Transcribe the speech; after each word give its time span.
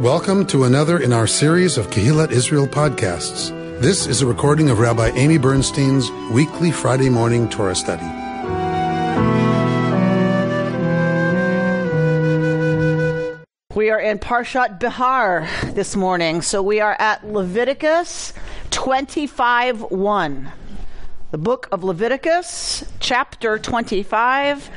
Welcome 0.00 0.46
to 0.46 0.64
another 0.64 0.98
in 0.98 1.12
our 1.12 1.26
series 1.26 1.76
of 1.76 1.88
Kehillat 1.88 2.30
Israel 2.30 2.66
podcasts. 2.66 3.50
This 3.82 4.06
is 4.06 4.22
a 4.22 4.26
recording 4.26 4.70
of 4.70 4.78
Rabbi 4.78 5.08
Amy 5.08 5.36
Bernstein's 5.36 6.10
weekly 6.32 6.70
Friday 6.70 7.10
morning 7.10 7.50
Torah 7.50 7.74
study. 7.74 8.06
We 13.74 13.90
are 13.90 14.00
in 14.00 14.18
Parshat 14.18 14.80
Behar 14.80 15.46
this 15.74 15.94
morning, 15.94 16.40
so 16.40 16.62
we 16.62 16.80
are 16.80 16.96
at 16.98 17.30
Leviticus 17.30 18.32
25 18.70 19.82
1. 19.82 20.52
The 21.30 21.38
book 21.38 21.68
of 21.70 21.84
Leviticus, 21.84 22.90
chapter 23.00 23.58
25, 23.58 24.70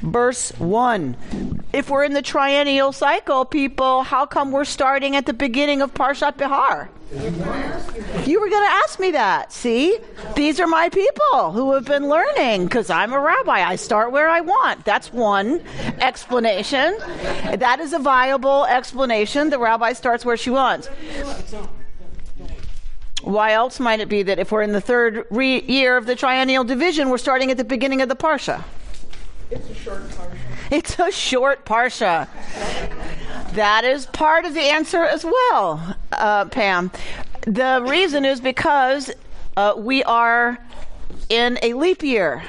verse 0.00 0.52
1. 0.58 1.53
If 1.74 1.90
we're 1.90 2.04
in 2.04 2.12
the 2.12 2.22
triennial 2.22 2.92
cycle, 2.92 3.44
people, 3.44 4.04
how 4.04 4.26
come 4.26 4.52
we're 4.52 4.64
starting 4.64 5.16
at 5.16 5.26
the 5.26 5.32
beginning 5.32 5.82
of 5.82 5.92
Parshat 5.92 6.36
Behar? 6.36 6.88
You 7.10 8.40
were 8.40 8.48
going 8.48 8.64
to 8.64 8.72
ask 8.84 9.00
me 9.00 9.10
that. 9.10 9.52
See? 9.52 9.98
These 10.36 10.60
are 10.60 10.68
my 10.68 10.88
people 10.88 11.50
who 11.50 11.72
have 11.72 11.84
been 11.84 12.08
learning 12.08 12.66
because 12.66 12.90
I'm 12.90 13.12
a 13.12 13.18
rabbi. 13.18 13.68
I 13.68 13.74
start 13.74 14.12
where 14.12 14.28
I 14.28 14.40
want. 14.40 14.84
That's 14.84 15.12
one 15.12 15.64
explanation. 16.00 16.96
That 17.56 17.80
is 17.80 17.92
a 17.92 17.98
viable 17.98 18.66
explanation. 18.66 19.50
The 19.50 19.58
rabbi 19.58 19.94
starts 19.94 20.24
where 20.24 20.36
she 20.36 20.50
wants. 20.50 20.86
Why 23.22 23.50
else 23.50 23.80
might 23.80 23.98
it 23.98 24.08
be 24.08 24.22
that 24.22 24.38
if 24.38 24.52
we're 24.52 24.62
in 24.62 24.70
the 24.70 24.80
third 24.80 25.24
re- 25.28 25.62
year 25.62 25.96
of 25.96 26.06
the 26.06 26.14
triennial 26.14 26.62
division, 26.62 27.10
we're 27.10 27.18
starting 27.18 27.50
at 27.50 27.56
the 27.56 27.64
beginning 27.64 28.00
of 28.00 28.08
the 28.08 28.14
parsha? 28.14 28.62
It's 29.50 29.68
a 29.68 29.74
short 29.74 30.08
parsha. 30.10 30.43
It's 30.70 30.98
a 30.98 31.10
short 31.10 31.66
parsha. 31.66 32.28
That 33.52 33.84
is 33.84 34.06
part 34.06 34.44
of 34.44 34.54
the 34.54 34.62
answer 34.62 35.04
as 35.04 35.24
well, 35.24 35.96
uh, 36.12 36.46
Pam. 36.46 36.90
The 37.42 37.84
reason 37.86 38.24
is 38.24 38.40
because 38.40 39.10
uh, 39.56 39.74
we 39.76 40.02
are 40.04 40.58
in 41.28 41.58
a 41.62 41.74
leap 41.74 42.02
year. 42.02 42.42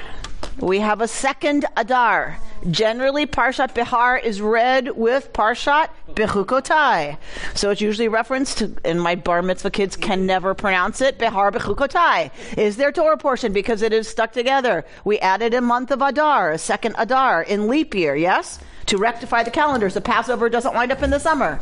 We 0.60 0.78
have 0.78 1.02
a 1.02 1.08
second 1.08 1.66
Adar. 1.76 2.38
Generally, 2.70 3.26
Parshat 3.26 3.74
Behar 3.74 4.16
is 4.16 4.40
read 4.40 4.96
with 4.96 5.32
Parshat 5.34 5.90
Bechukotai. 6.14 7.18
So 7.54 7.70
it's 7.70 7.82
usually 7.82 8.08
referenced, 8.08 8.62
and 8.82 9.00
my 9.00 9.16
bar 9.16 9.42
mitzvah 9.42 9.70
kids 9.70 9.96
can 9.96 10.24
never 10.24 10.54
pronounce 10.54 11.02
it, 11.02 11.18
Behar 11.18 11.52
Bechukotai 11.52 12.30
is 12.56 12.78
their 12.78 12.90
Torah 12.90 13.18
portion 13.18 13.52
because 13.52 13.82
it 13.82 13.92
is 13.92 14.08
stuck 14.08 14.32
together. 14.32 14.86
We 15.04 15.18
added 15.18 15.52
a 15.52 15.60
month 15.60 15.90
of 15.90 16.00
Adar, 16.00 16.52
a 16.52 16.58
second 16.58 16.94
Adar 16.96 17.42
in 17.42 17.68
leap 17.68 17.94
year, 17.94 18.16
yes? 18.16 18.58
To 18.86 18.96
rectify 18.96 19.42
the 19.42 19.50
calendars. 19.50 19.92
The 19.92 20.00
Passover 20.00 20.48
doesn't 20.48 20.74
wind 20.74 20.90
up 20.90 21.02
in 21.02 21.10
the 21.10 21.20
summer. 21.20 21.60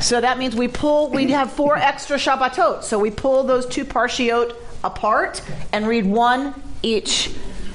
So 0.00 0.20
that 0.20 0.36
means 0.36 0.56
we 0.56 0.66
pull, 0.66 1.10
we 1.10 1.30
have 1.30 1.52
four 1.52 1.76
extra 1.76 2.16
Shabbatot. 2.16 2.82
So 2.82 2.98
we 2.98 3.12
pull 3.12 3.44
those 3.44 3.66
two 3.66 3.84
Parshiot 3.84 4.56
apart 4.82 5.42
and 5.72 5.86
read 5.86 6.06
one 6.06 6.60
each 6.82 7.32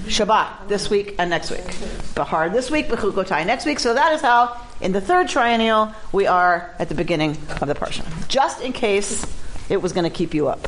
Shabbat 0.09 0.67
this 0.67 0.89
week 0.89 1.15
and 1.17 1.29
next 1.29 1.51
week. 1.51 1.65
Behar 2.15 2.49
this 2.49 2.69
week, 2.69 2.87
Bechukotai 2.87 3.45
next 3.45 3.65
week. 3.65 3.79
So 3.79 3.93
that 3.93 4.13
is 4.13 4.21
how, 4.21 4.59
in 4.81 4.91
the 4.91 5.01
third 5.01 5.29
triennial, 5.29 5.93
we 6.11 6.27
are 6.27 6.73
at 6.79 6.89
the 6.89 6.95
beginning 6.95 7.37
of 7.61 7.67
the 7.67 7.75
Parsha. 7.75 8.05
Just 8.27 8.61
in 8.61 8.73
case 8.73 9.25
it 9.69 9.81
was 9.81 9.93
going 9.93 10.03
to 10.03 10.09
keep 10.09 10.33
you 10.33 10.47
up 10.47 10.61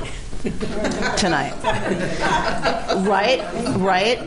tonight. 1.18 1.54
right? 3.06 3.42
Right? 3.78 4.20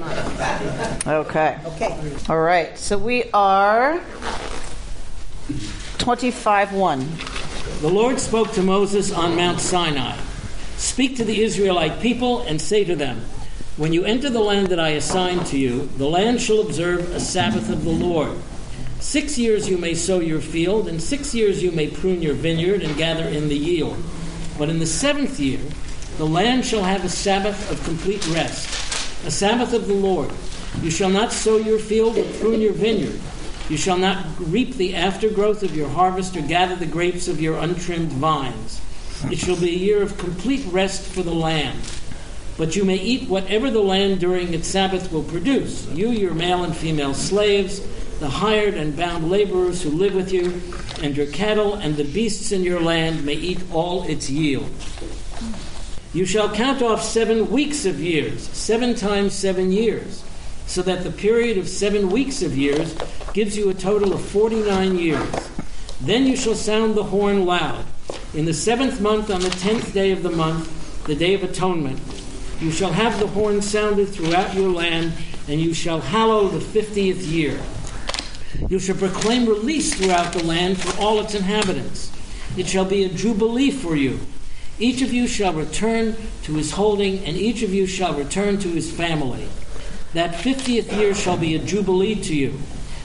Okay. 1.07 1.59
Okay. 1.65 2.17
All 2.29 2.41
right. 2.41 2.77
So 2.79 2.99
we 2.99 3.25
are 3.33 4.01
25 5.99 6.73
1. 6.73 7.09
The 7.81 7.89
Lord 7.89 8.21
spoke 8.21 8.53
to 8.53 8.63
Moses 8.63 9.13
on 9.13 9.37
Mount 9.37 9.61
Sinai 9.61 10.17
Speak 10.77 11.17
to 11.17 11.25
the 11.25 11.43
Israelite 11.43 12.01
people 12.01 12.43
and 12.43 12.61
say 12.61 12.85
to 12.85 12.97
them, 12.97 13.23
When 13.77 13.93
you 13.93 14.05
enter 14.05 14.31
the 14.31 14.39
land 14.39 14.69
that 14.69 14.79
I 14.79 14.91
assign 14.91 15.43
to 15.47 15.59
you, 15.59 15.87
the 15.97 16.07
land 16.07 16.41
shall 16.41 16.61
observe 16.61 17.11
a 17.11 17.19
Sabbath 17.19 17.69
of 17.69 17.83
the 17.83 17.91
Lord. 17.91 18.39
Six 19.01 19.37
years 19.37 19.69
you 19.69 19.77
may 19.79 19.95
sow 19.95 20.21
your 20.21 20.41
field, 20.41 20.87
and 20.87 21.03
six 21.03 21.35
years 21.35 21.61
you 21.61 21.73
may 21.73 21.89
prune 21.89 22.23
your 22.23 22.35
vineyard 22.35 22.83
and 22.83 22.97
gather 22.97 23.25
in 23.25 23.49
the 23.49 23.57
yield. 23.57 23.97
But 24.57 24.69
in 24.69 24.79
the 24.79 24.87
seventh 24.87 25.41
year, 25.41 25.59
the 26.19 26.25
land 26.25 26.65
shall 26.65 26.85
have 26.85 27.05
a 27.05 27.09
Sabbath 27.09 27.69
of 27.69 27.83
complete 27.83 28.25
rest, 28.29 29.27
a 29.27 29.31
Sabbath 29.33 29.73
of 29.73 29.89
the 29.89 29.95
Lord. 29.95 30.31
You 30.81 30.93
shall 30.93 31.11
not 31.11 31.33
sow 31.33 31.57
your 31.57 31.81
field 31.81 32.17
or 32.17 32.33
prune 32.35 32.61
your 32.61 32.75
vineyard. 32.75 33.19
You 33.69 33.77
shall 33.77 33.99
not 33.99 34.25
reap 34.39 34.77
the 34.77 34.95
aftergrowth 34.95 35.65
of 35.65 35.75
your 35.75 35.89
harvest 35.89 36.37
or 36.37 36.43
gather 36.43 36.77
the 36.77 36.87
grapes 36.87 37.27
of 37.27 37.41
your 37.41 37.59
untrimmed 37.59 38.13
vines. 38.13 38.81
It 39.33 39.39
shall 39.39 39.57
be 39.57 39.71
a 39.71 39.79
year 39.79 40.01
of 40.01 40.17
complete 40.17 40.65
rest 40.71 41.03
for 41.13 41.25
the 41.25 41.35
land. 41.35 41.81
But 42.57 42.77
you 42.77 42.85
may 42.85 42.97
eat 42.97 43.29
whatever 43.29 43.71
the 43.71 43.83
land 43.83 44.21
during 44.21 44.55
its 44.55 44.69
Sabbath 44.69 45.11
will 45.11 45.25
produce, 45.25 45.89
you, 45.89 46.11
your 46.11 46.35
male 46.35 46.63
and 46.63 46.77
female 46.77 47.15
slaves, 47.15 47.81
the 48.21 48.31
hired 48.31 48.75
and 48.75 48.97
bound 48.97 49.29
laborers 49.29 49.83
who 49.83 49.91
live 49.91 50.15
with 50.15 50.33
you, 50.33 50.63
and 51.03 51.17
your 51.17 51.27
cattle 51.27 51.75
and 51.75 51.97
the 51.97 52.05
beasts 52.05 52.53
in 52.53 52.63
your 52.63 52.81
land 52.81 53.25
may 53.25 53.35
eat 53.35 53.61
all 53.73 54.05
its 54.05 54.31
yield. 54.31 54.71
You 56.13 56.25
shall 56.25 56.55
count 56.55 56.81
off 56.81 57.03
seven 57.03 57.51
weeks 57.51 57.85
of 57.87 57.99
years, 58.01 58.49
seven 58.51 58.95
times 58.95 59.33
seven 59.33 59.73
years, 59.73 60.23
so 60.67 60.81
that 60.83 61.03
the 61.03 61.11
period 61.11 61.59
of 61.59 61.69
seven 61.69 62.09
weeks 62.09 62.41
of 62.41 62.57
years 62.57 62.97
gives 63.33 63.57
you 63.57 63.69
a 63.69 63.75
total 63.75 64.13
of 64.13 64.25
49 64.25 64.97
years. 64.97 65.51
Then 66.01 66.27
you 66.27 66.37
shall 66.37 66.55
sound 66.55 66.95
the 66.95 67.03
horn 67.03 67.45
loud. 67.45 67.85
In 68.33 68.45
the 68.45 68.55
seventh 68.55 69.01
month, 69.01 69.29
on 69.29 69.41
the 69.41 69.51
tenth 69.51 69.93
day 69.93 70.13
of 70.13 70.23
the 70.23 70.31
month, 70.31 71.05
the 71.07 71.17
day 71.17 71.35
of 71.35 71.43
atonement, 71.43 71.99
you 72.61 72.71
shall 72.71 72.93
have 72.93 73.19
the 73.19 73.27
horn 73.27 73.63
sounded 73.63 74.09
throughout 74.09 74.55
your 74.55 74.71
land, 74.71 75.13
and 75.49 75.61
you 75.61 75.75
shall 75.75 76.01
hallow 76.01 76.49
the 76.49 76.61
fiftieth 76.61 77.23
year. 77.23 77.61
You 78.69 78.79
shall 78.79 78.97
proclaim 78.97 79.47
release 79.47 79.95
throughout 79.95 80.33
the 80.33 80.45
land 80.45 80.81
for 80.81 81.01
all 81.01 81.21
its 81.21 81.35
inhabitants. 81.35 82.11
It 82.57 82.67
shall 82.67 82.85
be 82.85 83.05
a 83.05 83.09
jubilee 83.09 83.71
for 83.71 83.97
you. 83.97 84.21
Each 84.79 85.03
of 85.03 85.13
you 85.13 85.27
shall 85.27 85.53
return 85.53 86.17
to 86.43 86.55
his 86.55 86.73
holding, 86.73 87.19
and 87.25 87.37
each 87.37 87.63
of 87.63 87.75
you 87.75 87.87
shall 87.87 88.15
return 88.15 88.59
to 88.59 88.69
his 88.69 88.91
family. 88.91 89.49
That 90.15 90.35
fiftieth 90.35 90.93
year 90.93 91.15
shall 91.15 91.37
be 91.37 91.55
a 91.55 91.59
jubilee 91.59 92.15
to 92.23 92.35
you. 92.35 92.59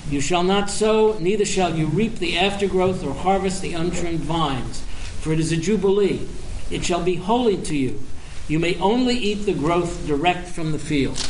You 0.10 0.22
shall 0.22 0.44
not 0.44 0.70
sow, 0.70 1.18
neither 1.20 1.46
shall 1.46 1.76
you 1.76 1.88
reap 1.88 2.16
the 2.16 2.38
aftergrowth 2.38 3.04
or 3.04 3.14
harvest 3.14 3.62
the 3.62 3.74
untrimmed 3.74 4.22
vines, 4.22 4.82
for 5.20 5.34
it 5.34 5.40
is 5.40 5.52
a 5.52 5.58
jubilee. 5.58 6.28
It 6.72 6.84
shall 6.84 7.04
be 7.04 7.16
holy 7.16 7.58
to 7.58 7.76
you. 7.76 8.00
You 8.50 8.58
may 8.58 8.80
only 8.80 9.16
eat 9.16 9.46
the 9.46 9.54
growth 9.54 10.08
direct 10.08 10.48
from 10.48 10.72
the 10.72 10.80
field. 10.80 11.24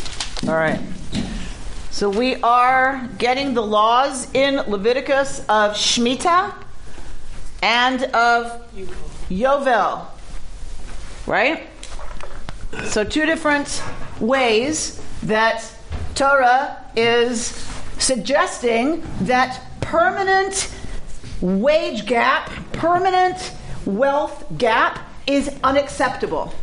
All 0.48 0.56
right. 0.56 0.80
So 1.92 2.10
we 2.10 2.38
are 2.38 3.10
getting 3.18 3.54
the 3.54 3.62
laws 3.62 4.34
in 4.34 4.56
Leviticus 4.56 5.40
of 5.50 5.74
Shemitah 5.74 6.54
and 7.62 8.04
of 8.04 8.66
Yovel. 9.30 10.06
Right? 11.28 11.68
So 12.86 13.04
two 13.04 13.26
different 13.26 13.84
ways 14.22 15.04
that 15.24 15.70
Torah 16.16 16.78
is 16.96 17.48
suggesting 17.98 19.04
that 19.24 19.62
permanent 19.82 20.74
wage 21.42 22.06
gap, 22.06 22.50
permanent 22.72 23.54
wealth 23.86 24.46
gap 24.58 25.00
is 25.28 25.54
unacceptable. 25.66 26.54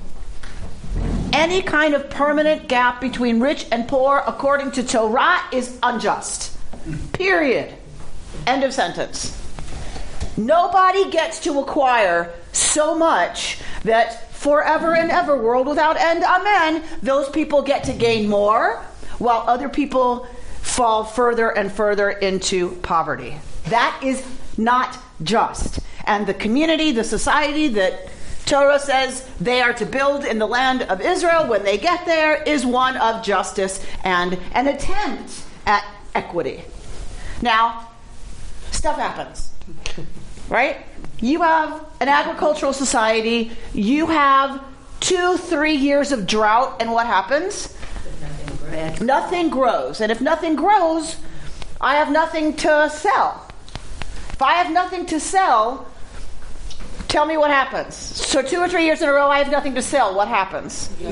Any 1.33 1.63
kind 1.63 1.95
of 1.95 2.09
permanent 2.11 2.69
gap 2.69 3.01
between 3.01 3.41
rich 3.41 3.67
and 3.71 3.87
poor, 3.87 4.23
according 4.27 4.73
to 4.73 4.83
Torah, 4.83 5.41
is 5.53 5.79
unjust. 5.83 6.57
Period. 7.13 7.75
End 8.47 8.65
of 8.65 8.73
sentence. 8.73 9.43
Nobody 10.37 11.11
gets 11.11 11.41
to 11.41 11.61
acquire 11.61 12.33
so 12.53 12.95
much 12.97 13.61
that 13.85 14.31
forever 14.33 14.95
and 14.95 15.11
ever, 15.11 15.41
world 15.41 15.67
without 15.67 15.97
end, 15.97 16.23
amen, 16.23 16.85
those 17.03 17.29
people 17.31 17.63
get 17.63 17.85
to 17.85 17.93
gain 17.93 18.29
more, 18.29 18.85
while 19.19 19.45
other 19.47 19.69
people 19.69 20.27
fall 20.61 21.05
further 21.05 21.51
and 21.51 21.73
further 21.73 22.11
into 22.11 22.71
poverty. 22.83 23.37
That 23.69 23.99
is 24.03 24.25
not 24.59 24.99
just. 25.23 25.81
And 26.05 26.27
the 26.27 26.35
community, 26.35 26.93
the 26.93 27.05
society 27.05 27.69
that 27.69 28.09
Torah 28.47 28.79
says 28.79 29.29
they 29.41 29.61
are 29.61 29.73
to 29.75 29.85
build 29.85 30.25
in 30.25 30.39
the 30.39 30.47
land 30.47 30.83
of 30.83 31.01
Israel 31.01 31.49
when 31.49 31.65
they 31.65 31.77
get 31.77 32.07
there 32.07 32.41
is 32.45 32.65
one 32.65 32.97
of 32.97 33.25
justice 33.25 33.85
and 34.05 34.39
an 34.53 34.69
attempt 34.69 35.43
at 35.67 35.85
equity. 36.15 36.63
Now, 37.43 37.91
stuff 38.71 38.97
happens, 38.97 39.53
right? 40.49 40.87
You 41.21 41.43
have 41.43 41.85
an 42.01 42.09
agricultural 42.09 42.73
society, 42.73 43.51
you 43.75 44.07
have 44.07 44.63
two, 45.01 45.37
three 45.39 45.75
years 45.75 46.13
of 46.13 46.27
drought, 46.27 46.77
and 46.81 46.93
what 46.93 47.07
happens? 47.07 47.77
Nothing 48.21 48.57
grows. 48.57 49.01
nothing 49.01 49.51
grows. 49.51 50.01
And 50.01 50.13
if 50.13 50.21
nothing 50.21 50.57
grows, 50.57 51.17
I 51.81 51.97
have 51.97 52.11
nothing 52.11 52.55
to 52.57 52.91
sell. 52.91 53.47
If 54.31 54.41
I 54.41 54.53
have 54.53 54.73
nothing 54.73 55.07
to 55.07 55.19
sell, 55.19 55.87
tell 57.17 57.25
me 57.25 57.39
what 57.39 57.51
happens. 57.51 57.95
So 57.95 58.43
two 58.43 58.59
or 58.59 58.69
three 58.69 58.85
years 58.85 59.01
in 59.01 59.09
a 59.09 59.13
row, 59.13 59.29
I 59.31 59.39
have 59.39 59.51
nothing 59.51 59.75
to 59.77 59.81
sell. 59.81 60.15
What 60.15 60.29
happens? 60.29 60.91
You 61.01 61.07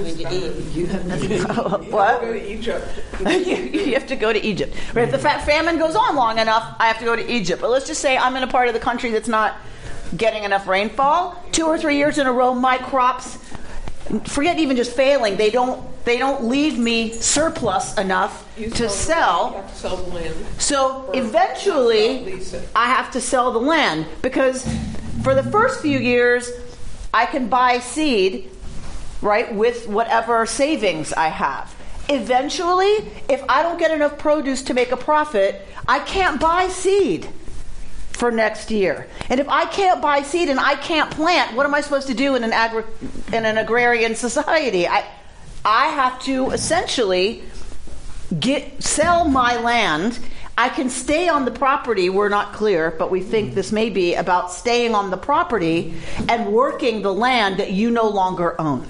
have 0.87 1.07
nothing. 1.07 1.29
to 1.31 1.45
what? 1.91 2.21
Go 2.21 2.35
to 2.35 2.53
Egypt. 2.53 2.87
you, 3.21 3.57
you 3.87 3.95
have 3.95 4.07
to 4.09 4.17
go 4.17 4.31
to 4.31 4.39
Egypt. 4.39 4.77
Right? 4.93 5.05
If 5.05 5.13
the 5.13 5.19
fa- 5.19 5.41
famine 5.47 5.79
goes 5.79 5.97
on 5.97 6.15
long 6.15 6.39
enough, 6.39 6.77
I 6.79 6.89
have 6.89 6.99
to 6.99 7.07
go 7.07 7.17
to 7.17 7.27
Egypt. 7.33 7.63
But 7.63 7.71
let's 7.71 7.87
just 7.87 8.03
say 8.03 8.19
I'm 8.19 8.37
in 8.37 8.43
a 8.43 8.47
part 8.47 8.69
of 8.69 8.75
the 8.75 8.81
country 8.81 9.13
that's 9.13 9.29
not 9.29 9.57
getting 10.15 10.45
enough 10.45 10.69
rainfall. 10.69 11.43
Two 11.53 11.65
or 11.65 11.79
three 11.79 11.97
years 11.97 12.19
in 12.19 12.27
a 12.27 12.33
row, 12.33 12.53
my 12.53 12.77
crops, 12.77 13.39
forget 14.27 14.59
even 14.59 14.77
just 14.77 14.93
failing, 14.93 15.39
they 15.39 15.49
don't 15.49 15.81
they 16.05 16.19
don't 16.19 16.45
leave 16.45 16.79
me 16.79 17.13
surplus 17.13 17.97
enough 17.97 18.47
You 18.59 18.69
to 18.69 18.83
You 18.83 18.89
sell. 18.91 19.53
have 19.55 19.71
to 19.71 19.75
sell 19.75 19.97
the 19.97 20.15
land. 20.15 20.35
So 20.59 21.11
eventually, 21.15 22.25
lease. 22.27 22.55
I 22.77 22.89
have 22.89 23.11
to 23.13 23.23
sell 23.23 23.53
the 23.53 23.59
land 23.75 24.05
because 24.21 24.67
for 25.25 25.35
the 25.35 25.43
first 25.43 25.81
few 25.81 25.99
years, 25.99 26.53
I 27.13 27.25
can 27.25 27.49
buy 27.49 27.79
seed, 27.79 28.51
right, 29.23 29.53
with 29.53 29.89
whatever 29.89 30.45
savings 30.45 31.15
I 31.15 31.29
have. 31.29 31.75
Eventually, 32.11 33.11
if 33.29 33.43
I 33.49 33.63
don't 33.63 33.79
get 33.79 33.91
enough 33.91 34.19
produce 34.19 34.63
to 34.65 34.75
make 34.75 34.93
a 34.93 34.97
profit, 34.99 35.67
I 35.89 36.01
can't 36.01 36.39
buy 36.39 36.69
seed 36.69 37.27
for 38.13 38.31
next 38.31 38.71
year. 38.71 39.09
And 39.31 39.41
if 39.41 39.49
I 39.49 39.65
can't 39.65 40.03
buy 40.03 40.23
seed 40.23 40.51
and 40.51 40.61
I 40.61 40.75
can't 40.77 41.11
plant, 41.11 41.57
what 41.57 41.65
am 41.65 41.75
I 41.75 41.81
supposed 41.81 42.07
to 42.09 42.15
do 42.15 42.37
in 42.37 42.45
an 42.45 42.53
agri- 42.53 42.85
in 43.33 43.47
an 43.47 43.57
agrarian 43.57 44.15
society? 44.15 44.87
I 44.87 45.05
I 45.65 45.87
have 45.87 46.21
to 46.25 46.51
essentially 46.51 47.43
get 48.39 48.83
sell 48.83 49.25
my 49.25 49.57
land. 49.57 50.19
I 50.57 50.69
can 50.69 50.89
stay 50.89 51.29
on 51.29 51.45
the 51.45 51.51
property. 51.51 52.09
We're 52.09 52.29
not 52.29 52.53
clear, 52.53 52.93
but 52.93 53.11
we 53.11 53.21
think 53.21 53.55
this 53.55 53.73
may 53.73 53.91
be 53.91 54.15
about 54.15 54.53
staying 54.53 54.95
on 54.95 55.11
the 55.11 55.17
property 55.17 55.95
and 56.29 56.53
working 56.53 57.03
the 57.03 57.13
land 57.13 57.59
that 57.59 57.73
you 57.73 57.91
no 57.91 58.09
longer 58.09 58.61
own. 58.61 58.87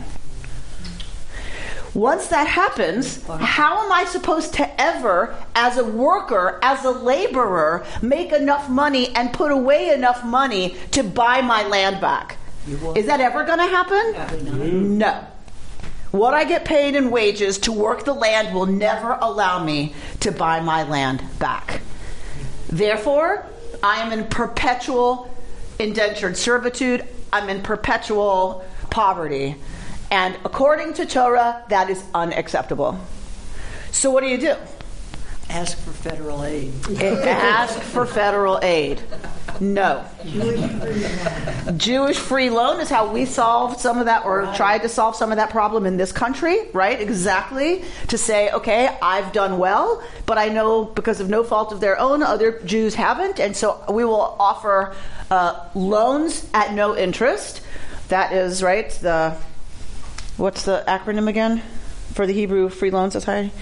Once 1.95 2.27
that 2.27 2.49
happens, 2.49 3.25
how 3.29 3.85
am 3.85 3.93
I 3.93 4.05
supposed 4.05 4.53
to 4.55 4.81
ever, 4.81 5.35
as 5.55 5.79
a 5.79 5.85
worker, 5.85 6.59
as 6.61 6.85
a 6.85 6.91
laborer, 6.91 7.87
make 8.03 8.33
enough 8.33 8.69
money 8.69 9.15
and 9.15 9.33
put 9.33 9.53
away 9.53 9.91
enough 9.91 10.25
money 10.25 10.77
to 10.91 11.05
buy 11.05 11.41
my 11.41 11.67
land 11.69 12.01
back? 12.01 12.37
Is 12.97 13.07
that 13.07 13.21
ever 13.21 13.45
going 13.45 13.59
to 13.61 13.67
happen? 13.67 14.99
No. 14.99 15.27
What 16.15 16.33
I 16.33 16.45
get 16.45 16.65
paid 16.65 16.95
in 16.95 17.11
wages 17.11 17.59
to 17.59 17.73
work 17.73 18.05
the 18.05 18.13
land 18.13 18.55
will 18.55 18.67
never 18.67 19.19
allow 19.21 19.65
me 19.65 19.97
to 20.21 20.31
buy 20.31 20.61
my 20.61 20.85
land 20.85 21.25
back. 21.41 21.81
Therefore, 22.69 23.45
I 23.83 23.97
am 23.97 24.13
in 24.17 24.27
perpetual 24.29 25.29
indentured 25.81 26.37
servitude. 26.37 27.05
I'm 27.33 27.49
in 27.49 27.63
perpetual 27.63 28.65
poverty. 28.91 29.57
And 30.13 30.39
according 30.45 30.95
to 30.95 31.05
Torah, 31.05 31.65
that 31.69 31.91
is 31.91 32.05
unacceptable. 32.15 32.97
So, 33.91 34.13
what 34.13 34.23
do 34.23 34.29
you 34.29 34.39
do? 34.39 34.55
Ask 35.55 35.79
for 35.79 35.93
federal 35.93 36.45
aid. 36.45 36.73
Ask 37.01 37.79
for 37.81 38.06
federal 38.06 38.59
aid. 38.61 39.01
No. 39.61 40.05
Jewish 41.77 42.19
free 42.19 42.51
loan 42.51 42.81
is 42.81 42.91
how 42.91 43.12
we 43.12 43.25
solved 43.25 43.79
some 43.79 44.01
of 44.01 44.06
that, 44.06 44.25
or 44.25 44.53
tried 44.56 44.83
to 44.83 44.89
solve 44.89 45.15
some 45.15 45.31
of 45.31 45.37
that 45.37 45.51
problem 45.51 45.87
in 45.87 45.97
this 45.97 46.11
country, 46.11 46.59
right? 46.73 47.01
Exactly. 47.01 47.85
To 48.09 48.19
say, 48.19 48.51
okay, 48.51 48.99
I've 49.01 49.33
done 49.33 49.59
well, 49.59 50.03
but 50.27 50.39
I 50.39 50.49
know 50.49 50.87
because 50.87 51.21
of 51.21 51.29
no 51.29 51.45
fault 51.45 51.71
of 51.71 51.79
their 51.79 52.01
own, 52.01 52.25
other 52.25 52.61
Jews 52.65 52.97
haven't, 52.97 53.39
and 53.39 53.56
so 53.56 53.81
we 53.89 54.05
will 54.05 54.37
offer 54.41 54.97
uh, 55.31 55.69
loans 55.77 56.45
at 56.53 56.75
no 56.75 56.97
interest. 56.97 57.61
That 58.09 58.33
is, 58.33 58.61
right, 58.61 58.91
the, 58.91 59.37
what's 60.37 60.65
the 60.65 60.83
acronym 60.89 61.29
again? 61.29 61.62
For 62.15 62.27
the 62.27 62.33
Hebrew 62.33 62.69
Free 62.69 62.91
Loan 62.91 63.11
Society? 63.11 63.53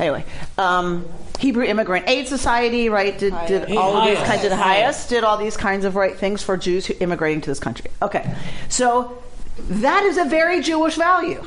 Anyway, 0.00 0.24
um, 0.58 1.06
Hebrew 1.40 1.64
Immigrant 1.64 2.06
Aid 2.06 2.28
Society, 2.28 2.90
right, 2.90 3.18
did, 3.18 3.34
did 3.48 3.74
all 3.74 3.96
of 3.96 4.04
these 4.06 4.18
kinds 4.26 4.44
of, 4.44 4.52
Highest. 4.52 4.62
highest, 4.62 5.08
did 5.08 5.24
all 5.24 5.38
these 5.38 5.56
kinds 5.56 5.86
of 5.86 5.96
right 5.96 6.14
things 6.14 6.42
for 6.42 6.58
Jews 6.58 6.84
who 6.84 6.94
immigrating 7.00 7.40
to 7.40 7.50
this 7.50 7.58
country. 7.58 7.90
Okay, 8.02 8.34
so 8.68 9.22
that 9.56 10.02
is 10.04 10.18
a 10.18 10.26
very 10.26 10.60
Jewish 10.60 10.96
value. 10.96 11.42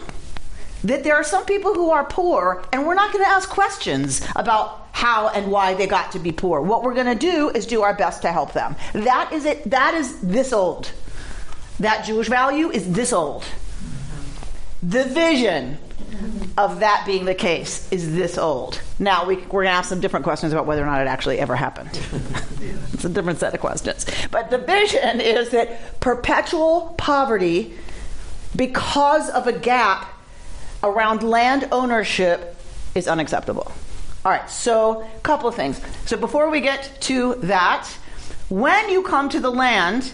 That 0.83 1.03
there 1.03 1.15
are 1.15 1.23
some 1.23 1.45
people 1.45 1.75
who 1.75 1.91
are 1.91 2.05
poor, 2.05 2.63
and 2.73 2.87
we're 2.87 2.95
not 2.95 3.13
going 3.13 3.23
to 3.23 3.29
ask 3.29 3.47
questions 3.49 4.25
about 4.35 4.87
how 4.93 5.29
and 5.29 5.51
why 5.51 5.75
they 5.75 5.85
got 5.85 6.11
to 6.13 6.19
be 6.19 6.31
poor. 6.31 6.59
What 6.59 6.81
we're 6.81 6.95
going 6.95 7.05
to 7.05 7.15
do 7.15 7.49
is 7.49 7.67
do 7.67 7.83
our 7.83 7.93
best 7.93 8.23
to 8.23 8.31
help 8.31 8.53
them. 8.53 8.75
That 8.93 9.31
is 9.31 9.45
it. 9.45 9.69
That 9.69 9.93
is 9.93 10.19
this 10.21 10.51
old. 10.51 10.91
That 11.79 12.03
Jewish 12.03 12.29
value 12.29 12.71
is 12.71 12.93
this 12.93 13.13
old. 13.13 13.45
The 14.81 15.03
vision 15.03 15.77
of 16.57 16.79
that 16.81 17.03
being 17.05 17.25
the 17.25 17.35
case 17.35 17.91
is 17.91 18.13
this 18.13 18.37
old. 18.37 18.81
Now 18.99 19.25
we, 19.25 19.37
we're 19.37 19.63
going 19.63 19.65
to 19.65 19.71
ask 19.71 19.89
some 19.89 20.01
different 20.01 20.23
questions 20.23 20.53
about 20.53 20.65
whether 20.65 20.83
or 20.83 20.85
not 20.85 21.01
it 21.01 21.07
actually 21.07 21.39
ever 21.39 21.55
happened. 21.55 21.89
it's 22.93 23.05
a 23.05 23.09
different 23.09 23.39
set 23.39 23.53
of 23.53 23.59
questions. 23.59 24.05
But 24.31 24.49
the 24.49 24.57
vision 24.59 25.19
is 25.19 25.49
that 25.49 25.99
perpetual 25.99 26.95
poverty, 26.97 27.73
because 28.55 29.29
of 29.29 29.47
a 29.47 29.53
gap 29.53 30.13
around 30.83 31.23
land 31.23 31.69
ownership, 31.71 32.55
is 32.93 33.07
unacceptable. 33.07 33.71
All 34.25 34.31
right, 34.31 34.49
so 34.49 35.01
a 35.01 35.19
couple 35.19 35.49
of 35.49 35.55
things. 35.55 35.81
So 36.05 36.15
before 36.15 36.49
we 36.49 36.61
get 36.61 36.97
to 37.01 37.35
that, 37.35 37.87
when 38.49 38.89
you 38.89 39.03
come 39.03 39.29
to 39.29 39.39
the 39.39 39.51
land, 39.51 40.13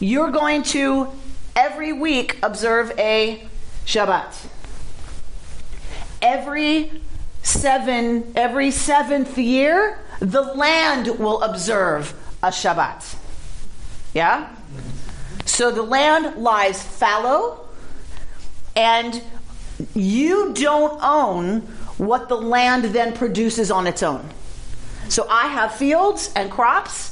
you're 0.00 0.30
going 0.30 0.62
to 0.64 1.08
every 1.54 1.92
week 1.92 2.38
observe 2.42 2.92
a 2.98 3.46
Shabbat 3.84 4.34
every 6.22 6.90
seven 7.42 8.32
every 8.36 8.70
seventh 8.70 9.38
year 9.38 9.98
the 10.20 10.42
land 10.42 11.06
will 11.18 11.42
observe 11.42 12.14
a 12.42 12.48
shabbat. 12.48 13.16
Yeah? 14.12 14.54
So 15.46 15.70
the 15.70 15.82
land 15.82 16.36
lies 16.36 16.82
fallow 16.82 17.66
and 18.76 19.22
you 19.94 20.52
don't 20.52 20.98
own 21.02 21.60
what 21.96 22.28
the 22.28 22.36
land 22.36 22.84
then 22.84 23.14
produces 23.14 23.70
on 23.70 23.86
its 23.86 24.02
own. 24.02 24.28
So 25.08 25.26
i 25.28 25.48
have 25.48 25.74
fields 25.74 26.30
and 26.36 26.50
crops. 26.50 27.10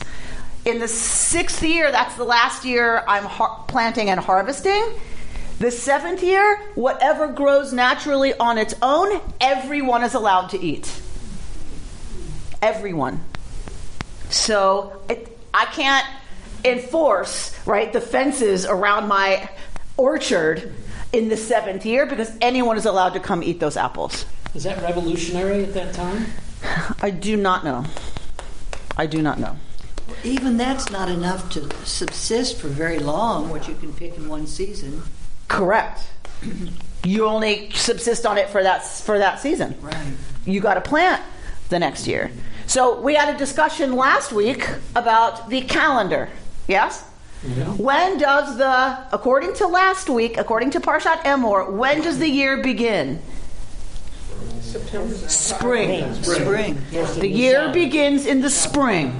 In 0.64 0.80
the 0.80 0.88
sixth 0.88 1.62
year 1.62 1.90
that's 1.90 2.14
the 2.16 2.24
last 2.24 2.64
year 2.64 3.02
i'm 3.08 3.24
har- 3.24 3.64
planting 3.68 4.10
and 4.10 4.20
harvesting 4.20 4.84
the 5.58 5.70
seventh 5.70 6.22
year, 6.22 6.60
whatever 6.74 7.28
grows 7.28 7.72
naturally 7.72 8.34
on 8.34 8.58
its 8.58 8.74
own, 8.80 9.20
everyone 9.40 10.04
is 10.04 10.14
allowed 10.14 10.48
to 10.50 10.60
eat. 10.60 11.02
Everyone. 12.62 13.24
So 14.30 15.00
it, 15.08 15.36
I 15.52 15.64
can't 15.66 16.06
enforce 16.64 17.56
right 17.66 17.92
the 17.92 18.00
fences 18.00 18.66
around 18.66 19.08
my 19.08 19.48
orchard 19.96 20.74
in 21.12 21.28
the 21.28 21.36
seventh 21.36 21.84
year 21.86 22.06
because 22.06 22.30
anyone 22.40 22.76
is 22.76 22.84
allowed 22.84 23.14
to 23.14 23.20
come 23.20 23.42
eat 23.42 23.58
those 23.58 23.76
apples. 23.76 24.26
Was 24.54 24.64
that 24.64 24.80
revolutionary 24.82 25.64
at 25.64 25.74
that 25.74 25.94
time? 25.94 26.26
I 27.02 27.10
do 27.10 27.36
not 27.36 27.64
know. 27.64 27.84
I 28.96 29.06
do 29.06 29.22
not 29.22 29.38
know. 29.38 29.56
Even 30.24 30.56
that's 30.56 30.90
not 30.90 31.08
enough 31.08 31.50
to 31.50 31.68
subsist 31.84 32.60
for 32.60 32.68
very 32.68 32.98
long, 32.98 33.50
what 33.50 33.68
you 33.68 33.74
can 33.74 33.92
pick 33.92 34.16
in 34.16 34.28
one 34.28 34.46
season. 34.46 35.02
Correct. 35.48 36.00
You 37.04 37.26
only 37.26 37.70
subsist 37.70 38.26
on 38.26 38.38
it 38.38 38.48
for 38.50 38.62
that 38.62 38.86
for 38.86 39.18
that 39.18 39.40
season. 39.40 39.74
Right. 39.80 39.96
you 40.44 40.60
got 40.60 40.74
to 40.74 40.80
plant 40.80 41.22
the 41.68 41.78
next 41.78 42.06
year. 42.06 42.30
So 42.66 43.00
we 43.00 43.14
had 43.14 43.34
a 43.34 43.38
discussion 43.38 43.96
last 43.96 44.30
week 44.32 44.68
about 44.94 45.48
the 45.48 45.62
calendar. 45.62 46.28
Yes? 46.66 47.04
Yeah. 47.42 47.64
When 47.72 48.18
does 48.18 48.58
the, 48.58 48.98
according 49.12 49.54
to 49.54 49.66
last 49.66 50.10
week, 50.10 50.36
according 50.36 50.70
to 50.72 50.80
Parshat 50.80 51.22
Emor, 51.22 51.70
when 51.70 52.02
does 52.02 52.18
the 52.18 52.28
year 52.28 52.62
begin? 52.62 53.22
September. 54.60 55.14
Spring. 55.14 56.14
Spring. 56.22 56.78
The 56.90 57.28
year 57.28 57.72
begins 57.72 58.26
in 58.26 58.42
the 58.42 58.50
spring. 58.50 59.18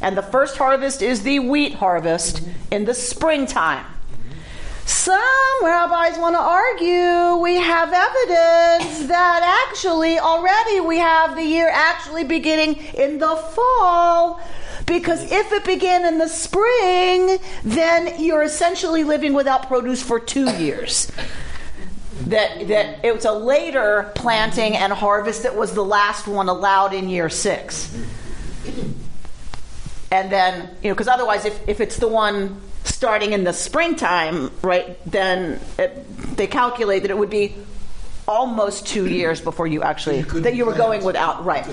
And 0.00 0.16
the 0.16 0.22
first 0.22 0.58
harvest 0.58 1.02
is 1.02 1.22
the 1.22 1.40
wheat 1.40 1.74
harvest 1.74 2.42
in 2.70 2.84
the 2.84 2.94
springtime. 2.94 3.86
Some 4.86 5.64
rabbis 5.64 6.16
want 6.16 6.36
to 6.36 6.40
argue 6.40 7.42
we 7.42 7.56
have 7.56 7.92
evidence 7.92 9.08
that 9.08 9.66
actually 9.68 10.20
already 10.20 10.78
we 10.78 10.98
have 10.98 11.34
the 11.34 11.42
year 11.42 11.68
actually 11.68 12.22
beginning 12.22 12.76
in 12.94 13.18
the 13.18 13.34
fall. 13.34 14.40
Because 14.86 15.24
if 15.32 15.52
it 15.52 15.64
began 15.64 16.04
in 16.06 16.18
the 16.18 16.28
spring, 16.28 17.38
then 17.64 18.22
you're 18.22 18.44
essentially 18.44 19.02
living 19.02 19.34
without 19.34 19.66
produce 19.66 20.00
for 20.00 20.20
two 20.20 20.48
years. 20.56 21.10
That, 22.26 22.68
that 22.68 23.04
it 23.04 23.12
was 23.12 23.24
a 23.24 23.32
later 23.32 24.12
planting 24.14 24.76
and 24.76 24.92
harvest 24.92 25.42
that 25.42 25.56
was 25.56 25.74
the 25.74 25.84
last 25.84 26.28
one 26.28 26.48
allowed 26.48 26.94
in 26.94 27.08
year 27.08 27.28
six. 27.28 27.92
and 30.12 30.30
then 30.30 30.70
you 30.82 30.88
know 30.88 30.94
because 30.94 31.08
otherwise 31.08 31.44
if, 31.44 31.68
if 31.68 31.80
it's 31.80 31.96
the 31.98 32.08
one 32.08 32.60
starting 32.86 33.32
in 33.32 33.44
the 33.44 33.52
springtime 33.52 34.50
right 34.62 34.98
then 35.10 35.60
it, 35.78 36.36
they 36.36 36.46
calculate 36.46 37.02
that 37.02 37.10
it 37.10 37.18
would 37.18 37.30
be 37.30 37.54
almost 38.28 38.86
two 38.86 39.06
years 39.06 39.40
before 39.40 39.66
you 39.66 39.82
actually 39.82 40.22
that 40.22 40.54
you 40.54 40.64
were 40.64 40.74
going 40.74 41.04
without 41.04 41.44
right. 41.44 41.64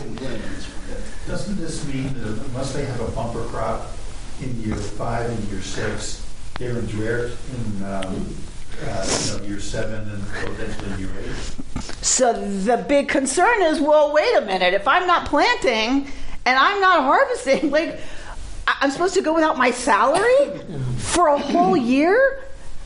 Doesn't 1.25 1.55
this 1.58 1.88
mean 1.88 2.13
that 2.15 2.46
unless 2.48 2.74
they 2.74 2.86
have 2.86 3.00
a 3.00 3.12
bumper 3.12 3.43
crop 3.46 3.88
in 4.41 4.62
year 4.62 4.75
five 4.75 5.29
and 5.29 5.43
year 5.50 5.62
six, 5.62 6.25
they're 6.60 6.77
in 6.77 6.86
drought 6.88 7.32
in, 7.55 7.84
um, 7.86 8.36
uh, 8.84 9.20
you 9.25 9.38
know, 9.38 9.43
year 9.46 9.60
seven 9.60 10.10
and 10.10 10.27
potentially 10.27 11.00
year 11.00 11.12
eight? 11.22 11.63
so 12.01 12.34
the 12.34 12.77
big 12.88 13.08
concern 13.08 13.62
is 13.63 13.79
well 13.79 14.13
wait 14.13 14.36
a 14.36 14.41
minute 14.41 14.74
if 14.74 14.88
i'm 14.88 15.08
not 15.08 15.25
planting 15.27 16.08
and 16.46 16.60
i'm 16.60 16.79
not 16.79 17.03
harvesting 17.03 17.72
like 17.72 18.00
I- 18.67 18.77
i'm 18.82 18.91
supposed 18.91 19.13
to 19.15 19.22
go 19.22 19.34
without 19.34 19.58
my 19.58 19.72
salary 19.72 20.51
for 20.98 21.27
a 21.27 21.38
whole 21.38 21.75
year 21.77 22.39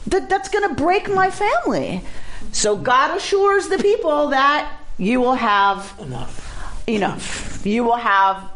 that, 0.08 0.30
that's 0.30 0.50
going 0.50 0.68
to 0.70 0.76
break 0.76 1.10
my 1.10 1.30
family 1.30 2.02
so 2.52 2.76
god 2.76 3.16
assures 3.18 3.68
the 3.68 3.78
people 3.78 4.30
that 4.30 4.72
you 4.98 5.20
will 5.22 5.36
have 5.36 5.94
Enough. 6.00 6.84
enough. 6.88 7.66
You 7.66 7.84
will 7.84 7.98
have 7.98 8.50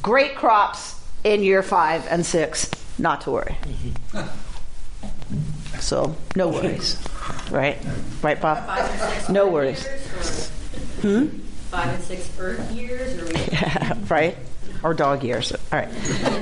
great 0.00 0.34
crops 0.36 0.98
in 1.24 1.42
year 1.42 1.62
five 1.62 2.06
and 2.08 2.24
six. 2.24 2.70
Not 2.98 3.20
to 3.22 3.30
worry. 3.32 3.56
Mm-hmm. 3.62 5.78
So 5.80 6.14
no 6.36 6.48
worries, 6.48 6.96
right? 7.50 7.78
Right, 8.22 8.40
Bob? 8.40 8.64
Five 8.66 8.90
six 9.12 9.28
No 9.28 9.48
worries. 9.48 9.84
years, 9.84 10.50
or 11.04 11.08
hmm? 11.26 11.38
Five 11.70 11.94
and 11.94 12.04
six 12.04 12.30
Earth 12.38 12.70
years, 12.72 13.20
or 13.20 13.26
we 13.26 14.04
right? 14.08 14.36
Or 14.82 14.94
dog 14.94 15.22
years. 15.22 15.52
All 15.52 15.58
right. 15.72 15.92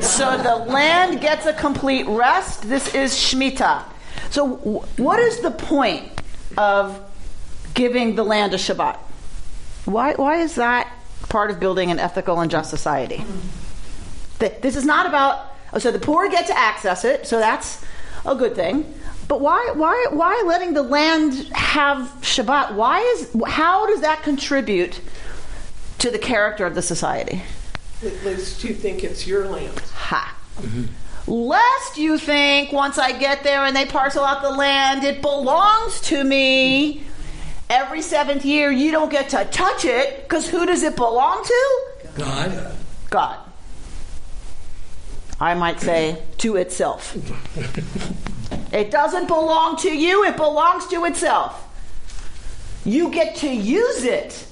So 0.03 0.37
the 0.39 0.57
land 0.57 1.21
gets 1.21 1.47
a 1.47 1.53
complete 1.53 2.07
rest. 2.07 2.63
This 2.63 2.95
is 2.95 3.13
Shemitah. 3.13 3.85
So, 4.31 4.57
wh- 4.57 4.99
what 5.01 5.19
is 5.21 5.41
the 5.41 5.51
point 5.51 6.11
of 6.57 6.99
giving 7.75 8.15
the 8.15 8.25
land 8.25 8.55
a 8.55 8.57
Shabbat? 8.57 8.97
Why, 9.85 10.15
why 10.15 10.37
is 10.37 10.55
that 10.57 10.91
part 11.29 11.51
of 11.51 11.61
building 11.61 11.91
an 11.91 11.99
ethical 11.99 12.41
and 12.41 12.51
just 12.51 12.71
society? 12.71 13.25
That 14.39 14.63
this 14.63 14.77
is 14.77 14.85
not 14.85 15.07
about. 15.07 15.55
oh, 15.73 15.79
So 15.79 15.91
the 15.91 15.99
poor 15.99 16.29
get 16.31 16.47
to 16.47 16.57
access 16.57 17.05
it. 17.05 17.27
So 17.27 17.39
that's 17.39 17.85
a 18.25 18.35
good 18.35 18.55
thing. 18.55 18.95
But 19.29 19.41
why, 19.41 19.73
why, 19.75 20.07
why 20.11 20.43
letting 20.47 20.73
the 20.75 20.83
land 20.83 21.35
have 21.53 21.99
Shabbat? 22.21 22.75
Why 22.75 23.01
is 23.01 23.31
how 23.47 23.87
does 23.87 24.01
that 24.01 24.23
contribute 24.23 25.01
to 25.99 26.11
the 26.11 26.19
character 26.19 26.67
of 26.67 26.75
the 26.75 26.83
society? 26.83 27.43
At 28.05 28.25
least 28.25 28.65
you 28.65 28.75
think 28.75 29.05
it's 29.05 29.27
your 29.27 29.47
land. 29.47 29.79
Ha. 29.95 30.37
Lest 31.27 31.99
you 31.99 32.19
think 32.19 32.73
once 32.73 32.99
I 32.99 33.13
get 33.13 33.45
there 33.45 33.65
and 33.65 33.77
they 33.77 33.87
parcel 33.87 34.25
out 34.25 34.43
the 34.43 34.51
land, 34.51 35.05
it 35.05 35.21
belongs 35.21 36.01
to 36.03 36.25
me. 36.25 37.05
Every 37.69 38.03
seventh 38.03 38.45
year, 38.45 38.71
you 38.71 38.91
don't 38.91 39.11
get 39.11 39.29
to 39.31 39.45
touch 39.45 39.85
it 39.85 40.23
because 40.23 40.49
who 40.49 40.67
does 40.67 40.83
it 40.83 40.97
belong 40.97 41.45
to? 41.45 41.81
God. 42.17 42.77
God. 43.11 43.39
I 45.39 45.55
might 45.55 45.81
say 45.81 46.23
to 46.39 46.57
itself. 46.57 47.17
it 48.73 48.91
doesn't 48.91 49.27
belong 49.27 49.77
to 49.79 49.97
you, 49.97 50.25
it 50.25 50.37
belongs 50.37 50.87
to 50.89 51.05
itself. 51.05 51.67
You 52.85 53.11
get 53.11 53.37
to 53.37 53.49
use 53.49 54.05
it. 54.05 54.47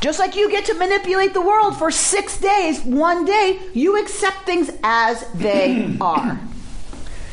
Just 0.00 0.18
like 0.18 0.36
you 0.36 0.50
get 0.50 0.66
to 0.66 0.74
manipulate 0.74 1.34
the 1.34 1.40
world 1.40 1.76
for 1.76 1.90
six 1.90 2.38
days, 2.38 2.82
one 2.82 3.24
day, 3.24 3.60
you 3.74 4.00
accept 4.00 4.44
things 4.44 4.70
as 4.82 5.26
they 5.32 5.96
are. 6.00 6.38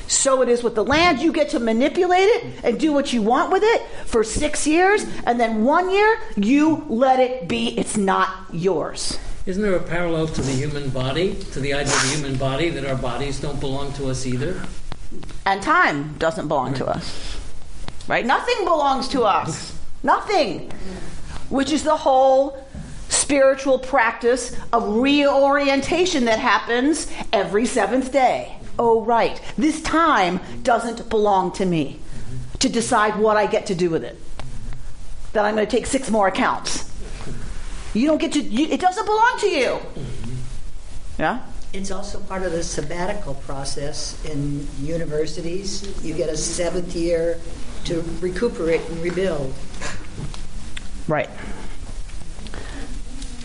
So 0.07 0.41
it 0.41 0.49
is 0.49 0.63
with 0.63 0.75
the 0.75 0.83
land. 0.83 1.19
You 1.19 1.31
get 1.31 1.49
to 1.49 1.59
manipulate 1.59 2.27
it 2.27 2.63
and 2.63 2.79
do 2.79 2.93
what 2.93 3.13
you 3.13 3.21
want 3.21 3.51
with 3.51 3.63
it 3.63 3.81
for 4.05 4.23
six 4.23 4.67
years, 4.67 5.05
and 5.25 5.39
then 5.39 5.63
one 5.63 5.89
year, 5.89 6.19
you 6.35 6.85
let 6.87 7.19
it 7.19 7.47
be. 7.47 7.77
It's 7.77 7.97
not 7.97 8.45
yours. 8.51 9.17
Isn't 9.45 9.61
there 9.61 9.75
a 9.75 9.83
parallel 9.83 10.27
to 10.27 10.41
the 10.41 10.51
human 10.53 10.89
body, 10.89 11.35
to 11.51 11.59
the 11.59 11.73
idea 11.73 11.93
of 11.93 12.01
the 12.01 12.15
human 12.15 12.35
body, 12.37 12.69
that 12.69 12.85
our 12.85 12.95
bodies 12.95 13.39
don't 13.41 13.59
belong 13.59 13.91
to 13.93 14.09
us 14.09 14.25
either? 14.25 14.61
And 15.45 15.61
time 15.61 16.13
doesn't 16.17 16.47
belong 16.47 16.73
to 16.75 16.85
us. 16.85 17.37
Right? 18.07 18.25
Nothing 18.25 18.63
belongs 18.63 19.07
to 19.09 19.23
us. 19.23 19.77
Nothing. 20.03 20.71
Which 21.53 21.71
is 21.71 21.83
the 21.83 21.95
whole 21.95 22.65
spiritual 23.09 23.77
practice 23.77 24.57
of 24.73 24.95
reorientation 24.97 26.25
that 26.25 26.39
happens 26.39 27.07
every 27.31 27.67
seventh 27.67 28.11
day. 28.11 28.57
Oh, 28.79 29.05
right. 29.05 29.39
This 29.55 29.79
time 29.83 30.39
doesn't 30.63 31.09
belong 31.09 31.51
to 31.53 31.65
me 31.65 31.99
to 32.57 32.69
decide 32.69 33.19
what 33.19 33.37
I 33.37 33.45
get 33.45 33.67
to 33.67 33.75
do 33.75 33.91
with 33.91 34.03
it. 34.03 34.19
That 35.33 35.45
I'm 35.45 35.53
going 35.53 35.67
to 35.67 35.71
take 35.71 35.85
six 35.85 36.09
more 36.09 36.27
accounts. 36.27 36.91
You 37.93 38.07
don't 38.07 38.17
get 38.17 38.31
to, 38.31 38.41
you, 38.41 38.69
it 38.69 38.79
doesn't 38.79 39.05
belong 39.05 39.37
to 39.41 39.47
you. 39.47 39.79
Yeah? 41.19 41.45
It's 41.71 41.91
also 41.91 42.19
part 42.21 42.41
of 42.41 42.51
the 42.51 42.63
sabbatical 42.63 43.35
process 43.35 44.19
in 44.25 44.67
universities. 44.79 46.03
You 46.03 46.15
get 46.15 46.29
a 46.29 46.37
seventh 46.37 46.95
year 46.95 47.39
to 47.85 48.03
recuperate 48.21 48.81
and 48.89 49.03
rebuild. 49.03 49.53
Right. 51.07 51.29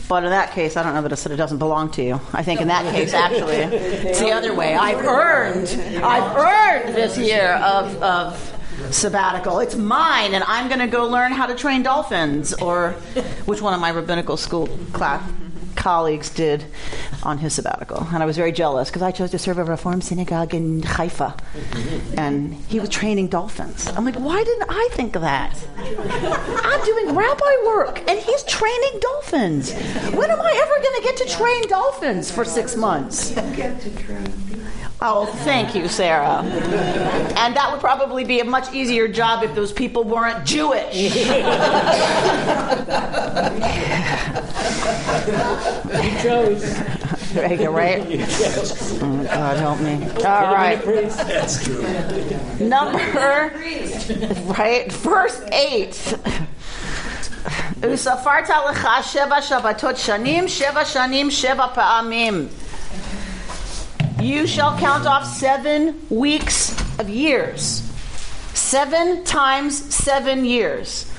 But 0.08 0.24
in 0.24 0.30
that 0.30 0.52
case, 0.52 0.76
I 0.76 0.82
don't 0.82 0.94
know 0.94 1.02
that 1.06 1.26
it 1.26 1.36
doesn't 1.36 1.58
belong 1.58 1.90
to 1.92 2.02
you. 2.02 2.20
I 2.32 2.42
think 2.42 2.62
in 2.62 2.68
that 2.68 2.94
case, 2.94 3.12
actually, 3.12 3.56
it's 3.56 4.20
the 4.20 4.30
other 4.30 4.54
way. 4.54 4.74
I've 4.74 5.04
earned, 5.04 5.68
I've 6.02 6.36
earned 6.36 6.94
this 6.94 7.18
year 7.18 7.56
of, 7.56 8.02
of 8.02 8.54
sabbatical. 8.90 9.58
It's 9.58 9.76
mine, 9.76 10.32
and 10.32 10.44
I'm 10.44 10.68
going 10.68 10.80
to 10.80 10.86
go 10.86 11.06
learn 11.06 11.32
how 11.32 11.44
to 11.46 11.54
train 11.54 11.82
dolphins, 11.82 12.54
or 12.54 12.92
which 13.44 13.60
one 13.60 13.74
of 13.74 13.80
my 13.80 13.90
rabbinical 13.90 14.38
school 14.38 14.68
class 14.94 15.22
colleagues 15.78 16.28
did 16.28 16.64
on 17.22 17.38
his 17.38 17.54
sabbatical. 17.54 18.06
And 18.12 18.22
I 18.22 18.26
was 18.26 18.36
very 18.36 18.52
jealous 18.52 18.90
because 18.90 19.02
I 19.02 19.12
chose 19.12 19.30
to 19.30 19.38
serve 19.38 19.58
a 19.58 19.64
Reform 19.64 20.00
synagogue 20.00 20.52
in 20.54 20.82
Haifa, 20.82 21.36
and 22.16 22.52
he 22.68 22.80
was 22.80 22.88
training 22.88 23.28
dolphins. 23.28 23.86
I'm 23.96 24.04
like, 24.04 24.16
why 24.16 24.42
didn't 24.42 24.66
I 24.68 24.88
think 24.92 25.14
of 25.14 25.22
that? 25.22 25.56
I'm 25.78 26.84
doing 26.84 27.14
rabbi 27.14 27.54
work, 27.64 28.00
and 28.08 28.18
he's 28.18 28.42
training 28.44 29.00
dolphins. 29.00 29.72
When 30.12 30.30
am 30.30 30.40
I 30.40 30.52
ever 30.64 30.82
going 30.82 30.96
to 30.96 31.02
get 31.02 31.16
to 31.18 31.36
train 31.36 31.68
dolphins 31.68 32.30
for 32.30 32.44
six 32.44 32.76
months? 32.76 33.32
Oh, 35.01 35.25
thank 35.25 35.75
you, 35.75 35.89
Sarah. 35.89 36.39
And 37.37 37.55
that 37.55 37.69
would 37.71 37.81
probably 37.81 38.23
be 38.23 38.39
a 38.39 38.45
much 38.45 38.73
easier 38.73 39.07
job 39.09 39.43
if 39.43 39.53
those 39.53 39.73
people 39.73 40.05
weren't 40.05 40.45
Jewish. 40.45 40.95
You 40.95 41.09
chose. 46.21 46.79
right, 47.35 47.59
you're 47.59 47.71
right? 47.71 48.01
Oh, 49.01 49.27
God 49.29 49.57
help 49.57 49.79
me. 49.81 50.05
All 50.25 50.53
right. 50.53 50.81
That's 50.83 51.63
true. 51.63 51.81
Number, 52.65 53.51
right, 54.57 54.91
verse 54.91 55.41
8. 55.51 56.15
וספרת 57.81 58.49
לך 58.69 58.87
שבע 59.01 59.41
שבתות 59.41 59.97
שנים, 59.97 60.47
שבע 60.47 60.85
שנים, 60.85 61.31
שבע 61.31 61.67
פעמים. 61.73 62.47
You 64.21 64.47
shall 64.47 64.77
count 64.77 65.05
off 65.05 65.25
seven 65.25 65.99
weeks 66.09 66.71
of 66.99 67.09
years. 67.09 67.81
Seven 68.53 69.23
times 69.23 69.93
seven 69.93 70.45
years. 70.45 71.11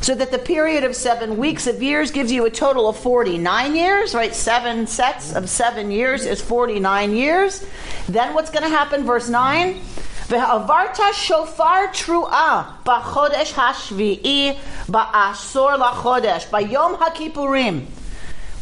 So 0.00 0.14
that 0.14 0.30
the 0.30 0.38
period 0.38 0.84
of 0.84 0.94
seven 0.94 1.36
weeks 1.36 1.66
of 1.66 1.82
years 1.82 2.10
gives 2.10 2.30
you 2.30 2.46
a 2.46 2.50
total 2.50 2.88
of 2.88 2.96
49 2.96 3.74
years, 3.74 4.14
right? 4.14 4.34
Seven 4.34 4.86
sets 4.86 5.34
of 5.34 5.48
seven 5.48 5.90
years 5.90 6.24
is 6.24 6.40
49 6.40 7.14
years. 7.14 7.66
Then 8.08 8.34
what's 8.34 8.50
going 8.50 8.62
to 8.62 8.68
happen? 8.68 9.04
Verse 9.04 9.28
9. 9.28 9.80
ועברת 10.28 10.98
שופר 11.12 11.86
תרועה 12.04 12.62
בחודש 12.84 13.54
השביעי 13.56 14.56
בעשור 14.88 15.70
לחודש, 15.72 16.46
ביום 16.52 16.94
הכיפורים. 17.06 17.86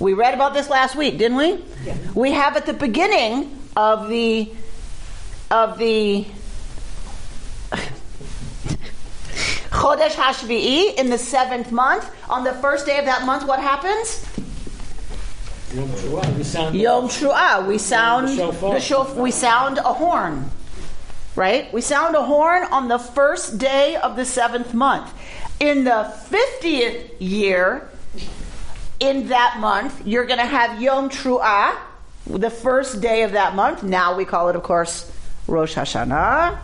We 0.02 0.14
read 0.14 0.34
about 0.34 0.54
this 0.56 0.68
last 0.68 0.96
week, 0.96 1.20
didn't 1.20 1.38
we? 1.38 1.64
We 2.16 2.32
have 2.32 2.58
at 2.58 2.66
the 2.66 2.74
beginning 2.74 3.56
of 3.78 4.10
the 4.10 4.52
of 5.52 5.78
the 5.78 6.26
Chodesh 9.70 10.12
Hashvi'i 10.16 10.96
in 10.98 11.10
the 11.12 11.18
seventh 11.20 11.72
month. 11.72 12.10
On 12.30 12.44
the 12.44 12.54
first 12.54 12.86
day 12.88 12.98
of 12.98 13.06
that 13.06 13.26
month, 13.28 13.48
what 13.48 13.60
happens? 13.60 14.26
Yom 15.74 15.88
Teruah, 15.90 16.36
we 16.38 16.44
sound 16.44 16.76
Yom 16.76 17.08
Truah. 17.08 17.68
We 17.68 17.78
sound 17.78 18.28
The 18.28 18.36
shofar. 18.38 18.74
the 18.74 18.80
shof- 18.80 19.16
We 19.16 19.30
sound 19.32 19.78
a 19.78 19.94
horn, 19.94 20.50
right? 21.36 21.72
We 21.72 21.82
sound 21.82 22.16
a 22.16 22.24
horn 22.24 22.64
on 22.72 22.88
the 22.88 22.98
first 23.00 23.58
day 23.60 23.96
of 23.98 24.16
the 24.16 24.26
seventh 24.26 24.74
month. 24.74 25.14
In 25.60 25.84
the 25.84 26.06
fiftieth 26.30 27.22
year, 27.22 27.88
in 29.02 29.28
that 29.30 29.58
month, 29.60 30.06
you're 30.06 30.26
going 30.26 30.40
to 30.40 30.46
have 30.46 30.80
Yom 30.82 31.10
Truah, 31.10 31.76
the 32.28 32.52
first 32.52 33.02
day 33.02 33.24
of 33.24 33.32
that 33.34 33.56
month. 33.56 33.82
Now 33.84 34.16
we 34.16 34.26
call 34.26 34.48
it, 34.50 34.56
of 34.56 34.64
course, 34.64 35.12
Rosh 35.48 35.76
Hashanah. 35.76 36.60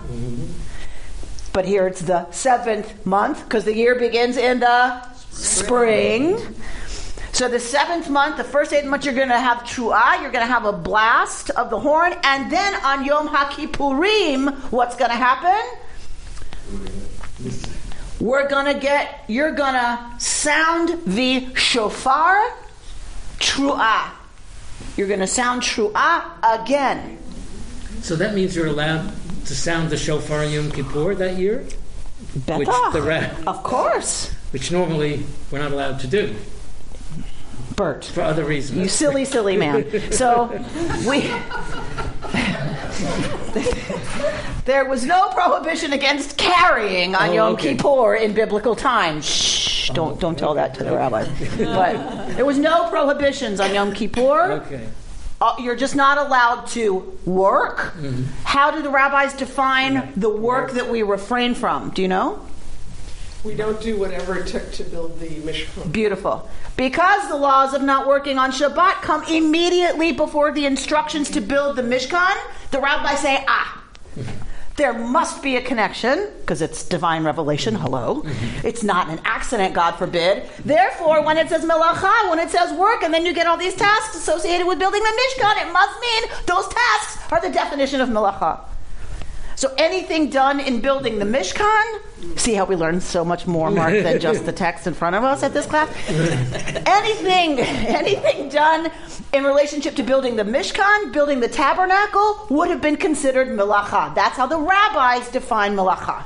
But 1.52 1.66
here 1.66 1.88
it's 1.88 2.02
the 2.02 2.30
seventh 2.32 3.06
month 3.06 3.44
because 3.44 3.66
the 3.66 3.76
year 3.76 3.96
begins 3.96 4.38
in 4.38 4.60
the 4.60 5.02
spring. 5.32 6.38
So 7.34 7.50
the 7.50 7.60
seventh 7.60 8.08
month, 8.10 8.38
the 8.38 8.44
first 8.44 8.70
day 8.70 8.78
of 8.78 8.86
the 8.86 8.92
month, 8.92 9.04
you're 9.04 9.16
going 9.16 9.30
to 9.30 9.40
have 9.40 9.60
Truah, 9.60 10.22
you're 10.22 10.32
going 10.32 10.46
to 10.46 10.52
have 10.52 10.66
a 10.66 10.74
blast 10.74 11.50
of 11.52 11.72
the 11.72 11.80
horn, 11.80 12.14
and 12.24 12.52
then 12.52 12.76
on 12.84 13.04
Yom 13.04 13.28
HaKippurim, 13.28 14.72
what's 14.72 14.96
going 14.96 15.12
to 15.12 15.18
happen? 15.18 15.80
We're 18.20 18.48
to 18.74 18.80
get, 18.80 19.24
you're 19.28 19.52
to 19.76 20.00
sound 20.20 21.00
the 21.06 21.54
shofar 21.56 22.42
Truah. 23.40 24.10
You're 24.96 25.08
to 25.20 25.28
sound 25.28 25.62
Truah 25.62 26.24
again. 26.62 27.20
So 28.02 28.16
that 28.16 28.34
means 28.34 28.56
you're 28.56 28.68
allowed 28.68 29.12
to 29.46 29.56
sound 29.56 29.90
the 29.92 29.98
shofar 29.98 30.44
on 30.46 30.52
Yom 30.52 30.72
Kippur 30.72 31.14
that 31.16 31.38
year, 31.38 31.60
which 32.48 32.68
the 32.94 33.02
ra- 33.02 33.30
Of 33.52 33.64
course. 33.64 34.32
which 34.52 34.72
normally 34.72 35.24
we're 35.52 35.60
not 35.60 35.72
allowed 35.72 36.00
to 36.00 36.08
do 36.08 36.36
Bert. 37.76 38.06
for 38.06 38.22
other 38.22 38.46
reasons. 38.46 38.80
You 38.80 38.88
silly, 38.88 39.26
silly 39.26 39.58
man. 39.58 39.86
So 40.12 40.48
we. 41.08 41.22
there 44.66 44.86
was 44.86 45.06
no 45.06 45.30
prohibition 45.30 45.94
against 45.94 46.38
carrying 46.38 47.16
on 47.16 47.30
Oh, 47.30 47.34
Yom 47.34 47.54
okay. 47.54 47.76
Kippur 47.76 48.16
in 48.16 48.34
biblical 48.34 48.76
times. 48.76 49.26
Shh! 49.26 49.90
Don't 49.92 50.20
don't 50.20 50.38
tell 50.38 50.54
that 50.56 50.74
to 50.76 50.84
the 50.84 50.92
rabbi. 50.96 51.26
But 51.58 52.36
there 52.36 52.46
was 52.46 52.58
no 52.58 52.90
prohibitions 52.90 53.60
on 53.60 53.74
Yom 53.74 53.94
Kippur. 53.94 54.64
Okay. 54.66 54.88
Uh, 55.40 55.56
you're 55.60 55.76
just 55.76 55.96
not 55.96 56.18
allowed 56.18 56.66
to 56.66 56.96
work. 57.26 57.94
How 58.44 58.72
do 58.72 58.82
the 58.82 58.90
rabbis 58.90 59.34
define 59.34 60.12
the 60.16 60.30
work 60.30 60.72
that 60.72 60.90
we 60.90 61.04
refrain 61.04 61.54
from? 61.54 61.92
Do 61.92 62.02
you 62.02 62.08
know? 62.08 62.44
We 63.48 63.56
don't 63.56 63.80
do 63.80 63.98
whatever 63.98 64.38
it 64.38 64.48
took 64.48 64.74
to 64.74 64.84
build 64.84 65.22
the 65.22 65.30
Mishkan. 65.30 65.90
Beautiful. 65.90 66.50
Because 66.76 67.30
the 67.30 67.38
laws 67.38 67.74
of 67.74 67.82
not 67.82 68.06
working 68.06 68.38
on 68.38 68.52
Shabbat 68.52 69.02
come 69.02 69.24
immediately 69.24 70.12
before 70.12 70.52
the 70.52 70.66
instructions 70.66 71.30
to 71.32 71.40
build 71.40 71.78
the 71.78 71.82
Mishkan, 71.82 72.36
the 72.72 72.82
rabbis 72.82 73.22
say, 73.22 73.46
ah, 73.48 73.82
there 74.76 74.92
must 74.92 75.42
be 75.42 75.56
a 75.56 75.62
connection, 75.62 76.28
because 76.42 76.62
it's 76.62 76.84
divine 76.84 77.24
revelation, 77.24 77.74
hello. 77.74 78.24
It's 78.66 78.84
not 78.84 79.10
an 79.10 79.22
accident, 79.24 79.74
God 79.74 79.94
forbid. 79.94 80.44
Therefore, 80.66 81.24
when 81.24 81.38
it 81.38 81.48
says 81.48 81.64
melacha, 81.64 82.30
when 82.30 82.40
it 82.40 82.50
says 82.50 82.78
work, 82.78 83.02
and 83.02 83.14
then 83.14 83.26
you 83.26 83.34
get 83.34 83.48
all 83.48 83.58
these 83.58 83.76
tasks 83.76 84.18
associated 84.18 84.68
with 84.68 84.78
building 84.78 85.02
the 85.02 85.22
Mishkan, 85.22 85.66
it 85.66 85.72
must 85.72 86.02
mean 86.02 86.24
those 86.48 86.68
tasks 86.68 87.32
are 87.32 87.40
the 87.40 87.50
definition 87.50 88.02
of 88.02 88.10
melacha. 88.10 88.60
So 89.58 89.74
anything 89.80 90.30
done 90.30 90.60
in 90.60 90.82
building 90.82 91.18
the 91.18 91.26
Mishkan, 91.26 92.38
see 92.38 92.54
how 92.54 92.66
we 92.66 92.76
learn 92.76 93.02
so 93.02 93.26
much 93.26 93.48
more, 93.48 93.72
Mark, 93.72 93.92
than 93.92 94.20
just 94.28 94.46
the 94.46 94.52
text 94.52 94.86
in 94.86 94.94
front 94.94 95.16
of 95.16 95.24
us 95.24 95.42
at 95.42 95.52
this 95.52 95.66
class? 95.66 95.90
anything, 96.86 97.58
anything 97.60 98.50
done 98.50 98.92
in 99.34 99.44
relationship 99.44 99.96
to 99.96 100.04
building 100.04 100.36
the 100.36 100.44
Mishkan, 100.44 101.12
building 101.12 101.40
the 101.40 101.48
tabernacle, 101.48 102.46
would 102.52 102.70
have 102.70 102.84
been 102.84 102.98
considered 102.98 103.48
melacha. 103.48 104.14
That's 104.14 104.38
how 104.38 104.46
the 104.46 104.60
rabbis 104.60 105.32
define 105.32 105.76
melacha. 105.76 106.24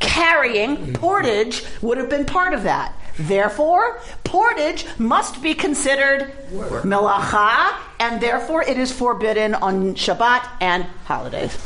Carrying, 0.00 0.94
portage, 0.94 1.62
would 1.80 1.96
have 1.96 2.10
been 2.10 2.26
part 2.26 2.54
of 2.54 2.64
that. 2.64 2.92
Therefore, 3.18 4.00
portage 4.24 4.84
must 4.98 5.44
be 5.44 5.54
considered 5.54 6.32
melacha, 6.50 7.72
and 8.00 8.20
therefore 8.20 8.64
it 8.64 8.78
is 8.78 8.90
forbidden 8.90 9.54
on 9.54 9.94
Shabbat 9.94 10.44
and 10.60 10.82
holidays. 11.04 11.56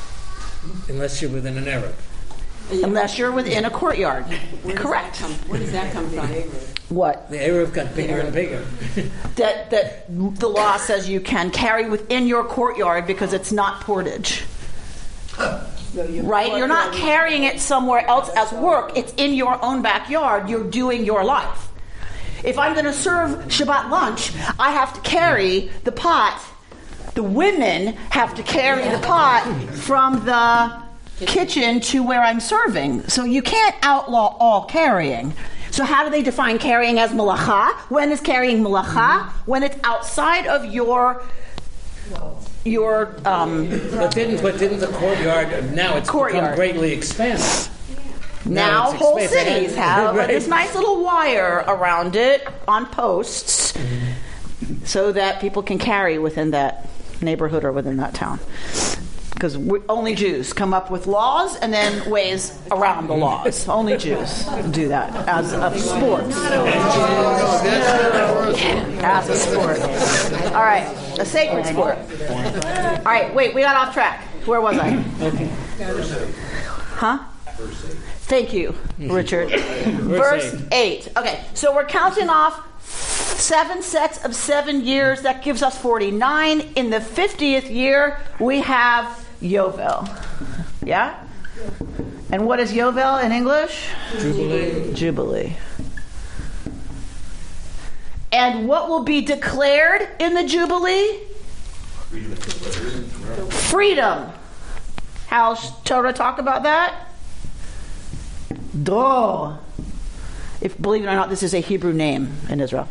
Unless 0.88 1.23
you're 1.23 1.30
within 1.30 1.58
an 1.58 1.64
eruv. 1.64 1.95
Unless 2.71 3.19
you're 3.19 3.32
within 3.32 3.64
a 3.64 3.71
courtyard. 3.71 4.26
Correct. 4.75 5.19
Where 5.49 5.60
does 5.60 5.73
that 5.73 5.93
come 5.93 6.08
from? 6.10 6.28
What? 6.88 7.30
The 7.30 7.36
eruv 7.36 7.73
got 7.73 7.95
bigger 7.95 8.19
and 8.21 8.32
bigger. 8.32 8.64
That 9.36 9.71
that 9.71 10.06
the 10.08 10.49
law 10.49 10.78
says 10.78 11.08
you 11.10 11.21
can 11.21 11.50
carry 11.50 11.91
within 11.91 12.26
your 12.26 12.43
courtyard 12.45 13.06
because 13.06 13.34
it's 13.34 13.52
not 13.52 13.82
portage. 13.82 14.45
Right? 15.95 16.56
You're 16.56 16.69
not 16.69 16.95
carrying 16.95 17.45
it 17.45 17.60
somewhere 17.60 18.06
else 18.06 18.30
as 18.34 18.50
work. 18.52 18.97
It's 18.97 19.12
in 19.17 19.34
your 19.34 19.62
own 19.62 19.82
backyard. 19.82 20.49
You're 20.49 20.64
doing 20.69 21.04
your 21.04 21.23
life. 21.25 21.69
If 22.45 22.58
I'm 22.58 22.73
going 22.75 22.84
to 22.84 22.93
serve 22.93 23.30
Shabbat 23.47 23.91
lunch, 23.91 24.32
I 24.58 24.71
have 24.71 24.93
to 24.95 25.00
carry 25.00 25.71
the 25.84 25.93
pot. 25.93 26.41
The 27.17 27.23
women 27.23 27.95
have 28.11 28.35
to 28.35 28.43
carry 28.43 28.87
the 28.89 28.99
pot 28.99 29.43
from 29.75 30.25
the 30.26 31.26
kitchen 31.26 31.81
to 31.81 32.02
where 32.02 32.23
I'm 32.23 32.41
serving. 32.41 33.09
So 33.09 33.25
you 33.25 33.41
can't 33.41 33.75
outlaw 33.83 34.37
all 34.39 34.67
carrying. 34.67 35.33
So 35.71 35.83
how 35.85 36.05
do 36.05 36.11
they 36.11 36.23
define 36.23 36.59
carrying 36.59 36.99
as 36.99 37.13
malacha? 37.13 37.73
When 37.91 38.13
is 38.13 38.21
carrying 38.21 38.63
malacha? 38.63 39.31
When 39.47 39.63
it's 39.63 39.79
outside 39.83 40.47
of 40.47 40.67
your 40.67 41.23
your 42.65 43.17
um, 43.25 43.69
But 43.93 44.13
didn't 44.15 44.43
but 44.43 44.59
didn't 44.59 44.81
the 44.81 44.89
courtyard 44.89 45.73
now 45.75 45.97
it's 45.97 46.11
Courtyard. 46.11 46.43
become 46.43 46.57
greatly 46.57 46.93
expanded. 46.93 47.45
Now, 48.45 48.91
it's 48.93 49.00
whole 49.00 49.19
cities 49.21 49.75
have 49.87 50.15
Right. 50.17 50.29
this 50.29 50.47
nice 50.47 50.75
little 50.75 51.02
wire 51.02 51.65
around 51.67 52.15
it 52.15 52.47
on 52.69 52.87
posts 52.87 53.73
so 54.85 55.13
that 55.13 55.41
people 55.41 55.63
can 55.63 55.79
carry 55.79 56.19
within 56.19 56.50
that 56.52 56.89
neighborhood 57.21 57.65
or 57.65 57.73
within 57.73 57.97
that 57.99 58.15
town. 58.15 58.41
Because 59.33 59.59
only 59.91 60.15
Jews 60.15 60.55
come 60.55 60.73
up 60.73 60.91
with 60.91 61.07
laws 61.07 61.57
and 61.57 61.71
then 61.71 62.09
ways 62.11 62.59
around 62.71 63.07
the 63.09 63.15
laws. 63.15 63.69
Only 63.69 63.99
Jews 63.99 64.45
do 64.71 64.89
that 64.89 65.15
as 65.29 65.52
a 65.52 65.79
sport. 65.79 66.25
As 69.05 69.29
a 69.29 69.37
sport. 69.37 69.79
All 70.55 70.63
right, 70.63 70.89
a 71.19 71.25
sacred 71.26 71.67
sport. 71.67 71.99
All 71.99 73.13
right, 73.13 73.35
wait, 73.35 73.55
we 73.55 73.61
got 73.61 73.76
off 73.76 73.93
track. 73.93 74.23
Where 74.47 74.63
was 74.63 74.79
I? 74.79 74.93
Huh? 76.95 77.19
Thank 78.23 78.55
you, 78.55 78.75
Richard. 78.99 79.50
Verse 79.50 80.57
8. 80.73 81.09
Okay, 81.15 81.45
so 81.52 81.75
we're 81.75 81.85
counting 81.85 82.31
off 82.31 82.67
seven 82.86 83.82
sets 83.82 84.25
of 84.25 84.34
seven 84.34 84.84
years. 84.84 85.22
That 85.22 85.42
gives 85.42 85.62
us 85.62 85.78
49. 85.78 86.60
In 86.76 86.90
the 86.90 86.99
50th 86.99 87.70
year, 87.70 88.18
we 88.40 88.60
have 88.60 89.26
Yovel. 89.40 90.08
Yeah? 90.84 91.22
And 92.30 92.46
what 92.46 92.60
is 92.60 92.72
Yovel 92.72 93.22
in 93.25 93.32
English? 93.32 93.88
Jubilee. 94.18 94.92
Jubilee. 94.94 95.56
And 98.32 98.68
what 98.68 98.88
will 98.88 99.02
be 99.02 99.22
declared 99.22 100.08
in 100.18 100.34
the 100.34 100.44
Jubilee? 100.44 101.20
Freedom. 103.49 104.30
How's 105.28 105.70
Torah 105.82 106.12
talk 106.12 106.38
about 106.38 106.64
that? 106.64 107.08
Dor. 108.82 109.58
If 110.60 110.80
believe 110.80 111.04
it 111.04 111.08
or 111.08 111.14
not, 111.14 111.28
this 111.28 111.42
is 111.42 111.54
a 111.54 111.60
Hebrew 111.60 111.92
name 111.92 112.36
in 112.49 112.60
Israel. 112.60 112.88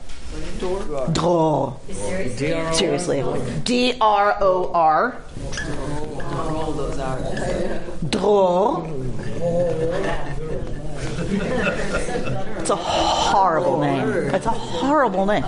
Dor. 0.59 0.79
DRO. 1.11 1.79
Seriously. 2.73 3.23
D 3.63 3.93
R 3.99 4.37
O 4.41 4.71
R. 4.73 5.21
Dror. 8.09 8.87
It's 12.59 12.69
a 12.69 12.75
horrible 12.75 13.79
name. 13.79 14.07
It's 14.33 14.45
a 14.45 14.51
horrible 14.51 15.25
name. 15.25 15.43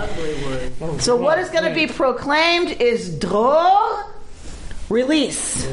So 0.99 1.15
what 1.15 1.39
is 1.39 1.49
going 1.49 1.63
to 1.63 1.73
be 1.73 1.87
proclaimed 1.87 2.81
is 2.81 3.17
dror, 3.17 4.05
release. 4.89 5.67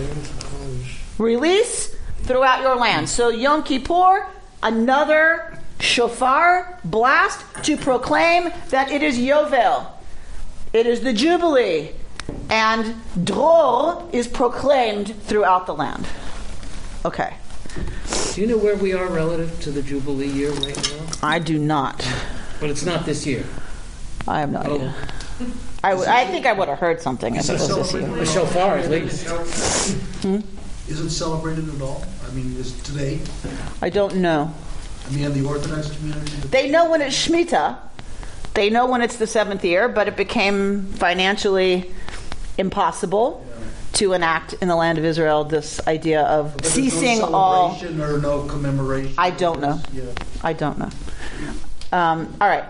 Release 1.18 1.94
throughout 2.22 2.62
your 2.62 2.76
land. 2.76 3.08
So 3.08 3.28
Yom 3.28 3.62
Kippur, 3.62 4.26
another 4.62 5.58
shofar 5.84 6.78
blast 6.84 7.44
to 7.64 7.76
proclaim 7.76 8.50
that 8.70 8.90
it 8.90 9.02
is 9.02 9.18
Yovel. 9.18 9.86
It 10.72 10.86
is 10.86 11.00
the 11.02 11.12
Jubilee. 11.12 11.90
And 12.50 12.94
dror 13.22 14.08
is 14.12 14.26
proclaimed 14.26 15.14
throughout 15.24 15.66
the 15.66 15.74
land. 15.74 16.06
Okay. 17.04 17.34
Do 18.32 18.40
you 18.40 18.46
know 18.46 18.56
where 18.58 18.76
we 18.76 18.92
are 18.92 19.06
relative 19.08 19.60
to 19.60 19.70
the 19.70 19.82
Jubilee 19.82 20.26
year 20.28 20.50
right 20.52 20.76
now? 20.96 21.06
I 21.22 21.38
do 21.38 21.58
not. 21.58 22.06
But 22.60 22.70
it's 22.70 22.84
not 22.84 23.04
this 23.04 23.26
year. 23.26 23.44
I 24.26 24.40
have 24.40 24.50
no 24.50 24.62
Oh. 24.64 24.74
idea. 24.74 24.94
I, 25.82 25.90
w- 25.90 26.08
I 26.08 26.24
think 26.26 26.46
I 26.46 26.52
would 26.52 26.68
have 26.68 26.78
heard 26.78 27.02
something 27.02 27.36
if 27.36 27.48
it 27.48 27.52
was 27.52 27.68
this 27.68 27.92
year. 27.92 28.06
The 28.08 28.24
shofar, 28.24 28.78
at 28.78 28.90
least. 28.90 29.26
Hmm? 29.28 30.36
Hmm? 30.36 30.90
Is 30.90 31.00
it 31.00 31.10
celebrated 31.10 31.68
at 31.74 31.82
all? 31.82 32.04
I 32.26 32.32
mean, 32.34 32.56
is 32.56 32.72
today, 32.82 33.20
I 33.82 33.90
don't 33.90 34.16
know. 34.16 34.52
I 35.06 35.10
mean, 35.10 35.32
the 35.32 35.46
Orthodox 35.46 35.94
community? 35.96 36.30
They 36.48 36.70
know 36.70 36.90
when 36.90 37.02
it's 37.02 37.14
Shemitah. 37.14 37.78
They 38.54 38.70
know 38.70 38.86
when 38.86 39.02
it's 39.02 39.16
the 39.16 39.26
seventh 39.26 39.64
year, 39.64 39.88
but 39.88 40.08
it 40.08 40.16
became 40.16 40.84
financially 40.92 41.92
impossible 42.56 43.44
to 43.94 44.12
enact 44.12 44.54
in 44.54 44.68
the 44.68 44.76
land 44.76 44.98
of 44.98 45.04
Israel 45.04 45.44
this 45.44 45.84
idea 45.86 46.22
of 46.22 46.56
But 46.56 46.66
ceasing 46.66 47.18
no 47.18 47.34
all. 47.34 47.80
or 47.84 48.18
no 48.18 48.44
commemoration? 48.46 49.14
I 49.18 49.30
don't 49.30 49.60
know. 49.60 49.80
Yeah. 49.92 50.04
I 50.42 50.52
don't 50.52 50.78
know. 50.78 50.90
Um, 51.92 52.36
all 52.40 52.48
right. 52.48 52.64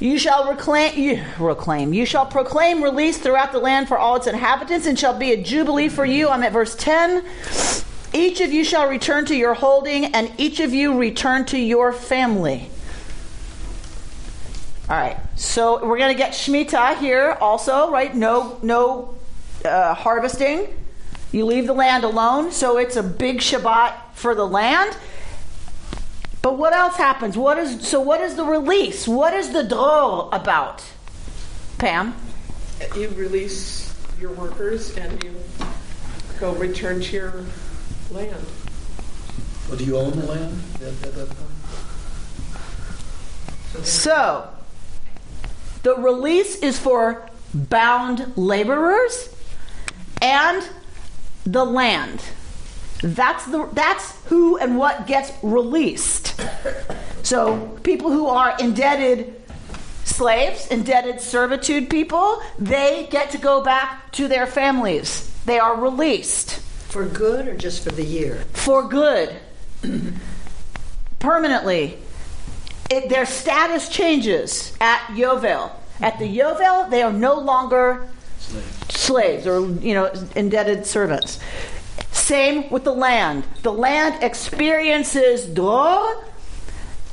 You 0.00 0.18
shall 0.18 0.50
reclaim, 0.50 0.98
you, 0.98 1.22
reclaim. 1.38 1.92
You 1.94 2.04
shall 2.04 2.26
proclaim 2.26 2.82
release 2.82 3.18
throughout 3.18 3.52
the 3.52 3.60
land 3.60 3.86
for 3.88 3.96
all 3.98 4.16
its 4.16 4.26
inhabitants, 4.26 4.86
and 4.86 4.98
shall 4.98 5.16
be 5.16 5.32
a 5.32 5.42
jubilee 5.42 5.88
for 5.88 6.04
you. 6.04 6.28
I'm 6.28 6.42
at 6.42 6.52
verse 6.52 6.74
ten. 6.74 7.24
Each 8.12 8.40
of 8.40 8.52
you 8.52 8.64
shall 8.64 8.88
return 8.88 9.24
to 9.26 9.34
your 9.34 9.54
holding, 9.54 10.06
and 10.06 10.30
each 10.38 10.60
of 10.60 10.74
you 10.74 10.98
return 10.98 11.46
to 11.46 11.58
your 11.58 11.92
family. 11.92 12.68
All 14.90 14.96
right. 14.96 15.16
So 15.36 15.84
we're 15.86 15.98
going 15.98 16.12
to 16.12 16.18
get 16.18 16.32
Shemitah 16.32 16.98
here 16.98 17.36
also, 17.40 17.90
right? 17.90 18.14
No, 18.14 18.58
no 18.62 19.14
uh, 19.64 19.94
harvesting. 19.94 20.66
You 21.30 21.46
leave 21.46 21.66
the 21.66 21.72
land 21.72 22.04
alone. 22.04 22.52
So 22.52 22.76
it's 22.76 22.96
a 22.96 23.02
big 23.02 23.38
Shabbat 23.38 23.94
for 24.14 24.34
the 24.34 24.46
land. 24.46 24.94
But 26.42 26.58
what 26.58 26.74
else 26.74 26.96
happens? 26.96 27.38
What 27.38 27.56
is 27.58 27.88
so? 27.88 28.00
What 28.00 28.20
is 28.20 28.34
the 28.34 28.44
release? 28.44 29.06
What 29.06 29.32
is 29.32 29.52
the 29.52 29.62
dror 29.62 30.28
about? 30.32 30.84
Pam, 31.78 32.14
You 32.96 33.08
release 33.10 33.94
your 34.20 34.32
workers 34.32 34.96
and 34.96 35.22
you 35.24 35.34
go 36.38 36.52
return 36.54 37.00
to 37.00 37.12
your 37.12 37.44
land. 38.12 38.46
Well, 39.68 39.78
do 39.78 39.84
you 39.84 39.96
own 39.96 40.12
the 40.12 40.26
land 40.26 40.62
at, 40.76 40.82
at 40.82 41.14
that 41.14 41.28
time? 41.28 41.36
so 43.84 44.48
the 45.82 45.96
release 45.96 46.56
is 46.56 46.78
for 46.78 47.28
bound 47.54 48.36
laborers 48.36 49.34
and 50.20 50.68
the 51.44 51.64
land. 51.64 52.22
That's 53.02 53.46
the 53.46 53.68
that's 53.72 54.22
who 54.26 54.58
and 54.58 54.78
what 54.78 55.06
gets 55.06 55.32
released. 55.42 56.40
So 57.22 57.78
people 57.82 58.10
who 58.10 58.26
are 58.26 58.54
indebted 58.60 59.42
slaves, 60.04 60.68
indebted 60.68 61.20
servitude 61.20 61.88
people, 61.88 62.42
they 62.58 63.08
get 63.10 63.30
to 63.30 63.38
go 63.38 63.62
back 63.62 64.12
to 64.12 64.28
their 64.28 64.46
families. 64.46 65.32
They 65.46 65.58
are 65.58 65.80
released 65.80 66.62
For 66.92 67.06
good 67.06 67.48
or 67.48 67.56
just 67.56 67.82
for 67.82 67.90
the 67.90 68.04
year? 68.04 68.44
for 68.52 68.86
good, 68.86 69.34
permanently. 71.20 71.96
It, 72.90 73.08
their 73.08 73.24
status 73.24 73.88
changes 73.88 74.76
at 74.78 75.00
Yovel. 75.06 75.72
At 76.02 76.18
the 76.18 76.26
Yovel, 76.26 76.90
they 76.90 77.00
are 77.00 77.10
no 77.10 77.36
longer 77.36 78.06
slaves 78.90 79.46
or 79.46 79.60
you 79.80 79.94
know 79.94 80.12
indebted 80.36 80.84
servants. 80.84 81.38
Same 82.10 82.68
with 82.68 82.84
the 82.84 82.94
land. 82.94 83.44
The 83.62 83.72
land 83.72 84.22
experiences 84.22 85.46
dror 85.46 86.22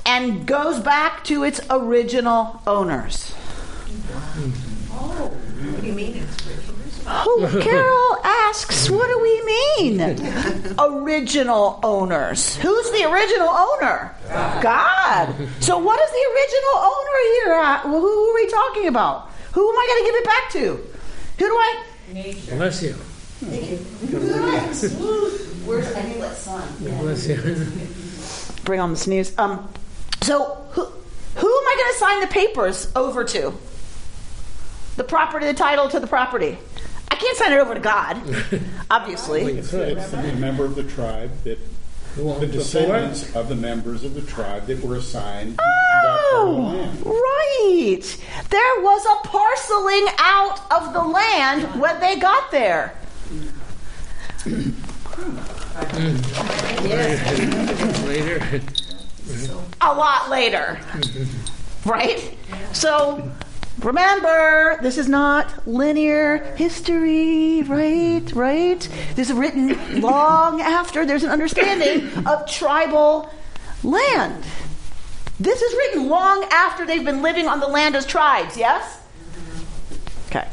and 0.06 0.46
goes 0.46 0.82
back 0.82 1.24
to 1.24 1.46
its 1.46 1.62
original 1.70 2.62
owners. 2.68 3.34
Oh, 4.92 5.32
What 5.72 5.80
do 5.82 5.88
you 5.88 5.94
mean? 5.94 6.26
Oh, 7.12 7.60
Carol 7.63 8.17
asks, 8.24 8.89
what 8.89 9.08
do 9.08 9.19
we 9.19 9.41
mean? 9.45 10.00
original 10.80 11.80
owners. 11.84 12.56
Who's 12.58 12.91
the 12.91 13.10
original 13.10 13.50
owner? 13.50 14.13
God. 14.62 15.34
So, 15.60 15.78
what 15.80 16.00
is 16.00 16.10
the 16.12 16.26
original 16.36 16.76
owner 16.78 17.17
here? 17.34 17.54
Uh, 17.56 17.80
Who, 17.82 18.00
who 18.00 18.30
are 18.30 18.36
we 18.36 18.48
talking 18.48 18.88
about? 18.88 19.30
Who 19.54 19.67
am 19.67 19.76
I 19.76 19.86
going 19.88 20.04
to 20.04 20.12
give 20.12 20.15
it 20.15 20.26
back 20.26 20.50
to? 20.52 20.60
Who 21.39 21.48
do 21.50 21.56
I? 21.56 21.84
Bless 22.58 22.84
you. 22.84 22.93
Thank 22.93 23.72
you. 23.72 23.78
Where's 25.65 25.91
Amulet's 25.95 26.38
son? 26.38 26.67
Bless 26.80 27.28
you. 27.28 28.62
Bring 28.65 28.80
on 28.80 28.91
the 28.91 28.98
sneeze. 28.98 29.38
Um, 29.39 29.67
so, 30.22 30.56
who, 30.72 30.84
who 30.84 31.48
am 31.48 31.67
I 31.67 31.76
going 31.80 31.93
to 31.93 32.00
sign 32.00 32.22
the 32.22 32.28
papers 32.28 32.91
over 32.95 33.24
to? 33.24 33.54
The 34.98 35.04
property, 35.04 35.45
the 35.48 35.54
title 35.54 35.88
to 35.89 36.00
the 36.00 36.08
property. 36.08 36.58
I 37.12 37.15
can't 37.15 37.38
sign 37.38 37.54
it 37.54 37.60
over 37.60 37.74
to 37.74 37.80
God, 37.80 38.17
obviously. 38.91 39.43
It's 39.43 39.72
the 39.72 40.36
member 40.38 40.65
of 40.65 40.76
the 40.76 40.84
tribe 40.84 41.32
that, 41.43 41.58
the 42.15 42.48
descendants 42.48 43.36
of 43.36 43.50
the 43.50 43.56
members 43.56 44.04
of 44.04 44.13
the 44.13 44.22
tribe 44.22 44.65
that 44.67 44.82
were 44.84 44.95
assigned 44.95 45.58
that 45.58 46.30
part 46.32 46.48
of 46.48 46.58
the 46.58 47.10
Oh, 47.10 47.22
right. 47.65 48.02
There 48.50 48.82
was 48.82 49.06
a 49.06 49.28
parceling 49.28 50.08
out 50.17 50.62
of 50.72 50.93
the 50.93 51.04
land 51.04 51.80
when 51.80 52.00
they 52.00 52.17
got 52.17 52.52
there. 52.52 52.95
Later. 58.06 58.62
A 59.82 59.93
lot 59.93 60.30
later. 60.30 60.80
Right? 61.86 62.38
So 62.74 63.32
remember, 63.80 64.80
this 64.82 64.98
is 64.98 65.08
not 65.08 65.68
linear 65.68 66.38
history, 66.56 67.63
right? 67.63 68.32
Right? 68.34 68.80
This 69.15 69.30
is 69.30 69.36
written 69.36 70.02
long 70.02 70.62
after 70.62 71.06
there's 71.06 71.24
an 71.24 71.32
understanding 71.32 72.28
of 72.28 72.50
tribal 72.50 73.32
land. 73.84 74.44
This 75.39 75.62
is 75.62 75.74
written 75.74 76.10
long 76.10 76.46
after 76.52 76.86
they've 76.86 77.06
been 77.06 77.22
living 77.22 77.48
on 77.48 77.60
the 77.60 77.68
land 77.68 77.96
as 77.96 78.06
tribes, 78.06 78.58
yes? 78.58 79.00
Okay. 80.28 80.48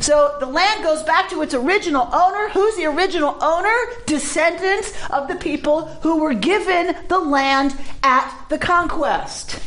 So 0.00 0.36
the 0.40 0.46
land 0.46 0.82
goes 0.82 1.02
back 1.04 1.30
to 1.30 1.42
its 1.42 1.54
original 1.54 2.08
owner. 2.12 2.48
Who's 2.48 2.76
the 2.76 2.86
original 2.86 3.36
owner? 3.40 3.74
Descendants 4.06 4.92
of 5.10 5.28
the 5.28 5.36
people 5.36 5.86
who 6.02 6.18
were 6.18 6.34
given 6.34 6.96
the 7.08 7.18
land 7.18 7.76
at 8.02 8.46
the 8.48 8.58
conquest. 8.58 9.60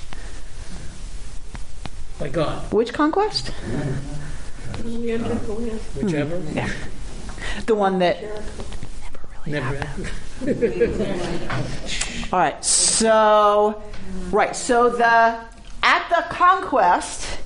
By 2.19 2.30
God. 2.30 2.71
Which 2.71 2.93
conquest? 2.93 3.51
We 4.84 5.12
entered 5.12 5.39
the 5.41 6.71
The 7.65 7.75
one 7.75 7.99
that. 7.99 8.21
Never. 9.45 9.88
Really 10.41 10.80
happened. 10.80 11.54
All 12.34 12.39
right. 12.39 12.65
So, 12.65 13.82
right. 14.32 14.56
So 14.56 14.89
the 14.89 15.39
at 15.84 16.10
the 16.10 16.25
conquest, 16.30 17.39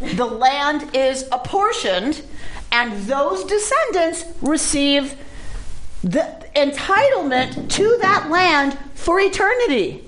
the 0.00 0.26
land 0.26 0.94
is 0.94 1.26
apportioned, 1.32 2.22
and 2.70 3.04
those 3.06 3.44
descendants 3.44 4.24
receive 4.40 5.16
the 6.02 6.46
entitlement 6.54 7.68
to 7.70 7.98
that 8.00 8.30
land 8.30 8.78
for 8.94 9.18
eternity. 9.18 10.04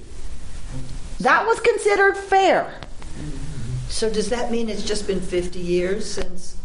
That 1.20 1.46
was 1.46 1.60
considered 1.60 2.16
fair. 2.16 2.72
So 3.92 4.08
does 4.08 4.30
that 4.30 4.50
mean 4.50 4.70
it's 4.70 4.82
just 4.82 5.06
been 5.06 5.20
50 5.20 5.58
years 5.58 6.10
since 6.10 6.56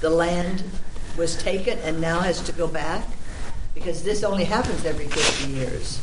the 0.00 0.08
land 0.08 0.64
was 1.18 1.36
taken 1.36 1.78
and 1.80 2.00
now 2.00 2.20
has 2.20 2.40
to 2.44 2.52
go 2.52 2.66
back? 2.66 3.06
Because 3.74 4.02
this 4.02 4.24
only 4.24 4.44
happens 4.44 4.86
every 4.86 5.06
50 5.06 5.52
years. 5.52 6.00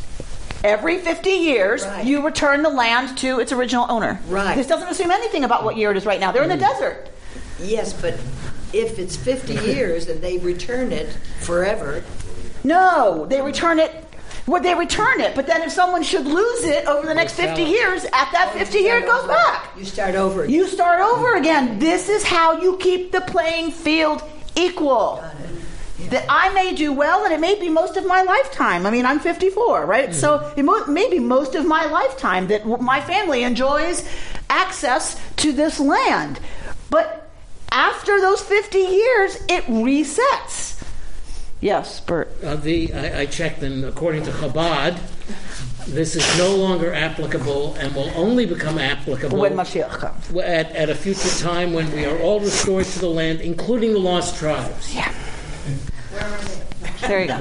Every 0.63 0.99
50 0.99 1.29
years, 1.31 1.83
Right. 1.83 2.05
you 2.05 2.23
return 2.23 2.61
the 2.61 2.69
land 2.69 3.17
to 3.17 3.39
its 3.39 3.51
original 3.51 3.87
owner. 3.89 4.19
Right. 4.27 4.55
This 4.55 4.67
doesn't 4.67 4.87
assume 4.87 5.09
anything 5.09 5.43
about 5.43 5.63
what 5.63 5.75
year 5.75 5.89
it 5.89 5.97
is 5.97 6.05
right 6.05 6.19
now. 6.19 6.31
They're 6.31 6.43
in 6.43 6.49
the 6.49 6.55
hmm. 6.55 6.61
desert. 6.61 7.09
Yes, 7.59 7.91
but 7.91 8.13
if 8.71 8.99
it's 8.99 9.15
50 9.15 9.53
years 9.73 10.07
and 10.07 10.21
they 10.21 10.37
return 10.37 10.91
it 10.91 11.09
forever, 11.39 12.03
No, 12.63 13.25
they 13.25 13.41
return 13.41 13.79
it. 13.79 14.05
Well, 14.47 14.61
they 14.61 14.73
return 14.73 15.21
it, 15.21 15.35
but 15.35 15.45
then 15.47 15.61
if 15.61 15.71
someone 15.71 16.01
should 16.03 16.25
lose 16.25 16.63
it 16.63 16.85
over 16.87 17.05
the 17.05 17.13
next 17.13 17.33
50 17.33 17.61
years, 17.63 18.03
at 18.05 18.31
that 18.31 18.51
50 18.53 18.79
year, 18.79 18.97
it 18.97 19.05
goes 19.05 19.27
back. 19.27 19.77
you 19.77 19.85
start 19.85 20.15
over 20.15 20.43
again. 20.43 20.53
You 20.55 20.67
start 20.67 21.01
over 21.01 21.35
again. 21.35 21.77
This 21.79 22.09
is 22.09 22.23
how 22.23 22.59
you 22.61 22.77
keep 22.77 23.11
the 23.11 23.21
playing 23.21 23.71
field 23.71 24.23
equal. 24.55 25.23
That 26.09 26.25
I 26.29 26.49
may 26.53 26.73
do 26.73 26.91
well, 26.93 27.25
and 27.25 27.33
it 27.33 27.39
may 27.39 27.59
be 27.59 27.69
most 27.69 27.95
of 27.95 28.07
my 28.07 28.23
lifetime. 28.23 28.87
I 28.87 28.89
mean, 28.89 29.05
I'm 29.05 29.19
54, 29.19 29.85
right? 29.85 30.05
Mm-hmm. 30.09 30.13
So 30.13 30.51
it 30.57 30.63
mo- 30.63 30.85
may 30.87 31.07
be 31.09 31.19
most 31.19 31.53
of 31.53 31.67
my 31.67 31.85
lifetime 31.85 32.47
that 32.47 32.59
w- 32.63 32.81
my 32.81 32.99
family 33.01 33.43
enjoys 33.43 34.09
access 34.49 35.21
to 35.37 35.51
this 35.51 35.79
land. 35.79 36.39
But 36.89 37.29
after 37.71 38.19
those 38.19 38.41
50 38.41 38.77
years, 38.79 39.35
it 39.49 39.65
resets. 39.65 40.68
Yes, 41.61 41.99
Bert. 41.99 42.31
Uh, 42.43 42.55
the 42.55 42.93
I, 42.93 43.21
I 43.21 43.25
checked, 43.25 43.61
and 43.63 43.83
according 43.83 44.23
to 44.23 44.31
Chabad, 44.31 44.97
this 45.87 46.15
is 46.15 46.37
no 46.37 46.55
longer 46.55 46.93
applicable 46.93 47.75
and 47.75 47.93
will 47.95 48.11
only 48.15 48.45
become 48.45 48.77
applicable 48.77 49.37
When 49.39 49.53
Mashiach 49.55 49.89
comes. 49.89 50.29
at, 50.37 50.71
at 50.71 50.89
a 50.89 50.95
future 50.95 51.29
time 51.43 51.73
when 51.73 51.91
we 51.91 52.05
are 52.05 52.17
all 52.19 52.39
restored 52.39 52.85
to 52.85 52.99
the 52.99 53.09
land, 53.09 53.41
including 53.41 53.91
the 53.93 53.99
lost 53.99 54.37
tribes, 54.37 54.93
Yeah. 54.95 55.13
There 57.01 57.21
you 57.21 57.27
go. 57.27 57.37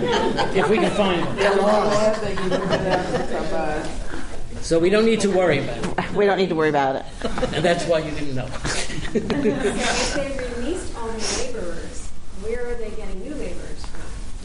if 0.54 0.68
we 0.68 0.76
can 0.78 0.90
find 0.92 1.22
them. 1.22 1.36
Glad 1.36 2.16
that 2.22 2.42
you 2.44 2.50
looked 2.50 2.70
at 2.72 3.50
that. 3.50 3.90
So 4.62 4.78
we 4.78 4.88
don't 4.90 5.04
need 5.04 5.20
to 5.20 5.28
worry 5.30 5.58
about 5.62 5.98
it, 5.98 6.12
We 6.14 6.26
don't 6.26 6.38
need 6.38 6.48
to 6.48 6.54
worry 6.54 6.68
about 6.70 6.96
it. 6.96 7.04
and 7.54 7.64
that's 7.64 7.84
why 7.86 8.00
you 8.00 8.10
didn't 8.12 8.34
know. 8.34 8.48
If 9.14 9.28
they 9.28 10.38
released 10.58 10.96
all 10.96 11.08
the 11.08 11.52
laborers, 11.52 12.08
where 12.42 12.74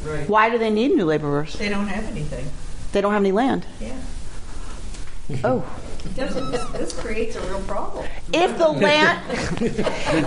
Right. 0.06 0.28
Why 0.28 0.50
do 0.50 0.58
they 0.58 0.70
need 0.70 0.96
new 0.96 1.06
laborers? 1.06 1.54
They 1.54 1.70
don't 1.70 1.88
have 1.88 2.06
anything. 2.06 2.46
They 2.92 3.02
don't 3.02 3.14
have 3.14 3.22
any 3.22 3.32
land. 3.32 3.66
Yeah. 3.80 3.96
Oh. 5.44 5.66
This, 6.16 6.34
this 6.34 7.00
creates 7.00 7.38
a 7.38 7.42
real 7.48 7.62
problem. 7.62 8.06
If 8.34 8.58
the 8.58 8.68
land 8.68 9.22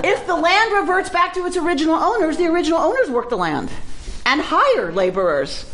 if 0.05 0.27
the 0.27 0.35
land 0.35 0.73
reverts 0.73 1.11
back 1.11 1.35
to 1.35 1.45
its 1.45 1.57
original 1.57 1.95
owners, 1.97 2.39
the 2.39 2.47
original 2.47 2.79
owners 2.79 3.11
work 3.11 3.29
the 3.29 3.37
land 3.37 3.71
and 4.25 4.41
hire 4.41 4.91
laborers. 4.93 5.71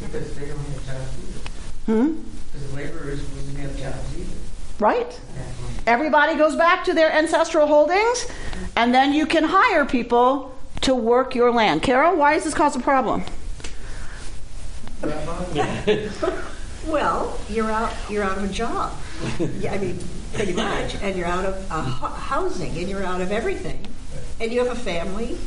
Because 0.00 0.34
they 0.34 0.46
don't 0.46 0.58
have 0.58 0.86
jobs 0.86 1.16
either. 1.86 1.94
Hmm? 1.94 2.22
Because 2.52 2.74
laborers 2.74 3.30
wouldn't 3.30 3.58
have 3.58 3.78
jobs 3.78 4.18
either. 4.18 4.36
Right? 4.80 5.20
Everybody 5.86 6.36
goes 6.36 6.56
back 6.56 6.84
to 6.84 6.94
their 6.94 7.10
ancestral 7.12 7.66
holdings, 7.66 8.26
and 8.76 8.94
then 8.94 9.12
you 9.12 9.26
can 9.26 9.44
hire 9.44 9.84
people 9.84 10.54
to 10.82 10.94
work 10.94 11.34
your 11.34 11.50
land. 11.50 11.82
Carol, 11.82 12.16
why 12.16 12.34
does 12.34 12.44
this 12.44 12.54
cause 12.54 12.76
a 12.76 12.80
problem? 12.80 13.22
Well, 16.86 17.38
you're 17.48 17.70
out. 17.70 17.92
You're 18.10 18.24
out 18.24 18.38
of 18.38 18.44
a 18.44 18.52
job. 18.52 18.92
Yeah, 19.60 19.72
I 19.74 19.78
mean, 19.78 19.98
pretty 20.32 20.52
much, 20.52 20.96
and 20.96 21.16
you're 21.16 21.28
out 21.28 21.44
of 21.44 21.70
uh, 21.70 21.80
housing, 21.82 22.76
and 22.76 22.88
you're 22.88 23.04
out 23.04 23.20
of 23.20 23.30
everything, 23.30 23.86
and 24.40 24.52
you 24.52 24.64
have 24.64 24.76
a 24.76 24.80
family. 24.80 25.38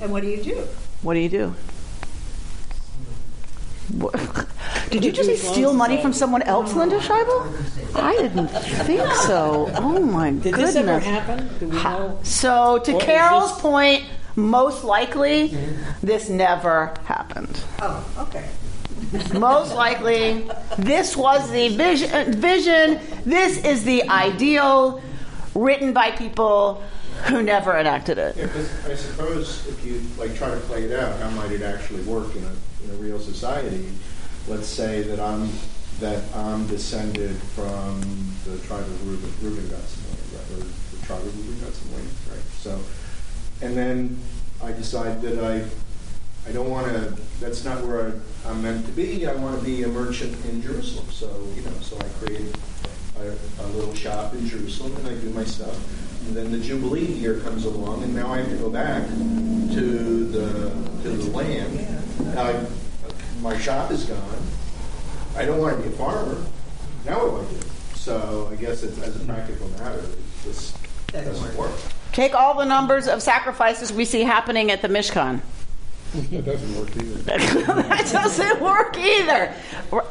And 0.00 0.10
what 0.10 0.22
do 0.22 0.28
you 0.28 0.42
do? 0.42 0.66
What 1.02 1.12
do 1.14 1.20
you 1.20 1.28
do? 1.28 1.54
Did 4.90 5.04
you 5.04 5.12
just 5.12 5.28
say 5.28 5.36
steal 5.36 5.74
money 5.74 6.00
from 6.00 6.14
someone 6.14 6.40
else, 6.42 6.74
Linda 6.74 6.98
Scheibel? 6.98 7.94
I 7.94 8.14
didn't 8.16 8.48
think 8.48 9.12
so. 9.12 9.70
Oh 9.76 10.00
my 10.00 10.30
Did 10.30 10.54
goodness. 10.54 10.74
this 10.74 10.76
ever 10.76 10.98
happen? 11.00 11.50
Do 11.58 11.68
we 11.68 11.76
know? 11.76 12.18
So, 12.22 12.78
to 12.78 12.94
Or 12.94 13.00
Carol's 13.00 13.52
point, 13.60 14.04
most 14.36 14.84
likely 14.84 15.56
this 16.02 16.28
never 16.28 16.94
happened. 17.04 17.60
Oh, 17.80 18.04
okay. 18.28 18.48
Most 19.38 19.74
likely, 19.74 20.48
this 20.78 21.16
was 21.16 21.50
the 21.50 21.68
vision, 21.76 22.32
vision. 22.32 23.00
This 23.26 23.62
is 23.64 23.84
the 23.84 24.08
ideal 24.08 25.02
written 25.54 25.92
by 25.92 26.12
people 26.12 26.82
who 27.24 27.42
never 27.42 27.76
enacted 27.76 28.16
it. 28.18 28.36
Yeah, 28.36 28.46
'cause 28.46 28.70
I 28.88 28.94
suppose 28.94 29.66
if 29.68 29.84
you 29.84 30.00
like 30.18 30.34
try 30.34 30.50
to 30.50 30.56
play 30.60 30.84
it 30.84 30.98
out, 30.98 31.18
how 31.20 31.28
might 31.30 31.52
it 31.52 31.62
actually 31.62 32.02
work 32.02 32.34
in 32.34 32.42
a, 32.44 32.84
in 32.84 32.90
a 32.90 32.94
real 32.94 33.18
society? 33.20 33.86
Let's 34.48 34.66
say 34.66 35.02
that 35.02 35.20
I'm 35.20 35.50
that 36.00 36.22
I'm 36.34 36.66
descended 36.66 37.36
from 37.54 38.00
the 38.46 38.56
tribe 38.66 38.80
of 38.80 39.06
Reuben. 39.06 39.30
Reuben 39.42 39.68
got 39.68 39.80
some 39.82 40.04
land, 40.08 40.24
right? 40.34 40.58
Or 40.58 40.96
the 40.96 41.06
tribe 41.06 41.20
of 41.20 41.36
Reuben 41.38 41.60
got 41.64 41.72
some 41.74 41.92
land, 41.94 42.08
right? 42.30 42.40
So, 42.58 42.80
and 43.62 43.76
then 43.76 44.18
I 44.62 44.72
decide 44.72 45.22
that 45.22 45.42
I 45.42 45.64
I 46.48 46.52
don't 46.52 46.68
want 46.68 46.88
to. 46.88 47.16
That's 47.40 47.64
not 47.64 47.86
where 47.86 48.08
I, 48.08 48.50
I'm 48.50 48.62
meant 48.62 48.84
to 48.86 48.92
be. 48.92 49.26
I 49.26 49.34
want 49.34 49.58
to 49.58 49.64
be 49.64 49.84
a 49.84 49.88
merchant 49.88 50.36
in 50.46 50.60
Jerusalem. 50.60 51.06
So 51.10 51.28
you 51.54 51.62
know, 51.62 51.70
so 51.80 51.96
I 51.98 52.24
create 52.24 52.54
a, 53.18 53.62
a 53.62 53.66
little 53.68 53.94
shop 53.94 54.34
in 54.34 54.46
Jerusalem 54.46 54.96
and 54.96 55.06
I 55.06 55.14
do 55.14 55.30
my 55.30 55.44
stuff. 55.44 55.76
And 56.26 56.36
then 56.36 56.52
the 56.52 56.58
Jubilee 56.58 57.04
year 57.04 57.40
comes 57.40 57.64
along, 57.64 58.04
and 58.04 58.14
now 58.14 58.32
I 58.32 58.38
have 58.38 58.48
to 58.48 58.56
go 58.56 58.70
back 58.70 59.06
to 59.08 60.24
the 60.26 60.70
to 61.02 61.08
the 61.08 61.30
land. 61.30 62.38
I, 62.38 62.64
my 63.40 63.58
shop 63.58 63.90
is 63.90 64.04
gone. 64.04 64.42
I 65.36 65.44
don't 65.44 65.58
want 65.58 65.76
to 65.76 65.82
be 65.82 65.94
a 65.94 65.96
farmer. 65.96 66.44
Now 67.06 67.26
what 67.26 67.40
do 67.40 67.46
I 67.46 67.60
do? 67.60 67.66
So 67.94 68.48
I 68.50 68.56
guess 68.56 68.82
it's, 68.82 69.00
as 69.00 69.20
a 69.20 69.24
practical 69.24 69.68
matter, 69.70 70.02
this 70.44 70.76
doesn't 71.08 71.56
work. 71.56 71.72
Take 72.12 72.34
all 72.34 72.54
the 72.54 72.64
numbers 72.64 73.08
of 73.08 73.22
sacrifices 73.22 73.92
we 73.92 74.04
see 74.04 74.22
happening 74.22 74.70
at 74.70 74.82
the 74.82 74.88
Mishkan. 74.88 75.40
That 76.12 76.44
doesn't 76.44 76.78
work 76.78 76.94
either. 76.94 77.14
that 77.24 78.08
doesn't 78.12 78.60
work 78.60 78.98
either. 78.98 79.54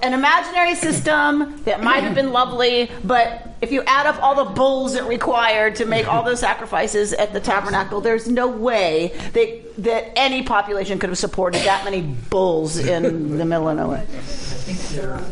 An 0.02 0.16
imaginary 0.16 0.74
system 0.74 1.62
that 1.66 1.84
might 1.84 2.02
have 2.02 2.16
been 2.16 2.32
lovely, 2.32 2.90
but 3.04 3.56
if 3.62 3.72
you 3.72 3.84
add 3.84 4.08
up 4.08 4.22
all 4.24 4.34
the 4.44 4.50
bulls 4.50 4.96
it 4.96 5.04
required 5.04 5.76
to 5.76 5.86
make 5.86 6.08
all 6.12 6.24
those 6.24 6.40
sacrifices 6.40 7.14
at 7.14 7.34
the 7.34 7.40
tabernacle, 7.40 8.02
there's 8.02 8.28
no 8.28 8.48
way 8.48 9.16
they, 9.34 9.64
that 9.78 10.18
any 10.18 10.42
population 10.42 10.98
could 10.98 11.10
have 11.10 11.20
supported 11.20 11.62
that 11.66 11.86
many 11.86 12.02
bulls 12.02 12.80
in 12.80 13.38
the 13.38 13.46
middle 13.46 13.70
of 13.70 13.78
nowhere. 13.78 14.00
I 14.00 14.06
think 14.06 14.80
there 15.00 15.24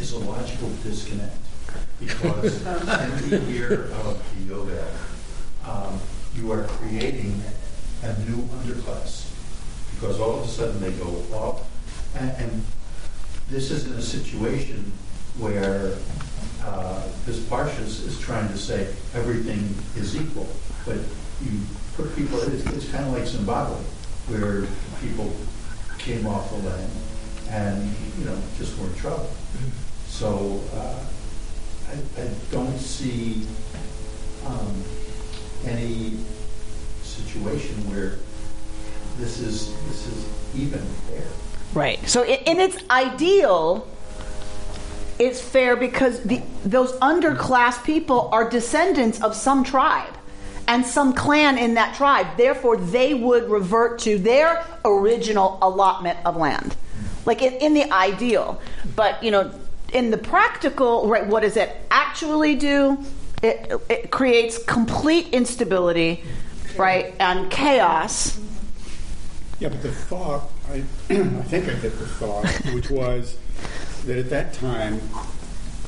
is 0.00 0.10
a 0.10 0.18
logical 0.18 0.70
disconnect 0.82 1.36
because 2.00 2.66
in 3.22 3.30
the 3.30 3.52
year 3.52 3.84
of 3.92 4.48
the 4.48 4.52
Yovel, 4.52 4.88
um, 5.66 6.00
you 6.34 6.50
are 6.52 6.64
creating 6.64 7.40
a 8.02 8.18
new 8.20 8.42
underclass 8.58 9.30
because 9.94 10.18
all 10.18 10.40
of 10.40 10.44
a 10.44 10.48
sudden 10.48 10.80
they 10.80 10.90
go 10.92 11.22
up, 11.34 11.64
and, 12.16 12.30
and 12.38 12.64
this 13.48 13.70
isn't 13.70 13.96
a 13.96 14.02
situation 14.02 14.92
where 15.38 15.96
uh, 16.64 17.02
this 17.26 17.38
Parshas 17.40 18.06
is 18.06 18.18
trying 18.20 18.48
to 18.48 18.58
say 18.58 18.92
everything 19.14 19.74
is 19.96 20.16
equal, 20.16 20.48
but 20.84 20.96
you 20.96 21.60
put 21.96 22.14
people. 22.16 22.40
It's, 22.40 22.66
it's 22.66 22.90
kind 22.90 23.04
of 23.04 23.12
like 23.12 23.26
Zimbabwe, 23.26 23.76
where 24.28 24.66
people 25.00 25.32
came 25.98 26.26
off 26.26 26.50
the 26.50 26.68
land 26.68 26.90
and 27.50 27.94
you 28.18 28.24
know 28.24 28.38
just 28.58 28.78
were 28.78 28.86
in 28.86 28.94
trouble. 28.96 29.30
So 30.08 30.60
uh, 30.74 31.04
I, 31.88 32.22
I 32.22 32.28
don't 32.50 32.78
see 32.78 33.46
um, 34.46 34.82
any 35.66 36.18
situation 37.02 37.74
where 37.90 38.18
this 39.18 39.40
is 39.40 39.74
this 39.88 40.06
is 40.06 40.28
even 40.56 40.80
fair. 40.80 41.26
Right. 41.74 42.06
So 42.08 42.22
in, 42.24 42.38
in 42.46 42.60
its 42.60 42.76
ideal, 42.90 43.88
it's 45.18 45.40
fair 45.40 45.76
because 45.76 46.20
the, 46.22 46.42
those 46.64 46.92
underclass 46.94 47.82
people 47.84 48.28
are 48.32 48.48
descendants 48.48 49.22
of 49.22 49.34
some 49.34 49.64
tribe 49.64 50.12
and 50.68 50.84
some 50.84 51.12
clan 51.12 51.58
in 51.58 51.74
that 51.74 51.94
tribe. 51.96 52.26
Therefore, 52.36 52.76
they 52.76 53.14
would 53.14 53.50
revert 53.50 53.98
to 54.00 54.18
their 54.18 54.64
original 54.84 55.58
allotment 55.62 56.18
of 56.24 56.36
land, 56.36 56.76
like 57.26 57.42
in, 57.42 57.52
in 57.54 57.74
the 57.74 57.90
ideal. 57.92 58.60
But 58.96 59.22
you 59.22 59.30
know, 59.30 59.52
in 59.92 60.10
the 60.10 60.18
practical, 60.18 61.08
right? 61.08 61.26
What 61.26 61.42
does 61.42 61.56
it 61.56 61.74
actually 61.90 62.54
do? 62.56 63.04
It, 63.42 63.72
it 63.88 64.10
creates 64.10 64.62
complete 64.62 65.28
instability, 65.34 66.22
right, 66.76 67.14
and 67.18 67.50
chaos. 67.50 68.38
Yeah, 69.58 69.68
but 69.68 69.82
the 69.82 69.92
thought, 69.92 70.50
I, 70.70 70.76
I 71.10 71.42
think 71.42 71.64
I 71.68 71.74
get 71.74 71.98
the 71.98 72.06
thought, 72.06 72.46
which 72.72 72.90
was 72.90 73.36
that 74.04 74.18
at 74.18 74.30
that 74.30 74.54
time, 74.54 75.00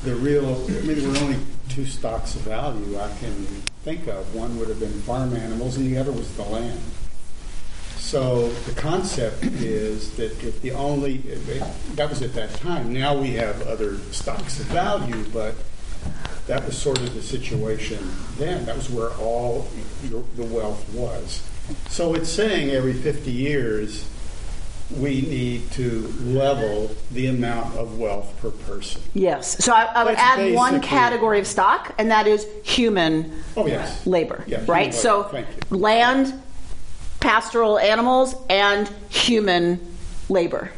the 0.03 0.15
real, 0.15 0.65
I 0.67 0.81
mean, 0.81 0.99
there 0.99 1.09
were 1.09 1.17
only 1.17 1.39
two 1.69 1.85
stocks 1.85 2.35
of 2.35 2.41
value 2.41 2.99
I 2.99 3.09
can 3.19 3.33
think 3.83 4.07
of. 4.07 4.35
One 4.35 4.57
would 4.59 4.69
have 4.69 4.79
been 4.79 4.93
farm 5.01 5.35
animals, 5.35 5.77
and 5.77 5.87
the 5.87 5.97
other 5.97 6.11
was 6.11 6.33
the 6.35 6.43
land. 6.43 6.79
So 7.97 8.49
the 8.49 8.73
concept 8.79 9.43
is 9.43 10.15
that 10.17 10.43
if 10.43 10.61
the 10.61 10.71
only, 10.71 11.17
that 11.95 12.09
was 12.09 12.21
at 12.21 12.33
that 12.35 12.53
time. 12.55 12.93
Now 12.93 13.17
we 13.17 13.31
have 13.31 13.61
other 13.63 13.97
stocks 14.11 14.59
of 14.59 14.67
value, 14.67 15.25
but 15.33 15.55
that 16.47 16.65
was 16.65 16.77
sort 16.77 16.99
of 16.99 17.13
the 17.13 17.21
situation 17.21 17.99
then. 18.37 18.65
That 18.65 18.75
was 18.75 18.89
where 18.89 19.09
all 19.13 19.67
your, 20.03 20.23
the 20.35 20.43
wealth 20.45 20.87
was. 20.93 21.41
So 21.89 22.13
it's 22.13 22.29
saying 22.29 22.69
every 22.69 22.93
50 22.93 23.31
years 23.31 24.07
we 24.95 25.21
need 25.21 25.71
to 25.71 26.13
level 26.21 26.95
the 27.11 27.25
amount 27.25 27.75
of 27.75 27.97
wealth 27.97 28.31
per 28.39 28.51
person. 28.51 29.01
Yes. 29.15 29.63
So 29.65 29.73
I, 29.73 29.85
I 29.85 30.03
would 30.03 30.15
That's 30.15 30.39
add 30.39 30.53
one 30.53 30.79
category 30.79 31.39
of 31.39 31.47
stock, 31.47 31.95
and 31.97 32.11
that 32.11 32.27
is 32.27 32.45
human 32.63 33.41
Oh, 33.57 33.65
yes. 33.65 34.05
labor. 34.05 34.43
Yeah, 34.45 34.57
human 34.57 34.67
right? 34.71 34.85
labor. 34.91 34.95
So 34.95 35.45
land, 35.71 36.39
pastoral 37.19 37.79
animals, 37.79 38.35
and 38.47 38.87
human 39.09 39.79
labor. 40.29 40.69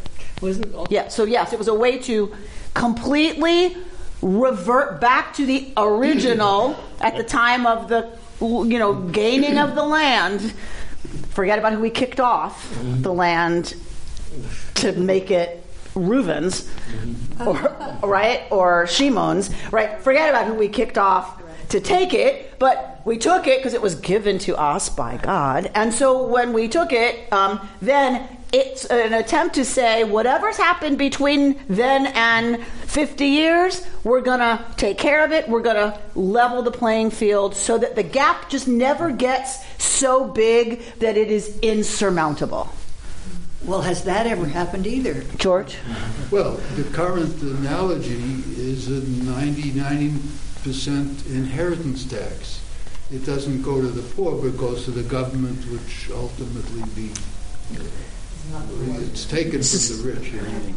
Wasn't 0.42 0.90
Yeah. 0.90 1.10
So 1.10 1.26
yes, 1.26 1.52
it 1.52 1.60
was 1.60 1.68
a 1.68 1.74
way 1.74 1.98
to 2.00 2.34
completely 2.74 3.76
revert 4.22 5.00
back 5.00 5.34
to 5.36 5.46
the 5.46 5.72
original 5.78 6.78
at 7.02 7.18
the 7.18 7.24
time 7.24 7.66
of 7.66 7.88
the 7.88 8.10
you 8.42 8.80
know 8.80 8.94
gaining 8.94 9.58
of 9.58 9.76
the 9.76 9.84
land. 9.84 10.54
Forget 11.30 11.60
about 11.60 11.74
who 11.74 11.80
we 11.80 11.90
kicked 11.90 12.20
off 12.20 12.74
mm-hmm. 12.74 13.02
the 13.02 13.14
land 13.14 13.76
to 14.76 14.92
make 14.94 15.32
it 15.32 15.64
Reuven's, 15.94 16.70
or, 17.46 17.56
right, 18.04 18.44
or 18.52 18.88
Shimon's, 18.88 19.50
right? 19.72 20.00
Forget 20.02 20.30
about 20.30 20.46
who 20.46 20.54
we 20.54 20.68
kicked 20.68 20.98
off 20.98 21.42
to 21.70 21.80
take 21.80 22.14
it, 22.14 22.58
but 22.60 22.97
we 23.08 23.18
took 23.18 23.48
it 23.48 23.60
because 23.60 23.74
it 23.74 23.82
was 23.82 23.96
given 23.96 24.38
to 24.38 24.58
us 24.58 24.90
by 24.90 25.16
God. 25.16 25.72
And 25.74 25.94
so 25.94 26.28
when 26.28 26.52
we 26.52 26.68
took 26.68 26.92
it, 26.92 27.32
um, 27.32 27.66
then 27.82 28.28
it's 28.52 28.84
an 28.84 29.14
attempt 29.14 29.56
to 29.56 29.64
say 29.64 30.04
whatever's 30.04 30.58
happened 30.58 30.98
between 30.98 31.58
then 31.70 32.08
and 32.08 32.62
50 32.66 33.26
years, 33.26 33.88
we're 34.04 34.20
going 34.20 34.42
to 34.42 34.62
take 34.76 34.98
care 34.98 35.24
of 35.24 35.32
it. 35.32 35.48
We're 35.48 35.62
going 35.62 35.78
to 35.78 35.98
level 36.20 36.62
the 36.64 36.72
playing 36.72 37.12
field 37.12 37.56
so 37.56 37.78
that 37.78 37.96
the 37.96 38.04
gap 38.04 38.50
just 38.50 38.68
never 38.68 39.10
gets 39.10 39.66
so 39.82 40.26
big 40.26 40.82
that 41.00 41.16
it 41.16 41.32
is 41.32 41.58
insurmountable. 41.60 42.68
Well, 43.64 43.84
has 43.84 44.04
that 44.04 44.28
ever 44.28 44.48
happened 44.48 44.86
either? 44.86 45.24
George? 45.38 45.78
Well, 46.30 46.58
the 46.76 46.84
current 46.92 47.42
analogy 47.42 48.44
is 48.58 48.90
a 48.90 49.00
90, 49.24 49.72
90% 49.72 51.26
inheritance 51.28 52.04
tax. 52.04 52.67
It 53.12 53.26
doesn't 53.26 53.62
go 53.62 53.80
to 53.80 53.88
the 53.88 54.02
poor, 54.16 54.42
but 54.42 54.58
goes 54.58 54.84
to 54.86 54.92
the 54.92 55.04
government, 55.04 55.60
which 55.72 56.10
ultimately 56.12 56.84
be, 56.94 57.12
it's 59.12 59.26
taken 59.26 59.64
from 59.64 59.98
the 59.98 60.14
rich. 60.14 60.34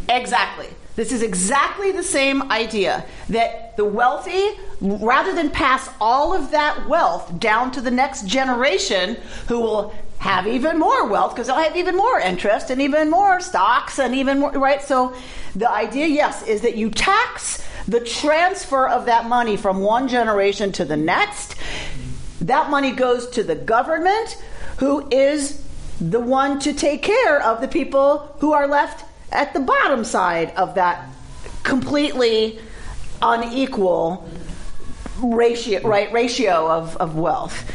Exactly. 0.08 0.68
This 0.94 1.12
is 1.12 1.22
exactly 1.22 1.92
the 1.92 2.02
same 2.02 2.50
idea 2.50 3.04
that 3.30 3.76
the 3.76 3.84
wealthy, 3.84 4.50
rather 4.80 5.34
than 5.34 5.50
pass 5.50 5.88
all 6.00 6.34
of 6.34 6.50
that 6.52 6.88
wealth 6.88 7.38
down 7.40 7.72
to 7.72 7.80
the 7.80 7.90
next 7.90 8.26
generation 8.26 9.16
who 9.48 9.60
will 9.60 9.94
have 10.18 10.46
even 10.46 10.78
more 10.78 11.06
wealth 11.08 11.34
because 11.34 11.46
they'll 11.46 11.56
have 11.56 11.76
even 11.76 11.96
more 11.96 12.20
interest 12.20 12.70
and 12.70 12.80
even 12.82 13.08
more 13.10 13.40
stocks 13.40 13.98
and 13.98 14.14
even 14.14 14.38
more, 14.38 14.52
right? 14.52 14.82
So 14.82 15.14
the 15.56 15.70
idea, 15.70 16.06
yes, 16.06 16.46
is 16.46 16.60
that 16.60 16.76
you 16.76 16.90
tax 16.90 17.66
the 17.88 18.00
transfer 18.00 18.86
of 18.86 19.06
that 19.06 19.26
money 19.26 19.56
from 19.56 19.80
one 19.80 20.06
generation 20.06 20.70
to 20.72 20.84
the 20.84 20.96
next. 20.96 21.56
That 22.40 22.70
money 22.70 22.92
goes 22.92 23.28
to 23.30 23.42
the 23.42 23.54
government, 23.54 24.42
who 24.78 25.08
is 25.10 25.62
the 26.00 26.20
one 26.20 26.58
to 26.60 26.72
take 26.72 27.02
care 27.02 27.42
of 27.42 27.60
the 27.60 27.68
people 27.68 28.34
who 28.40 28.52
are 28.52 28.66
left 28.66 29.04
at 29.30 29.52
the 29.52 29.60
bottom 29.60 30.04
side 30.04 30.52
of 30.56 30.74
that 30.74 31.06
completely 31.62 32.58
unequal 33.20 34.28
ratio, 35.22 35.86
right? 35.86 36.10
Ratio 36.12 36.70
of, 36.70 36.96
of 36.96 37.16
wealth. 37.16 37.70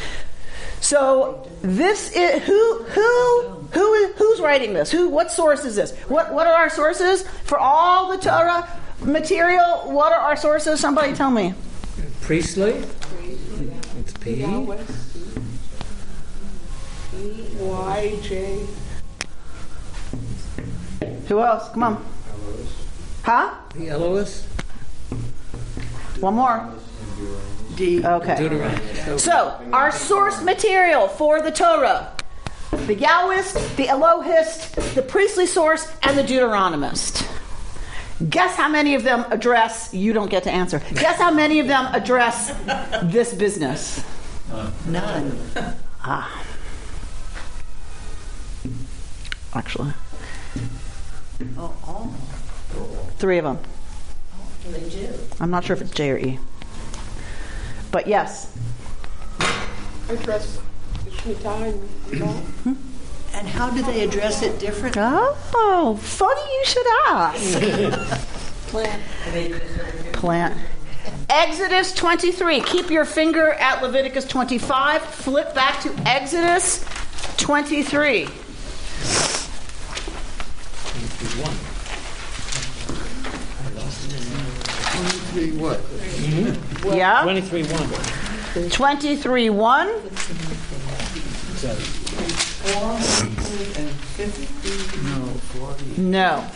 So 0.81 1.49
this 1.61 2.11
is 2.15 2.43
who 2.43 2.83
who 2.83 3.41
who 3.71 4.13
who's 4.13 4.39
writing 4.39 4.73
this? 4.73 4.91
Who 4.91 5.09
what 5.09 5.31
source 5.31 5.65
is 5.65 5.75
this? 5.75 5.95
What 6.07 6.33
what 6.33 6.47
are 6.47 6.53
our 6.53 6.69
sources 6.69 7.23
for 7.43 7.57
all 7.57 8.11
the 8.11 8.17
Torah 8.17 8.67
material? 9.01 9.91
What 9.91 10.13
are 10.13 10.19
our 10.19 10.35
sources? 10.35 10.79
Somebody 10.79 11.13
tell 11.13 11.31
me. 11.31 11.53
Priestly. 12.21 12.83
P. 14.25 14.43
Y 17.59 18.17
J. 18.23 18.65
Who 21.27 21.39
else? 21.41 21.69
Come 21.69 21.83
on. 21.83 22.05
Huh? 23.21 23.53
The 23.75 23.89
Elohist. 23.89 24.45
One 26.21 26.33
more. 26.33 26.73
D. 27.75 28.03
Okay. 28.03 29.17
So, 29.17 29.61
our 29.71 29.91
source 29.91 30.41
material 30.41 31.07
for 31.07 31.39
the 31.43 31.51
Torah 31.51 32.11
the 32.71 32.95
Yahwist, 32.95 33.75
the 33.77 33.87
Elohist, 33.87 34.75
the 34.95 35.01
priestly 35.01 35.45
source, 35.45 35.87
and 36.03 36.17
the 36.17 36.23
Deuteronomist. 36.23 37.25
Guess 38.29 38.55
how 38.55 38.69
many 38.69 38.95
of 38.95 39.03
them 39.03 39.23
address, 39.29 39.93
you 39.93 40.13
don't 40.13 40.29
get 40.29 40.43
to 40.43 40.51
answer. 40.51 40.81
Guess 40.93 41.17
how 41.17 41.31
many 41.31 41.59
of 41.59 41.67
them 41.67 41.85
address 41.93 42.53
this 43.03 43.33
business? 43.33 44.03
None. 44.87 45.39
Ah. 46.03 46.43
Actually, 49.53 49.93
Oh, 51.57 51.73
all. 51.87 52.13
three 53.17 53.37
of 53.37 53.45
them. 53.45 53.59
They 54.69 54.89
do. 54.89 55.13
I'm 55.39 55.49
not 55.49 55.63
sure 55.63 55.75
if 55.75 55.81
it's 55.81 55.91
J 55.91 56.11
or 56.11 56.17
E. 56.17 56.39
But 57.91 58.07
yes. 58.07 58.55
Address 60.09 60.59
the 61.05 61.11
Shemitah 61.11 61.79
and 62.11 62.23
all. 62.23 62.41
And 63.33 63.47
how 63.47 63.69
do 63.69 63.81
they 63.83 64.03
address 64.03 64.41
it 64.41 64.59
differently? 64.59 65.01
Oh, 65.03 65.97
funny 66.01 66.41
you 66.41 66.65
should 66.65 66.87
ask. 67.07 68.21
Plant. 68.67 69.01
Plant. 70.13 70.57
Exodus 71.29 71.93
23. 71.93 72.61
Keep 72.61 72.89
your 72.89 73.05
finger 73.05 73.53
at 73.53 73.81
Leviticus 73.81 74.25
25. 74.25 75.01
Flip 75.01 75.53
back 75.53 75.81
to 75.81 75.93
Exodus 76.05 76.83
23. 77.37 78.25
One. 81.35 81.55
Three 85.35 85.51
what? 85.57 85.81
Yeah? 86.95 87.21
23 87.23 87.63
1. 87.63 88.69
23 88.69 89.49
1. 89.49 89.87
No, 95.97 96.41
No. 96.41 96.49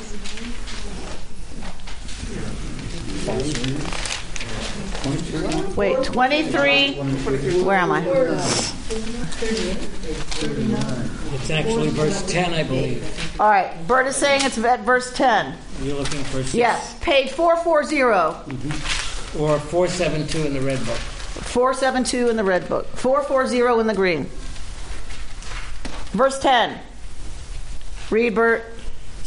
Wait, 5.76 6.04
23. 6.04 6.94
Where 7.64 7.78
am 7.78 7.92
I? 7.92 8.02
It's 11.36 11.50
actually 11.50 11.90
verse 11.90 12.30
10, 12.30 12.54
I 12.54 12.64
believe. 12.64 13.40
All 13.40 13.50
right, 13.50 13.88
Bert 13.88 14.08
is 14.08 14.18
saying 14.18 14.42
it's 14.44 14.58
at 14.58 14.82
verse 14.82 15.14
10. 15.14 15.56
You're 15.84 15.96
looking 15.96 16.24
for 16.26 16.44
six. 16.44 16.54
Yes, 16.54 16.98
page 17.00 17.32
440. 17.32 17.96
Mm-hmm. 17.96 19.42
Or 19.42 19.60
472 19.60 20.48
in 20.48 20.54
the 20.54 20.62
red 20.62 20.80
book. 20.86 20.98
472 20.98 22.30
in 22.30 22.36
the 22.36 22.44
red 22.44 22.68
book, 22.68 22.86
440 22.96 23.80
in 23.80 23.88
the 23.88 23.94
green. 23.94 24.26
Verse 26.12 26.40
10. 26.40 26.78
Read, 28.10 28.36
Bert. 28.36 28.66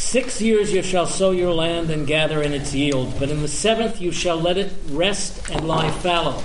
Six 0.03 0.43
years 0.43 0.75
you 0.75 0.83
shall 0.83 1.07
sow 1.07 1.31
your 1.31 1.55
land 1.55 1.89
and 1.89 2.07
gather 2.07 2.43
in 2.43 2.53
its 2.53 2.75
yield, 2.75 3.19
but 3.19 3.31
in 3.31 3.41
the 3.41 3.49
seventh 3.49 3.99
you 3.99 4.13
shall 4.13 4.37
let 4.37 4.59
it 4.59 4.71
rest 4.91 5.49
and 5.49 5.67
lie 5.67 5.91
fallow. 5.91 6.43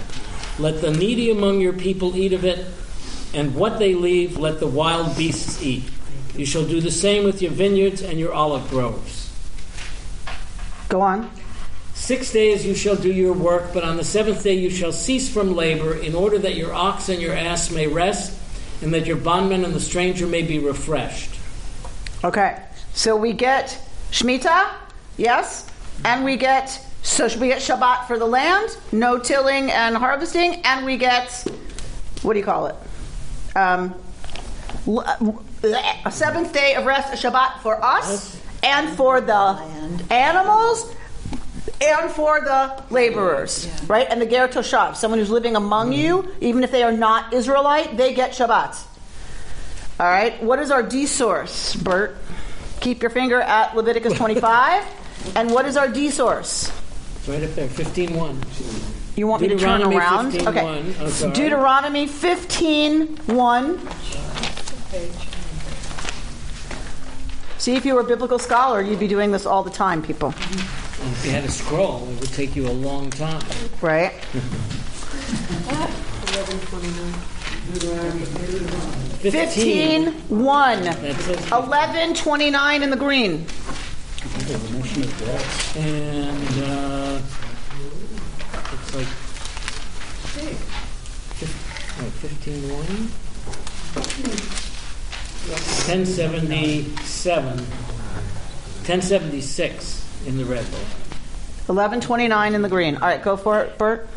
Let 0.57 0.79
the 0.79 0.91
needy 0.91 1.31
among 1.31 1.59
your 1.59 1.73
people 1.73 2.15
eat 2.15 2.31
of 2.31 2.45
it, 2.45 2.65
and 3.33 3.55
what 3.55 3.77
they 3.77 3.93
leave 3.93 4.37
let 4.37 4.61
the 4.61 4.67
wild 4.67 5.17
beasts 5.17 5.61
eat. 5.61 5.83
You 6.33 6.45
shall 6.45 6.65
do 6.65 6.79
the 6.79 6.91
same 6.91 7.25
with 7.25 7.41
your 7.41 7.51
vineyards 7.51 8.01
and 8.01 8.17
your 8.17 8.31
olive 8.31 8.69
groves. 8.69 9.33
Go 10.87 11.01
on. 11.01 11.29
Six 11.93 12.31
days 12.31 12.65
you 12.65 12.73
shall 12.73 12.95
do 12.95 13.11
your 13.11 13.33
work, 13.33 13.73
but 13.73 13.83
on 13.83 13.97
the 13.97 14.05
seventh 14.05 14.43
day 14.43 14.53
you 14.53 14.69
shall 14.69 14.93
cease 14.93 15.29
from 15.29 15.57
labor, 15.57 15.93
in 15.93 16.15
order 16.15 16.37
that 16.37 16.55
your 16.55 16.73
ox 16.73 17.09
and 17.09 17.21
your 17.21 17.33
ass 17.33 17.69
may 17.69 17.87
rest, 17.87 18.39
and 18.81 18.93
that 18.93 19.07
your 19.07 19.17
bondman 19.17 19.65
and 19.65 19.73
the 19.73 19.81
stranger 19.81 20.25
may 20.25 20.43
be 20.43 20.57
refreshed. 20.57 21.31
Okay, 22.23 22.63
so 22.97 23.15
we 23.15 23.31
get 23.31 23.79
Shemitah, 24.09 24.73
yes, 25.17 25.69
and 26.03 26.25
we 26.25 26.35
get 26.35 26.83
so 27.03 27.27
we 27.37 27.47
get 27.47 27.59
Shabbat 27.59 28.07
for 28.07 28.17
the 28.17 28.25
land, 28.25 28.75
no 28.91 29.19
tilling 29.19 29.69
and 29.69 29.95
harvesting, 29.95 30.61
and 30.65 30.83
we 30.83 30.97
get 30.97 31.45
what 32.23 32.33
do 32.33 32.39
you 32.39 32.45
call 32.45 32.65
it? 32.65 32.75
Um, 33.55 33.93
a 36.03 36.11
seventh 36.11 36.51
day 36.53 36.73
of 36.73 36.87
rest, 36.87 37.13
a 37.13 37.27
Shabbat 37.27 37.59
for 37.61 37.81
us, 37.85 38.41
and 38.63 38.89
for 38.97 39.21
the 39.21 39.61
animals, 40.09 40.91
and 41.79 42.09
for 42.09 42.41
the 42.41 42.83
laborers, 42.89 43.69
right? 43.87 44.07
And 44.09 44.19
the 44.19 44.25
Ger 44.25 44.47
Toshav, 44.47 44.95
someone 44.95 45.19
who's 45.19 45.29
living 45.29 45.55
among 45.55 45.93
you, 45.93 46.33
even 46.41 46.63
if 46.63 46.71
they 46.71 46.81
are 46.81 46.91
not 46.91 47.31
Israelite, 47.31 47.95
they 47.95 48.15
get 48.15 48.31
Shabbat. 48.31 48.75
All 49.99 50.07
right, 50.07 50.41
what 50.41 50.57
is 50.57 50.71
our 50.71 50.81
D 50.81 51.05
source, 51.05 51.75
Bert? 51.75 52.17
Keep 52.79 53.01
your 53.01 53.11
finger 53.11 53.41
at 53.41 53.75
Leviticus 53.75 54.13
25. 54.17 54.83
and 55.35 55.51
what 55.51 55.65
is 55.65 55.77
our 55.77 55.87
D 55.87 56.09
source? 56.09 56.71
It's 57.17 57.27
right 57.27 57.43
up 57.43 57.49
there, 57.55 57.67
15.1. 57.67 59.17
You 59.17 59.27
want 59.27 59.41
me 59.41 59.47
to 59.47 59.57
turn 59.57 59.81
around? 59.81 60.31
15:1. 60.31 60.47
Okay. 60.47 60.95
Oh, 61.01 61.09
sorry. 61.09 61.33
Deuteronomy 61.33 62.07
15:1. 62.07 63.79
See, 67.57 67.75
if 67.75 67.85
you 67.85 67.95
were 67.95 68.01
a 68.01 68.03
biblical 68.03 68.37
scholar, 68.37 68.81
you'd 68.81 68.99
be 68.99 69.07
doing 69.07 69.31
this 69.31 69.45
all 69.47 69.63
the 69.63 69.71
time, 69.71 70.03
people. 70.03 70.29
And 70.29 71.11
if 71.11 71.25
you 71.25 71.31
had 71.31 71.43
a 71.43 71.49
scroll, 71.51 72.07
it 72.11 72.19
would 72.19 72.33
take 72.33 72.55
you 72.55 72.67
a 72.67 72.71
long 72.71 73.09
time. 73.09 73.41
Right? 73.81 74.13
15 79.21 80.13
1. 80.29 80.83
11 81.51 82.13
29 82.13 82.83
in 82.83 82.89
the 82.89 82.95
green. 82.95 83.45
And 85.75 86.63
uh, 86.63 87.19
it's 88.71 88.95
like 88.95 89.07
fif- 91.35 91.99
oh, 91.99 92.09
15 92.09 92.69
1. 92.69 92.85
1077. 95.87 97.57
1076 97.57 100.05
in 100.25 100.37
the 100.37 100.45
red 100.45 100.65
book. 100.71 100.79
11 101.67 101.99
29 101.99 102.55
in 102.55 102.61
the 102.61 102.69
green. 102.69 102.95
All 102.95 103.01
right, 103.01 103.21
go 103.21 103.35
for 103.35 103.59
it, 103.61 103.77
Bert. 103.77 104.07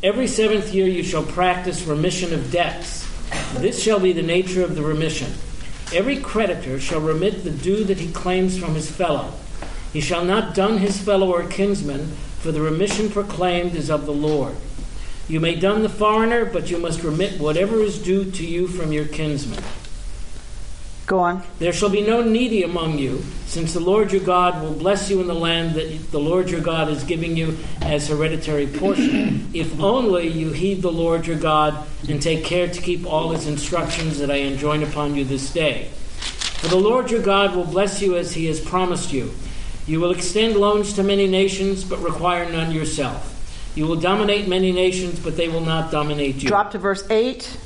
Every 0.00 0.28
seventh 0.28 0.72
year 0.72 0.86
you 0.86 1.02
shall 1.02 1.24
practice 1.24 1.84
remission 1.84 2.32
of 2.32 2.52
debts. 2.52 3.04
This 3.54 3.82
shall 3.82 3.98
be 3.98 4.12
the 4.12 4.22
nature 4.22 4.62
of 4.62 4.76
the 4.76 4.82
remission. 4.82 5.32
Every 5.92 6.18
creditor 6.20 6.78
shall 6.78 7.00
remit 7.00 7.42
the 7.42 7.50
due 7.50 7.82
that 7.82 7.98
he 7.98 8.12
claims 8.12 8.56
from 8.56 8.76
his 8.76 8.88
fellow. 8.88 9.32
He 9.92 10.00
shall 10.00 10.24
not 10.24 10.54
dun 10.54 10.78
his 10.78 11.00
fellow 11.00 11.32
or 11.32 11.48
kinsman, 11.48 12.12
for 12.38 12.52
the 12.52 12.60
remission 12.60 13.10
proclaimed 13.10 13.74
is 13.74 13.90
of 13.90 14.06
the 14.06 14.12
Lord. 14.12 14.54
You 15.26 15.40
may 15.40 15.56
dun 15.56 15.82
the 15.82 15.88
foreigner, 15.88 16.44
but 16.44 16.70
you 16.70 16.78
must 16.78 17.02
remit 17.02 17.40
whatever 17.40 17.80
is 17.80 18.00
due 18.00 18.30
to 18.30 18.46
you 18.46 18.68
from 18.68 18.92
your 18.92 19.06
kinsman. 19.06 19.64
Go 21.08 21.20
on. 21.20 21.42
There 21.58 21.72
shall 21.72 21.88
be 21.88 22.02
no 22.02 22.20
needy 22.20 22.64
among 22.64 22.98
you, 22.98 23.24
since 23.46 23.72
the 23.72 23.80
Lord 23.80 24.12
your 24.12 24.22
God 24.22 24.62
will 24.62 24.74
bless 24.74 25.08
you 25.08 25.22
in 25.22 25.26
the 25.26 25.34
land 25.34 25.74
that 25.74 26.12
the 26.12 26.20
Lord 26.20 26.50
your 26.50 26.60
God 26.60 26.90
is 26.90 27.02
giving 27.02 27.34
you 27.34 27.56
as 27.80 28.08
hereditary 28.08 28.66
portion, 28.66 29.48
if 29.54 29.80
only 29.80 30.28
you 30.28 30.52
heed 30.52 30.82
the 30.82 30.92
Lord 30.92 31.26
your 31.26 31.38
God 31.38 31.86
and 32.10 32.20
take 32.20 32.44
care 32.44 32.68
to 32.68 32.82
keep 32.82 33.06
all 33.06 33.30
his 33.30 33.46
instructions 33.46 34.18
that 34.18 34.30
I 34.30 34.34
enjoin 34.34 34.82
upon 34.82 35.14
you 35.14 35.24
this 35.24 35.50
day. 35.50 35.84
For 36.58 36.68
the 36.68 36.76
Lord 36.76 37.10
your 37.10 37.22
God 37.22 37.56
will 37.56 37.64
bless 37.64 38.02
you 38.02 38.14
as 38.14 38.34
he 38.34 38.44
has 38.44 38.60
promised 38.60 39.10
you. 39.10 39.32
You 39.86 40.00
will 40.00 40.10
extend 40.10 40.56
loans 40.56 40.92
to 40.92 41.02
many 41.02 41.26
nations, 41.26 41.84
but 41.84 42.00
require 42.00 42.52
none 42.52 42.70
yourself. 42.70 43.34
You 43.74 43.86
will 43.86 43.96
dominate 43.96 44.46
many 44.46 44.72
nations, 44.72 45.18
but 45.20 45.38
they 45.38 45.48
will 45.48 45.62
not 45.62 45.90
dominate 45.90 46.42
you. 46.42 46.50
Drop 46.50 46.72
to 46.72 46.78
verse 46.78 47.08
8. 47.08 47.56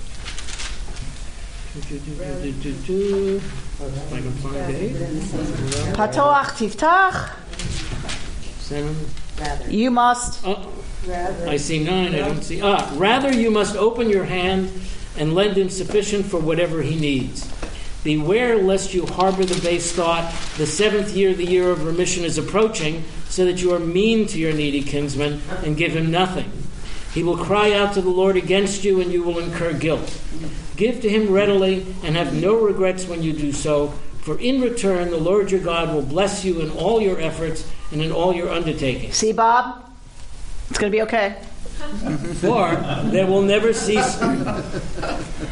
If 1.74 1.90
I 4.12 4.20
can 4.20 4.32
find. 4.32 4.74
Patoach 5.96 6.50
tiftach. 6.58 7.32
Seven. 8.60 8.94
You 9.72 9.90
must. 9.90 10.44
Oh, 10.44 10.70
I 11.46 11.56
see 11.56 11.82
nine. 11.82 12.14
I 12.14 12.18
don't 12.18 12.42
see. 12.42 12.60
Ah, 12.62 12.92
rather 12.96 13.32
you 13.32 13.50
must 13.50 13.74
open 13.76 14.10
your 14.10 14.24
hand 14.24 14.70
and 15.16 15.34
lend 15.34 15.56
him 15.56 15.70
sufficient 15.70 16.26
for 16.26 16.38
whatever 16.38 16.82
he 16.82 16.94
needs. 16.98 17.50
Beware 18.04 18.58
lest 18.58 18.92
you 18.92 19.06
harbor 19.06 19.44
the 19.44 19.60
base 19.62 19.92
thought, 19.92 20.30
the 20.58 20.66
seventh 20.66 21.14
year, 21.14 21.32
the 21.32 21.46
year 21.46 21.70
of 21.70 21.86
remission, 21.86 22.24
is 22.24 22.36
approaching, 22.36 23.04
so 23.28 23.44
that 23.46 23.62
you 23.62 23.72
are 23.72 23.78
mean 23.78 24.26
to 24.26 24.38
your 24.38 24.52
needy 24.52 24.82
kinsman 24.82 25.40
and 25.64 25.76
give 25.76 25.92
him 25.96 26.10
nothing. 26.10 26.50
He 27.14 27.22
will 27.22 27.36
cry 27.36 27.72
out 27.72 27.94
to 27.94 28.02
the 28.02 28.10
Lord 28.10 28.36
against 28.36 28.84
you, 28.84 29.00
and 29.00 29.12
you 29.12 29.22
will 29.22 29.38
incur 29.38 29.72
guilt. 29.72 30.20
Give 30.82 31.00
to 31.02 31.08
him 31.08 31.30
readily, 31.30 31.86
and 32.02 32.16
have 32.16 32.34
no 32.34 32.56
regrets 32.56 33.06
when 33.06 33.22
you 33.22 33.32
do 33.32 33.52
so, 33.52 33.94
for 34.22 34.36
in 34.40 34.60
return 34.60 35.10
the 35.10 35.16
Lord 35.16 35.48
your 35.52 35.60
God 35.60 35.94
will 35.94 36.02
bless 36.02 36.44
you 36.44 36.60
in 36.60 36.72
all 36.72 37.00
your 37.00 37.20
efforts 37.20 37.70
and 37.92 38.02
in 38.02 38.10
all 38.10 38.34
your 38.34 38.48
undertakings. 38.48 39.14
See, 39.14 39.32
Bob? 39.32 39.88
It's 40.70 40.80
going 40.80 40.90
to 40.90 40.96
be 40.98 41.02
okay. 41.02 41.36
For 42.40 42.74
there 43.12 43.28
will 43.28 43.42
never 43.42 43.72
cease 43.72 44.16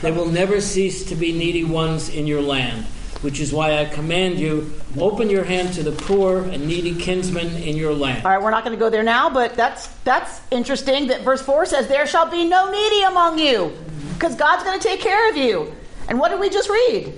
there 0.03 0.13
will 0.13 0.27
never 0.27 0.61
cease 0.61 1.05
to 1.05 1.15
be 1.15 1.31
needy 1.31 1.63
ones 1.63 2.09
in 2.09 2.27
your 2.27 2.43
land, 2.43 2.85
which 3.23 3.41
is 3.41 3.53
why 3.53 3.79
I 3.79 3.85
command 3.85 4.39
you, 4.39 4.73
open 4.99 5.29
your 5.29 5.45
hand 5.45 5.75
to 5.75 5.83
the 5.83 5.93
poor 5.93 6.43
and 6.43 6.67
needy 6.67 6.95
kinsmen 6.95 7.49
in 7.57 7.77
your 7.77 7.93
land. 7.93 8.25
All 8.25 8.33
right, 8.33 8.43
we're 8.43 8.51
not 8.51 8.65
going 8.65 8.77
to 8.77 8.81
go 8.81 8.89
there 8.89 9.03
now, 9.03 9.29
but 9.29 9.55
that's 9.55 9.89
that's 10.05 10.41
interesting 10.51 11.09
that 11.09 11.23
verse 11.23 11.43
4 11.43 11.67
says 11.67 11.87
there 11.87 12.07
shall 12.07 12.31
be 12.31 12.45
no 12.45 12.71
needy 12.71 13.03
among 13.03 13.39
you 13.39 13.77
because 14.15 14.35
God's 14.37 14.65
going 14.65 14.79
to 14.79 14.87
take 14.87 15.01
care 15.01 15.31
of 15.31 15.37
you. 15.37 15.73
And 16.09 16.19
what 16.19 16.31
did 16.31 16.41
we 16.41 16.49
just 16.51 16.69
read? 16.69 17.15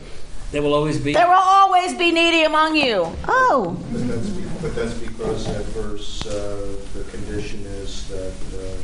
There 0.51 0.61
will 0.61 0.75
always 0.75 1.01
be 1.01 1.15
There 1.15 1.27
will 1.27 1.35
always 1.35 1.95
be 1.95 2.13
needy 2.13 2.45
among 2.45 2.77
you. 2.77 3.11
Oh. 3.27 3.81
But 3.91 4.09
that's, 4.09 4.29
but 4.61 4.75
that's 4.75 4.95
because 4.95 5.47
that 5.47 5.65
verse, 5.67 6.27
uh, 6.27 6.77
the 6.95 7.05
condition 7.05 7.65
is 7.67 8.07
that 8.09 8.35
uh, 8.55 8.77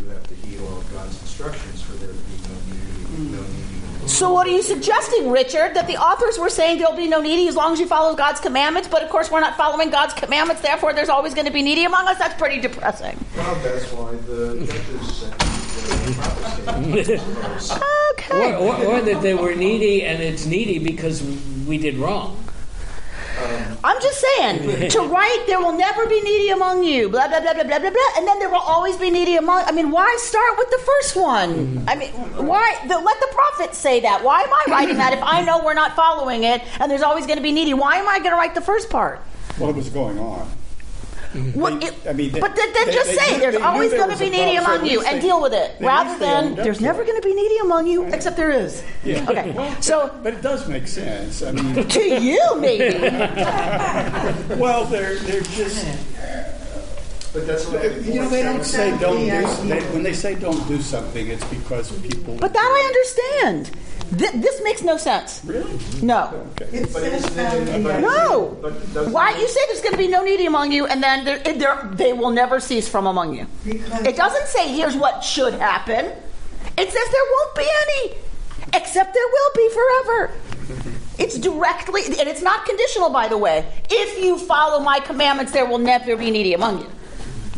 you 0.00 0.08
have 0.10 0.22
to 0.28 0.34
heed 0.36 0.60
all 0.60 0.78
of 0.78 0.92
God's 0.92 1.20
instructions 1.20 1.82
for 1.82 1.92
there 1.94 2.08
to 2.08 2.14
be 2.14 2.36
no 2.46 2.54
needy, 2.70 3.36
no 3.36 3.42
needy. 3.42 3.77
So 4.08 4.32
what 4.32 4.46
are 4.46 4.50
you 4.50 4.62
suggesting, 4.62 5.30
Richard? 5.30 5.74
That 5.74 5.86
the 5.86 5.96
authors 5.98 6.38
were 6.38 6.48
saying 6.48 6.78
there'll 6.78 6.96
be 6.96 7.08
no 7.08 7.20
needy 7.20 7.46
as 7.46 7.54
long 7.54 7.74
as 7.74 7.78
you 7.78 7.86
follow 7.86 8.16
God's 8.16 8.40
commandments, 8.40 8.88
but 8.88 9.02
of 9.02 9.10
course 9.10 9.30
we're 9.30 9.40
not 9.40 9.56
following 9.56 9.90
God's 9.90 10.14
commandments, 10.14 10.62
therefore 10.62 10.94
there's 10.94 11.10
always 11.10 11.34
going 11.34 11.46
to 11.46 11.52
be 11.52 11.60
needy 11.62 11.84
among 11.84 12.08
us? 12.08 12.18
That's 12.18 12.34
pretty 12.34 12.58
depressing. 12.60 13.22
Well, 13.36 13.54
that's 13.56 13.92
why 13.92 14.12
the 14.12 14.64
judges 14.66 15.22
and 15.24 15.32
the 16.86 17.20
prophets 17.22 17.66
say, 17.66 17.80
Okay. 18.12 18.54
or, 18.54 18.74
or, 18.74 18.84
or 18.86 19.00
that 19.02 19.20
they 19.20 19.34
were 19.34 19.54
needy 19.54 20.04
and 20.04 20.22
it's 20.22 20.46
needy 20.46 20.78
because 20.78 21.22
we 21.66 21.76
did 21.76 21.96
wrong. 21.96 22.42
I'm 23.84 24.00
just 24.02 24.20
saying, 24.20 24.90
to 24.90 25.00
write, 25.00 25.44
there 25.46 25.60
will 25.60 25.72
never 25.72 26.06
be 26.06 26.20
needy 26.20 26.50
among 26.50 26.82
you, 26.82 27.08
blah, 27.08 27.28
blah, 27.28 27.40
blah, 27.40 27.54
blah, 27.54 27.64
blah, 27.64 27.78
blah, 27.78 27.90
blah, 27.90 28.10
and 28.16 28.26
then 28.26 28.38
there 28.38 28.48
will 28.48 28.56
always 28.56 28.96
be 28.96 29.10
needy 29.10 29.36
among 29.36 29.62
I 29.66 29.72
mean, 29.72 29.90
why 29.90 30.16
start 30.18 30.58
with 30.58 30.70
the 30.70 30.78
first 30.78 31.16
one? 31.16 31.84
I 31.86 31.94
mean, 31.94 32.10
why? 32.10 32.76
The, 32.88 32.98
let 32.98 33.20
the 33.20 33.28
prophet 33.32 33.74
say 33.74 34.00
that. 34.00 34.24
Why 34.24 34.42
am 34.42 34.52
I 34.52 34.64
writing 34.68 34.96
that 34.96 35.12
if 35.12 35.22
I 35.22 35.42
know 35.42 35.62
we're 35.64 35.74
not 35.74 35.94
following 35.94 36.44
it 36.44 36.62
and 36.80 36.90
there's 36.90 37.02
always 37.02 37.26
going 37.26 37.38
to 37.38 37.42
be 37.42 37.52
needy? 37.52 37.74
Why 37.74 37.96
am 37.96 38.08
I 38.08 38.18
going 38.18 38.30
to 38.30 38.36
write 38.36 38.54
the 38.54 38.60
first 38.60 38.90
part? 38.90 39.20
What 39.58 39.74
was 39.74 39.88
going 39.90 40.18
on? 40.18 40.48
Mm-hmm. 41.34 41.60
What, 41.60 41.80
They- 41.80 41.86
it- 41.88 41.94
I 42.08 42.12
mean, 42.14 42.32
they- 42.32 42.40
but 42.40 42.56
then, 42.56 42.72
then 42.72 42.86
they- 42.86 42.92
just 42.92 43.10
they 43.10 43.16
say 43.16 43.32
knew- 43.34 43.40
there's 43.40 43.54
they 43.56 43.60
always 43.62 43.92
going 43.92 44.10
to 44.10 44.16
be 44.16 44.30
needy 44.30 44.56
problem, 44.56 44.80
among 44.80 44.86
at 44.86 44.92
you 44.92 45.00
and 45.02 45.16
they- 45.16 45.20
deal 45.20 45.42
with 45.42 45.52
it, 45.52 45.72
rather 45.80 46.18
than 46.18 46.54
there's 46.54 46.80
never 46.80 47.04
going 47.04 47.20
to 47.20 47.26
be 47.28 47.34
needy 47.34 47.58
among 47.58 47.86
you, 47.86 48.04
except 48.04 48.36
there 48.36 48.50
is. 48.50 48.82
Yeah. 49.04 49.24
Okay, 49.30 49.74
so 49.80 50.10
But 50.22 50.34
it 50.34 50.42
does 50.42 50.66
make 50.68 50.88
sense. 50.88 51.42
I 51.42 51.52
mean, 51.52 51.86
to 51.96 52.00
you 52.00 52.40
maybe. 52.58 52.98
well, 54.56 54.84
they're 54.86 55.16
they're 55.16 55.40
just 55.42 55.84
but 57.34 57.46
that's 57.46 57.66
what 57.68 57.82
you 58.04 58.14
know 58.14 58.28
they 58.30 58.42
don't 58.42 58.64
say 58.64 58.96
don't 58.98 59.20
do 59.20 59.68
they, 59.68 59.80
when 59.92 60.02
they 60.02 60.14
say 60.14 60.34
don't 60.34 60.66
do 60.66 60.80
something, 60.80 61.28
it's 61.28 61.44
because 61.44 61.92
people. 62.00 62.36
But 62.40 62.54
that 62.54 62.64
I 62.64 62.80
understand. 62.88 63.70
Th- 64.16 64.32
this 64.32 64.60
makes 64.64 64.82
no 64.82 64.96
sense. 64.96 65.42
Really? 65.44 65.78
No. 66.02 66.46
Okay. 66.60 66.84
But 66.92 67.02
isn't 67.02 67.38
it, 67.38 67.84
but 67.84 68.00
No. 68.00 68.56
But 68.62 69.10
Why 69.10 69.36
you 69.38 69.46
say 69.48 69.60
there's 69.66 69.80
going 69.82 69.92
to 69.92 69.98
be 69.98 70.08
no 70.08 70.22
needy 70.24 70.46
among 70.46 70.72
you, 70.72 70.86
and 70.86 71.02
then 71.02 71.24
there, 71.24 71.42
it- 71.44 71.58
there, 71.58 71.88
they 71.92 72.12
will 72.14 72.30
never 72.30 72.58
cease 72.60 72.88
from 72.88 73.06
among 73.06 73.34
you? 73.34 73.46
Because 73.64 74.06
It 74.06 74.16
doesn't 74.16 74.46
say 74.48 74.72
here's 74.72 74.96
what 74.96 75.22
should 75.22 75.54
happen. 75.54 76.06
It 76.76 76.90
says 76.90 77.06
there 77.16 77.28
won't 77.36 77.54
be 77.56 77.68
any, 77.84 78.14
except 78.74 79.12
there 79.12 79.26
will 79.26 79.50
be 79.56 79.68
forever. 79.74 80.30
It's 81.18 81.36
directly, 81.36 82.02
and 82.18 82.28
it's 82.28 82.42
not 82.42 82.64
conditional, 82.64 83.10
by 83.10 83.26
the 83.28 83.36
way. 83.36 83.66
If 83.90 84.22
you 84.24 84.38
follow 84.38 84.78
my 84.80 85.00
commandments, 85.00 85.52
there 85.52 85.66
will 85.66 85.78
never 85.78 86.16
be 86.16 86.30
needy 86.30 86.54
among 86.54 86.78
you. 86.80 86.90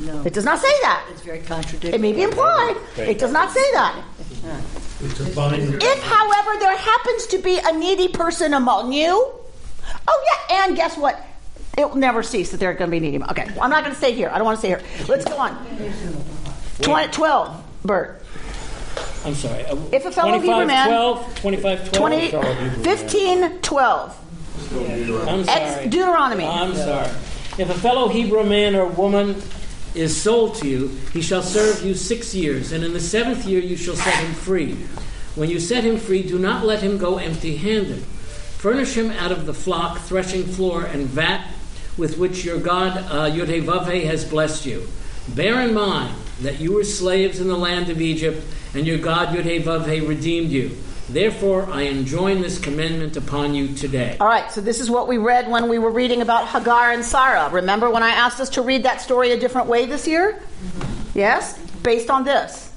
No. 0.06 0.22
It 0.24 0.32
does 0.32 0.46
not 0.46 0.58
say 0.58 0.72
that. 0.80 1.06
It's 1.12 1.20
very 1.20 1.40
contradictory. 1.40 1.92
It 1.92 2.00
may 2.00 2.12
be 2.14 2.22
implied. 2.22 2.76
It 2.96 3.18
does 3.18 3.32
not 3.32 3.52
say 3.52 3.72
that. 3.72 4.02
If, 5.02 6.02
however, 6.02 6.58
there 6.60 6.76
happens 6.76 7.26
to 7.28 7.38
be 7.38 7.58
a 7.58 7.72
needy 7.72 8.08
person 8.08 8.52
among 8.54 8.92
you, 8.92 9.32
oh 10.08 10.26
yeah, 10.50 10.64
and 10.66 10.76
guess 10.76 10.96
what? 10.96 11.18
It 11.78 11.88
will 11.88 11.96
never 11.96 12.22
cease 12.22 12.50
that 12.50 12.58
there 12.58 12.70
are 12.70 12.74
going 12.74 12.90
to 12.90 12.94
be 12.94 13.00
needy. 13.00 13.22
Okay, 13.24 13.46
well, 13.54 13.62
I'm 13.62 13.70
not 13.70 13.82
going 13.84 13.94
to 13.94 13.98
stay 13.98 14.12
here. 14.12 14.28
I 14.32 14.36
don't 14.36 14.44
want 14.44 14.56
to 14.56 14.60
stay 14.60 14.68
here. 14.68 14.82
Let's 15.08 15.24
go 15.24 15.36
on. 15.38 15.56
20, 16.82 17.12
12, 17.12 17.64
Bert. 17.84 18.22
I'm 19.24 19.34
sorry. 19.34 19.64
uh, 19.66 19.76
If 19.92 20.04
a 20.06 20.10
fellow 20.10 20.30
25, 20.38 20.42
Hebrew 20.42 20.66
man- 20.66 20.88
12, 20.88 21.40
25, 21.40 21.92
12. 21.92 22.30
20, 22.30 22.82
15, 22.82 23.58
12. 23.60 24.16
I'm 25.28 25.40
Ex 25.48 25.74
sorry. 25.74 25.88
Deuteronomy. 25.88 26.44
I'm 26.46 26.74
sorry. 26.74 27.08
If 27.58 27.70
a 27.70 27.74
fellow 27.74 28.08
Hebrew 28.08 28.44
man 28.44 28.74
or 28.74 28.86
woman 28.86 29.40
is 29.94 30.20
sold 30.20 30.54
to 30.56 30.68
you, 30.68 30.88
he 31.12 31.22
shall 31.22 31.42
serve 31.42 31.84
you 31.84 31.94
six 31.94 32.34
years, 32.34 32.72
and 32.72 32.84
in 32.84 32.92
the 32.92 33.00
seventh 33.00 33.44
year 33.44 33.60
you 33.60 33.76
shall 33.76 33.96
set 33.96 34.14
him 34.14 34.32
free. 34.32 34.74
When 35.34 35.48
you 35.48 35.60
set 35.60 35.84
him 35.84 35.98
free, 35.98 36.22
do 36.22 36.38
not 36.38 36.64
let 36.64 36.82
him 36.82 36.98
go 36.98 37.18
empty 37.18 37.56
handed. 37.56 38.02
Furnish 38.02 38.94
him 38.94 39.10
out 39.12 39.32
of 39.32 39.46
the 39.46 39.54
flock, 39.54 39.98
threshing 39.98 40.44
floor, 40.44 40.84
and 40.84 41.06
vat 41.06 41.46
with 41.96 42.18
which 42.18 42.44
your 42.44 42.58
God, 42.58 42.96
uh, 43.10 43.30
has 43.30 44.24
blessed 44.24 44.66
you. 44.66 44.88
Bear 45.28 45.60
in 45.60 45.74
mind 45.74 46.14
that 46.40 46.60
you 46.60 46.72
were 46.72 46.84
slaves 46.84 47.40
in 47.40 47.48
the 47.48 47.56
land 47.56 47.90
of 47.90 48.00
Egypt, 48.00 48.42
and 48.74 48.86
your 48.86 48.98
God, 48.98 49.28
Yudhevavhe, 49.36 50.08
redeemed 50.08 50.50
you. 50.50 50.76
Therefore, 51.12 51.68
I 51.68 51.82
enjoin 51.82 52.40
this 52.40 52.60
commandment 52.60 53.16
upon 53.16 53.52
you 53.52 53.74
today. 53.74 54.16
All 54.20 54.28
right, 54.28 54.48
so 54.52 54.60
this 54.60 54.78
is 54.78 54.88
what 54.88 55.08
we 55.08 55.18
read 55.18 55.50
when 55.50 55.68
we 55.68 55.80
were 55.80 55.90
reading 55.90 56.22
about 56.22 56.46
Hagar 56.46 56.92
and 56.92 57.04
Sarah. 57.04 57.48
Remember 57.50 57.90
when 57.90 58.04
I 58.04 58.10
asked 58.10 58.38
us 58.38 58.48
to 58.50 58.62
read 58.62 58.84
that 58.84 59.00
story 59.00 59.32
a 59.32 59.40
different 59.40 59.66
way 59.66 59.86
this 59.86 60.06
year? 60.06 60.40
Yes? 61.12 61.58
Based 61.82 62.10
on 62.10 62.22
this. 62.22 62.72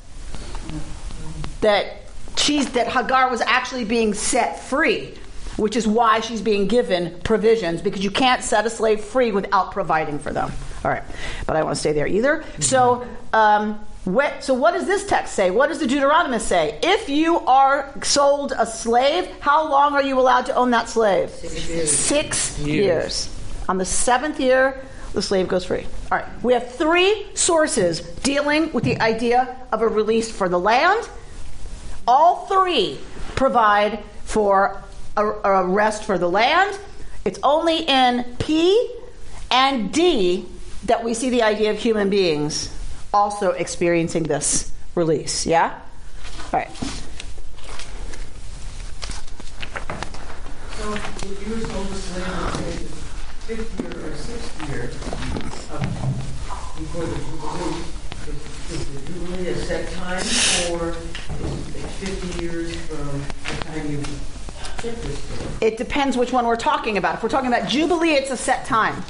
That 1.62 2.02
she's 2.36 2.72
that 2.72 2.88
Hagar 2.88 3.30
was 3.30 3.42
actually 3.42 3.86
being 3.86 4.16
set 4.16 4.60
free, 4.60 5.14
which 5.58 5.76
is 5.76 5.88
why 5.88 6.20
she's 6.20 6.42
being 6.42 6.68
given 6.68 7.20
provisions 7.24 7.84
because 7.84 8.04
you 8.04 8.12
can't 8.12 8.42
set 8.42 8.66
a 8.66 8.70
slave 8.70 9.02
free 9.02 9.32
without 9.32 9.72
providing 9.72 10.18
for 10.18 10.34
them. 10.34 10.52
All 10.84 10.90
right, 10.90 11.04
but 11.46 11.56
I 11.56 11.60
don't 11.60 11.68
want 11.68 11.76
to 11.76 11.80
stay 11.80 11.94
there 11.94 12.08
either. 12.08 12.44
So, 12.60 13.08
um, 13.32 13.80
so 14.06 14.54
what 14.54 14.72
does 14.74 14.86
this 14.86 15.06
text 15.06 15.34
say? 15.34 15.50
What 15.50 15.70
does 15.70 15.80
the 15.80 15.86
Deuteronomist 15.86 16.42
say? 16.42 16.78
If 16.84 17.08
you 17.08 17.40
are 17.40 17.90
sold 18.04 18.54
a 18.58 18.66
slave, 18.66 19.28
how 19.40 19.70
long 19.70 19.94
are 19.94 20.04
you 20.04 20.20
allowed 20.20 20.46
to 20.48 20.56
own 20.56 20.72
that 20.72 20.90
slave? 20.90 21.30
Six 21.30 21.70
years. 21.70 21.92
Six 21.92 22.60
Years. 22.60 22.68
years. 22.68 23.30
On 23.70 23.78
the 23.78 23.86
seventh 23.86 24.42
year, 24.42 24.84
the 25.14 25.22
slave 25.22 25.48
goes 25.48 25.66
free. 25.66 25.86
All 26.12 26.18
right, 26.18 26.44
we 26.44 26.54
have 26.54 26.70
three 26.74 27.28
sources 27.34 28.02
dealing 28.02 28.74
with 28.74 28.84
the 28.84 29.00
idea 29.00 29.56
of 29.72 29.82
a 29.82 29.88
release 29.88 30.30
for 30.30 30.50
the 30.50 30.60
land. 30.60 31.08
All 32.06 32.46
three 32.48 33.00
provide 33.36 34.00
for 34.26 34.84
a, 35.16 35.26
a 35.26 35.66
rest 35.66 36.04
for 36.04 36.18
the 36.18 36.30
land. 36.30 36.78
It's 37.24 37.40
only 37.42 37.84
in 37.84 38.36
P 38.40 38.96
and 39.50 39.94
D 39.94 40.46
that 40.86 41.06
we 41.06 41.14
see 41.14 41.30
the 41.30 41.44
idea 41.44 41.72
of 41.72 41.80
human 41.80 42.10
beings 42.10 42.70
also 43.14 43.52
experiencing 43.52 44.24
this 44.24 44.72
release. 44.96 45.46
Yeah? 45.46 45.80
All 46.52 46.60
right. 46.60 46.76
So 50.76 50.94
if 50.94 51.48
you 51.48 51.56
were 51.56 51.62
sold 51.62 51.88
a 51.88 51.96
slave 51.96 52.28
in 52.28 52.52
say, 52.52 53.56
fifth 53.56 53.80
year 53.80 54.12
or 54.12 54.16
sixth 54.16 54.70
year 54.70 54.84
of, 55.72 55.82
before 56.78 57.06
the 57.06 57.16
Jubilee, 57.16 57.84
is, 58.70 58.84
the 58.94 59.00
Jubilee 59.12 59.48
a 59.50 59.56
set 59.56 59.92
time 59.94 60.26
or 60.74 60.90
is 60.90 61.76
it 61.76 61.88
50 62.06 62.44
years 62.44 62.76
from 62.88 63.22
the 63.22 63.64
time 63.66 63.92
you 63.92 63.98
get 64.82 64.96
this? 65.02 65.62
It 65.62 65.78
depends 65.78 66.18
which 66.18 66.34
one 66.34 66.46
we're 66.46 66.56
talking 66.56 66.98
about. 66.98 67.16
If 67.16 67.24
we're 67.24 67.30
talking 67.30 67.54
about 67.54 67.70
Jubilee, 67.70 68.14
it's 68.14 68.32
a 68.32 68.38
set 68.38 68.66
time. 68.66 69.04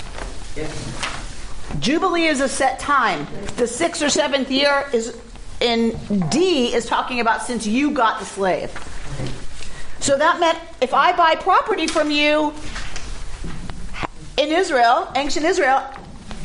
Yes. 0.56 1.12
Jubilee 1.80 2.26
is 2.26 2.39
a 2.41 2.47
set 2.47 2.80
time. 2.80 3.28
The 3.57 3.67
sixth 3.67 4.01
or 4.01 4.09
seventh 4.09 4.51
year 4.51 4.88
is 4.93 5.17
in 5.59 5.97
D 6.30 6.74
is 6.74 6.86
talking 6.86 7.19
about 7.19 7.41
since 7.43 7.65
you 7.65 7.91
got 7.91 8.19
the 8.19 8.26
slave. 8.26 8.71
So 9.99 10.17
that 10.17 10.39
meant 10.39 10.59
if 10.82 10.93
I 10.93 11.15
buy 11.15 11.36
property 11.36 11.88
from 11.88 12.11
you 12.11 12.53
in 14.38 14.51
Israel, 14.51 15.11
ancient 15.15 15.45
Israel, 15.45 15.82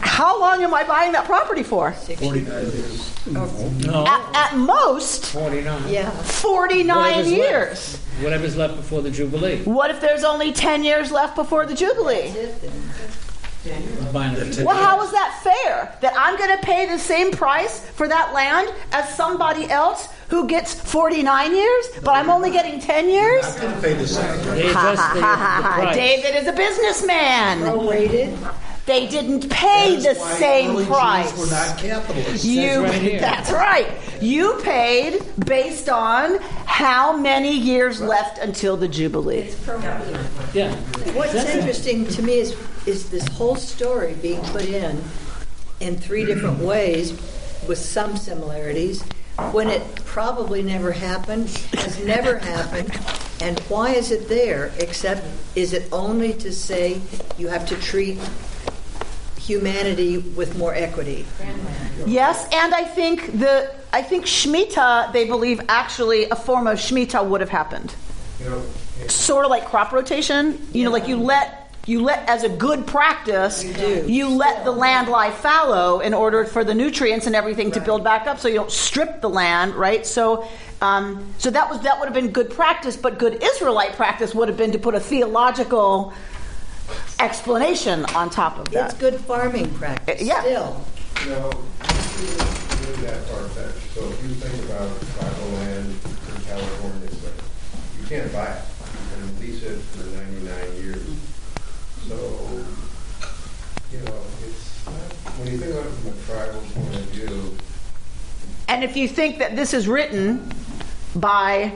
how 0.01 0.39
long 0.39 0.62
am 0.62 0.72
I 0.72 0.85
buying 0.85 1.12
that 1.12 1.24
property 1.24 1.62
for? 1.64 1.93
49 1.93 2.47
years. 2.47 3.26
No. 3.26 4.07
At, 4.07 4.53
at 4.53 4.57
most, 4.57 5.26
49. 5.26 5.89
Yeah. 5.89 6.11
49 6.11 6.97
Whatever's 6.97 7.33
years. 7.33 7.93
Left. 7.93 8.22
Whatever's 8.22 8.57
left 8.57 8.76
before 8.76 9.03
the 9.03 9.11
Jubilee. 9.11 9.62
What 9.64 9.91
if 9.91 10.01
there's 10.01 10.24
only 10.24 10.53
10 10.53 10.85
years 10.85 11.11
left 11.11 11.37
before 11.37 11.66
the 11.66 11.74
Jubilee? 11.74 12.33
That's 13.65 13.87
it 13.87 14.01
then. 14.01 14.13
Buying 14.13 14.37
it. 14.37 14.65
Well, 14.65 14.77
how 14.77 15.03
is 15.03 15.11
that 15.11 15.41
fair? 15.43 15.97
That 16.01 16.15
I'm 16.17 16.37
going 16.37 16.57
to 16.57 16.65
pay 16.65 16.87
the 16.87 16.99
same 16.99 17.33
price 17.33 17.81
for 17.81 18.09
that 18.09 18.33
land 18.33 18.73
as 18.93 19.15
somebody 19.17 19.69
else 19.71 20.09
who 20.29 20.47
gets 20.47 20.75
49 20.75 21.55
years, 21.55 21.87
but 22.03 22.15
I'm 22.15 22.31
only 22.31 22.51
getting 22.51 22.81
10 22.81 23.09
years? 23.09 23.45
I'm 23.45 23.61
going 23.61 23.75
to 23.75 23.81
pay 23.81 23.95
the 23.95 24.07
same. 24.07 24.45
They 24.55 24.73
Ha 24.73 24.95
ha 24.97 25.17
ha 25.21 25.63
ha 25.63 25.81
price. 25.83 25.97
David 25.97 26.35
is 26.37 26.47
a 26.47 26.53
businessman. 26.53 27.61
Prorated. 27.61 28.55
They 28.89 29.07
didn't 29.07 29.51
pay 29.51 29.97
the 29.97 30.15
same 30.15 30.71
early 30.71 30.85
Jews 30.85 30.87
price. 30.87 31.39
were 31.39 31.51
not 31.51 31.77
capitalists. 31.77 32.43
You, 32.43 32.85
right 32.85 33.21
that's 33.21 33.51
right. 33.51 33.87
You 34.23 34.59
paid 34.63 35.23
based 35.45 35.91
on 35.91 36.39
how 36.65 37.15
many 37.15 37.55
years 37.55 38.01
left 38.01 38.39
until 38.39 38.79
the 38.79 38.89
Jubilee. 38.89 39.53
Yeah. 40.55 40.75
What's 41.13 41.35
interesting 41.35 42.07
to 42.07 42.23
me 42.23 42.39
is, 42.39 42.57
is 42.89 43.11
this 43.11 43.28
whole 43.28 43.55
story 43.55 44.14
being 44.22 44.41
put 44.47 44.64
in 44.64 45.03
in 45.80 45.97
three 45.97 46.24
different 46.24 46.59
ways 46.59 47.12
with 47.68 47.78
some 47.78 48.16
similarities 48.16 49.03
when 49.53 49.68
it 49.68 49.82
probably 50.05 50.62
never 50.62 50.91
happened, 50.91 51.49
has 51.74 52.03
never 52.05 52.39
happened, 52.39 52.91
and 53.41 53.61
why 53.68 53.91
is 53.91 54.11
it 54.11 54.28
there 54.28 54.72
except 54.78 55.24
is 55.55 55.72
it 55.72 55.86
only 55.93 56.32
to 56.32 56.51
say 56.51 57.01
you 57.36 57.47
have 57.47 57.64
to 57.68 57.76
treat 57.76 58.18
humanity 59.39 60.18
with 60.18 60.59
more 60.59 60.74
equity? 60.74 61.24
Yes, 62.07 62.49
and 62.53 62.74
I 62.74 62.84
think 62.84 63.39
the 63.39 63.72
I 63.93 64.03
think 64.03 64.24
Shemitah, 64.24 65.12
they 65.12 65.26
believe 65.26 65.61
actually 65.68 66.24
a 66.30 66.36
form 66.36 66.66
of 66.66 66.78
Shemitah 66.78 67.24
would 67.28 67.41
have 67.41 67.51
happened. 67.51 67.95
You 68.41 68.51
know, 68.51 68.62
Sort 69.07 69.45
of 69.45 69.51
like 69.51 69.66
crop 69.66 69.93
rotation. 69.93 70.66
You 70.72 70.84
know, 70.84 70.91
like 70.91 71.07
you 71.07 71.16
let 71.16 71.58
you 71.89 72.03
let 72.03 72.28
as 72.28 72.45
a 72.45 72.49
good 72.51 72.86
practice, 72.86 73.64
You 73.64 74.05
you 74.07 74.28
let 74.28 74.64
the 74.64 74.70
land 74.70 75.09
lie 75.09 75.30
fallow 75.30 76.01
in 76.01 76.12
order 76.12 76.45
for 76.45 76.62
the 76.62 76.74
nutrients 76.74 77.26
and 77.26 77.34
everything 77.34 77.70
to 77.72 77.80
build 77.80 78.05
back 78.05 78.26
up, 78.26 78.39
so 78.39 78.47
you 78.47 78.57
don't 78.57 78.70
strip 78.70 79.22
the 79.22 79.30
land, 79.30 79.74
right? 79.74 80.05
So, 80.07 80.47
um, 80.82 81.32
so 81.39 81.51
that 81.51 81.70
was 81.70 81.80
that 81.80 81.99
would 81.99 82.05
have 82.05 82.14
been 82.14 82.30
good 82.30 82.51
practice, 82.51 82.97
but 82.97 83.18
good 83.18 83.43
Israelite 83.43 83.95
practice 83.95 84.34
would 84.34 84.49
have 84.49 84.59
been 84.59 84.72
to 84.72 84.78
put 84.78 84.95
a 84.95 85.01
theological 85.01 86.12
explanation 87.20 88.05
on 88.14 88.28
top 88.30 88.59
of 88.59 88.68
that. 88.70 88.91
It's 88.91 89.01
good 89.01 89.16
farming 89.20 89.72
practice 89.74 90.20
Uh, 90.20 90.24
yeah. 90.24 90.41
still. 90.43 90.84
No, 91.26 91.51
really 92.20 92.36
really 92.84 93.03
that 93.07 93.24
far-fetched. 93.28 93.95
So 93.95 94.01
if 94.05 94.22
you 94.22 94.28
think 94.34 94.64
about 94.70 94.89
tribal 95.16 95.49
land 95.59 95.89
in 95.89 96.43
California, 96.47 97.09
you 98.01 98.07
can't 98.09 98.32
buy 98.32 98.47
it. 98.53 98.62
You 98.93 99.24
can 99.26 99.41
lease 99.41 99.62
it 99.62 99.78
for 99.97 100.05
99 100.16 100.84
years. 100.84 101.03
So, 102.09 102.16
you 103.93 103.99
know, 103.99 104.14
it's, 104.47 104.86
not- 104.86 105.28
when 105.39 105.53
you 105.53 105.59
think 105.59 105.72
about 105.72 105.86
it 105.86 105.91
from 105.91 106.12
a 106.12 106.22
tribal 106.26 106.61
point 106.74 106.95
of 106.97 107.03
view, 107.11 107.57
And 108.68 108.84
if 108.84 108.97
you 108.97 109.09
think 109.09 109.39
that 109.39 109.57
this 109.57 109.72
is 109.72 109.89
written 109.89 110.53
by 111.14 111.72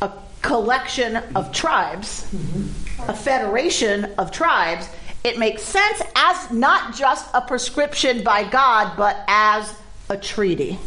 a 0.00 0.12
collection 0.42 1.16
of 1.34 1.52
tribes, 1.52 2.26
a 3.08 3.14
federation 3.14 4.04
of 4.18 4.30
tribes, 4.30 4.88
it 5.24 5.38
makes 5.38 5.62
sense 5.62 6.00
as 6.14 6.50
not 6.50 6.94
just 6.94 7.28
a 7.34 7.40
prescription 7.40 8.22
by 8.22 8.44
God, 8.44 8.96
but 8.96 9.24
as 9.26 9.74
a 10.08 10.16
treaty. 10.16 10.78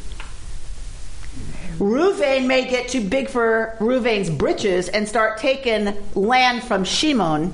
Ruvain 1.79 2.45
may 2.45 2.65
get 2.69 2.87
too 2.87 3.01
big 3.01 3.29
for 3.29 3.75
Ruvain's 3.79 4.29
britches 4.29 4.89
and 4.89 5.07
start 5.07 5.39
taking 5.39 5.93
land 6.13 6.63
from 6.63 6.83
Shimon, 6.83 7.53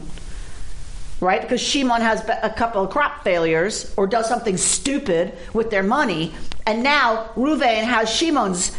right? 1.20 1.42
Because 1.42 1.62
Shimon 1.62 2.02
has 2.02 2.28
a 2.42 2.50
couple 2.50 2.84
of 2.84 2.90
crop 2.90 3.24
failures 3.24 3.94
or 3.98 4.08
does 4.08 4.28
something 4.28 4.58
stupid 4.58 5.38
with 5.54 5.70
their 5.70 5.84
money, 5.84 6.34
and 6.66 6.84
now 6.84 7.30
Ruvain 7.36 7.84
has 7.84 8.10
Shimon's 8.10 8.76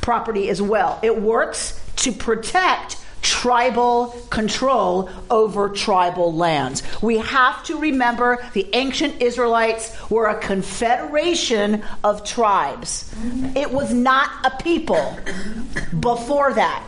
property 0.00 0.48
as 0.48 0.60
well. 0.60 0.98
It 1.02 1.20
works 1.20 1.80
to 1.96 2.12
protect 2.12 2.98
tribal 3.20 4.08
control 4.30 5.08
over 5.30 5.68
tribal 5.68 6.34
lands. 6.34 6.82
We 7.00 7.18
have 7.18 7.62
to 7.64 7.78
remember 7.78 8.44
the 8.52 8.68
ancient 8.72 9.22
Israelites 9.22 9.96
were 10.10 10.26
a 10.26 10.38
confederation 10.40 11.84
of 12.02 12.24
tribes. 12.24 13.14
It 13.54 13.70
was 13.70 13.94
not 13.94 14.30
a 14.44 14.62
people 14.62 15.16
before 16.00 16.52
that 16.54 16.82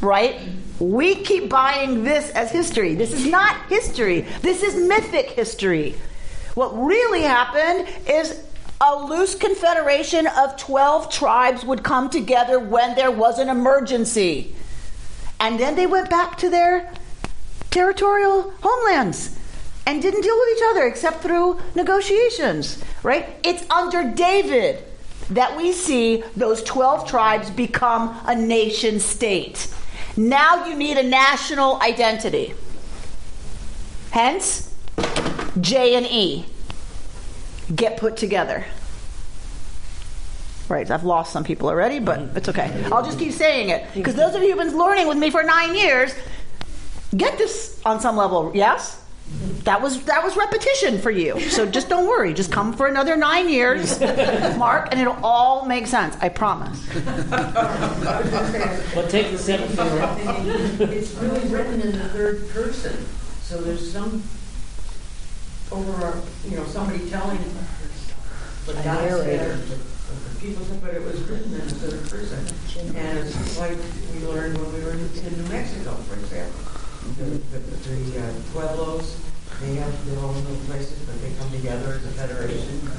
right? 0.00 0.40
We 0.78 1.14
keep 1.14 1.48
buying 1.48 2.04
this 2.04 2.30
as 2.30 2.50
history. 2.50 2.94
This 2.94 3.12
is 3.12 3.26
not 3.26 3.56
history. 3.68 4.22
This 4.42 4.62
is 4.62 4.76
mythic 4.76 5.30
history. 5.30 5.94
What 6.54 6.70
really 6.76 7.22
happened 7.22 7.88
is 8.06 8.42
a 8.80 8.94
loose 9.04 9.34
confederation 9.34 10.26
of 10.26 10.56
12 10.58 11.10
tribes 11.10 11.64
would 11.64 11.82
come 11.82 12.10
together 12.10 12.58
when 12.58 12.94
there 12.94 13.10
was 13.10 13.38
an 13.38 13.48
emergency. 13.48 14.54
And 15.40 15.58
then 15.58 15.76
they 15.76 15.86
went 15.86 16.10
back 16.10 16.36
to 16.38 16.50
their 16.50 16.92
territorial 17.70 18.52
homelands 18.60 19.38
and 19.86 20.02
didn't 20.02 20.22
deal 20.22 20.36
with 20.38 20.58
each 20.58 20.64
other 20.70 20.86
except 20.86 21.22
through 21.22 21.60
negotiations, 21.74 22.82
right? 23.02 23.28
It's 23.44 23.68
under 23.70 24.12
David 24.12 24.82
that 25.30 25.56
we 25.56 25.72
see 25.72 26.22
those 26.36 26.62
12 26.62 27.08
tribes 27.08 27.50
become 27.50 28.18
a 28.26 28.34
nation 28.34 29.00
state. 29.00 29.68
Now 30.16 30.66
you 30.66 30.74
need 30.74 30.96
a 30.96 31.02
national 31.02 31.80
identity. 31.82 32.54
Hence, 34.10 34.74
J 35.60 35.96
and 35.96 36.06
E 36.06 36.46
get 37.74 37.96
put 37.98 38.16
together. 38.16 38.64
Right, 40.68 40.90
I've 40.90 41.04
lost 41.04 41.32
some 41.32 41.44
people 41.44 41.68
already, 41.68 42.00
but 42.00 42.18
it's 42.34 42.48
okay. 42.48 42.84
I'll 42.90 43.04
just 43.04 43.18
keep 43.18 43.32
saying 43.32 43.68
it. 43.68 43.86
Because 43.94 44.14
those 44.14 44.34
of 44.34 44.42
you 44.42 44.56
who've 44.56 44.58
been 44.58 44.76
learning 44.76 45.06
with 45.06 45.18
me 45.18 45.30
for 45.30 45.42
nine 45.42 45.76
years, 45.76 46.12
get 47.16 47.38
this 47.38 47.80
on 47.84 48.00
some 48.00 48.16
level, 48.16 48.50
yes? 48.54 49.02
That 49.64 49.82
was 49.82 50.02
that 50.04 50.22
was 50.22 50.36
repetition 50.36 50.98
for 51.00 51.10
you. 51.10 51.40
So 51.40 51.66
just 51.66 51.88
don't 51.88 52.06
worry. 52.06 52.32
Just 52.32 52.52
come 52.52 52.72
for 52.72 52.86
another 52.86 53.16
nine 53.16 53.48
years, 53.48 53.98
Mark, 54.56 54.88
and 54.92 55.00
it'll 55.00 55.18
all 55.24 55.66
make 55.66 55.86
sense. 55.88 56.16
I 56.20 56.28
promise. 56.28 56.80
But 58.94 59.10
take 59.10 59.30
the 59.32 59.38
seventh 59.38 59.76
year. 59.76 60.88
It's 60.90 61.12
really 61.14 61.48
written 61.48 61.80
in 61.80 61.92
the 61.92 62.08
third 62.10 62.48
person, 62.50 62.96
so 63.42 63.60
there's 63.60 63.92
some 63.92 64.22
over, 65.72 66.22
you 66.48 66.56
know, 66.56 66.64
somebody 66.66 67.10
telling 67.10 67.38
what 67.38 68.76
A 68.78 68.82
God 68.84 69.02
narrator. 69.04 69.56
said. 69.58 69.80
People 70.40 70.64
said, 70.64 70.80
but 70.80 70.94
it 70.94 71.02
was 71.02 71.20
written 71.22 71.52
in 71.52 71.60
the 71.66 71.74
third 71.74 72.08
person. 72.08 72.38
And 72.96 73.18
it's 73.18 73.58
like 73.58 73.76
we 74.14 74.20
learned 74.26 74.56
when 74.58 74.72
we 74.74 74.80
were 74.84 74.92
in 74.92 75.00
in 75.00 75.42
New 75.42 75.48
Mexico, 75.50 75.94
for 76.06 76.14
example. 76.20 76.60
The, 77.14 77.24
the, 77.24 78.20
uh, 78.20 78.32
Pueblos, 78.52 79.20
they 79.60 79.74
have 79.76 80.06
their 80.06 80.18
own 80.18 80.34
little 80.34 80.56
places, 80.66 80.98
but 81.06 81.20
they 81.22 81.32
come 81.38 81.50
together 81.50 81.94
as 81.94 82.04
a 82.04 82.08
federation, 82.10 82.90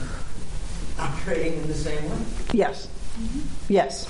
operating 0.97 1.61
in 1.61 1.67
the 1.67 1.73
same 1.73 2.09
way. 2.09 2.17
Yes. 2.53 2.87
Yes. 3.67 4.07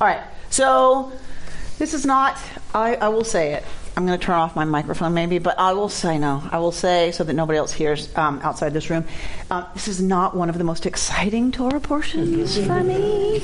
All 0.00 0.06
right. 0.06 0.22
So 0.50 1.12
This 1.78 1.94
is 1.94 2.04
not, 2.04 2.38
I, 2.74 2.96
I 2.96 3.08
will 3.08 3.24
say 3.24 3.52
it. 3.54 3.64
I'm 3.98 4.06
going 4.06 4.16
to 4.16 4.24
turn 4.24 4.36
off 4.36 4.54
my 4.54 4.64
microphone 4.64 5.12
maybe, 5.12 5.40
but 5.40 5.58
I 5.58 5.72
will 5.72 5.88
say 5.88 6.18
no. 6.20 6.40
I 6.52 6.58
will 6.58 6.70
say 6.70 7.10
so 7.10 7.24
that 7.24 7.32
nobody 7.32 7.58
else 7.58 7.72
hears 7.72 8.16
um, 8.16 8.38
outside 8.44 8.72
this 8.72 8.90
room. 8.90 9.04
Um, 9.50 9.66
this 9.74 9.88
is 9.88 10.00
not 10.00 10.36
one 10.36 10.48
of 10.48 10.56
the 10.56 10.62
most 10.62 10.86
exciting 10.86 11.50
Torah 11.50 11.80
portions 11.80 12.64
for 12.64 12.84
me. 12.84 13.40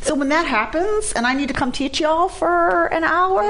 So 0.00 0.16
when 0.16 0.30
that 0.30 0.46
happens, 0.46 1.12
and 1.12 1.28
I 1.28 1.34
need 1.34 1.46
to 1.46 1.54
come 1.54 1.70
teach 1.70 2.00
y'all 2.00 2.28
for 2.28 2.86
an 2.86 3.04
hour, 3.04 3.44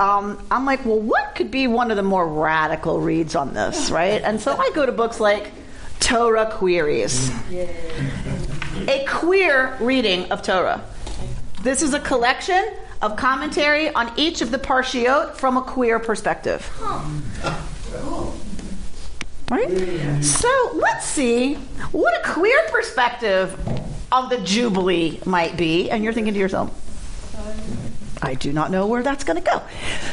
um, 0.00 0.42
I'm 0.50 0.64
like, 0.64 0.86
well, 0.86 0.98
what 0.98 1.34
could 1.34 1.50
be 1.50 1.66
one 1.66 1.90
of 1.90 1.98
the 1.98 2.02
more 2.02 2.26
radical 2.26 2.98
reads 2.98 3.36
on 3.36 3.52
this, 3.52 3.90
right? 3.90 4.22
And 4.22 4.40
so 4.40 4.56
I 4.56 4.70
go 4.74 4.86
to 4.86 4.92
books 4.92 5.20
like 5.20 5.52
Torah 6.00 6.50
Queeries, 6.50 7.30
a 8.88 9.04
queer 9.06 9.76
reading 9.78 10.32
of 10.32 10.40
Torah. 10.40 10.82
This 11.62 11.82
is 11.82 11.92
a 11.92 12.00
collection 12.00 12.64
of 13.00 13.16
commentary 13.16 13.92
on 13.94 14.12
each 14.16 14.40
of 14.40 14.50
the 14.50 14.58
parshiot 14.58 15.34
from 15.34 15.56
a 15.56 15.62
queer 15.62 15.98
perspective. 15.98 16.68
Right? 19.50 20.22
So 20.22 20.70
let's 20.74 21.06
see 21.06 21.54
what 21.92 22.14
a 22.18 22.32
queer 22.32 22.60
perspective 22.70 23.58
of 24.12 24.30
the 24.30 24.38
Jubilee 24.38 25.20
might 25.24 25.56
be. 25.56 25.90
And 25.90 26.04
you're 26.04 26.12
thinking 26.12 26.34
to 26.34 26.40
yourself, 26.40 26.70
I 28.22 28.34
do 28.34 28.52
not 28.52 28.70
know 28.70 28.86
where 28.86 29.02
that's 29.02 29.24
going 29.24 29.42
to 29.42 29.48
go. 29.48 29.62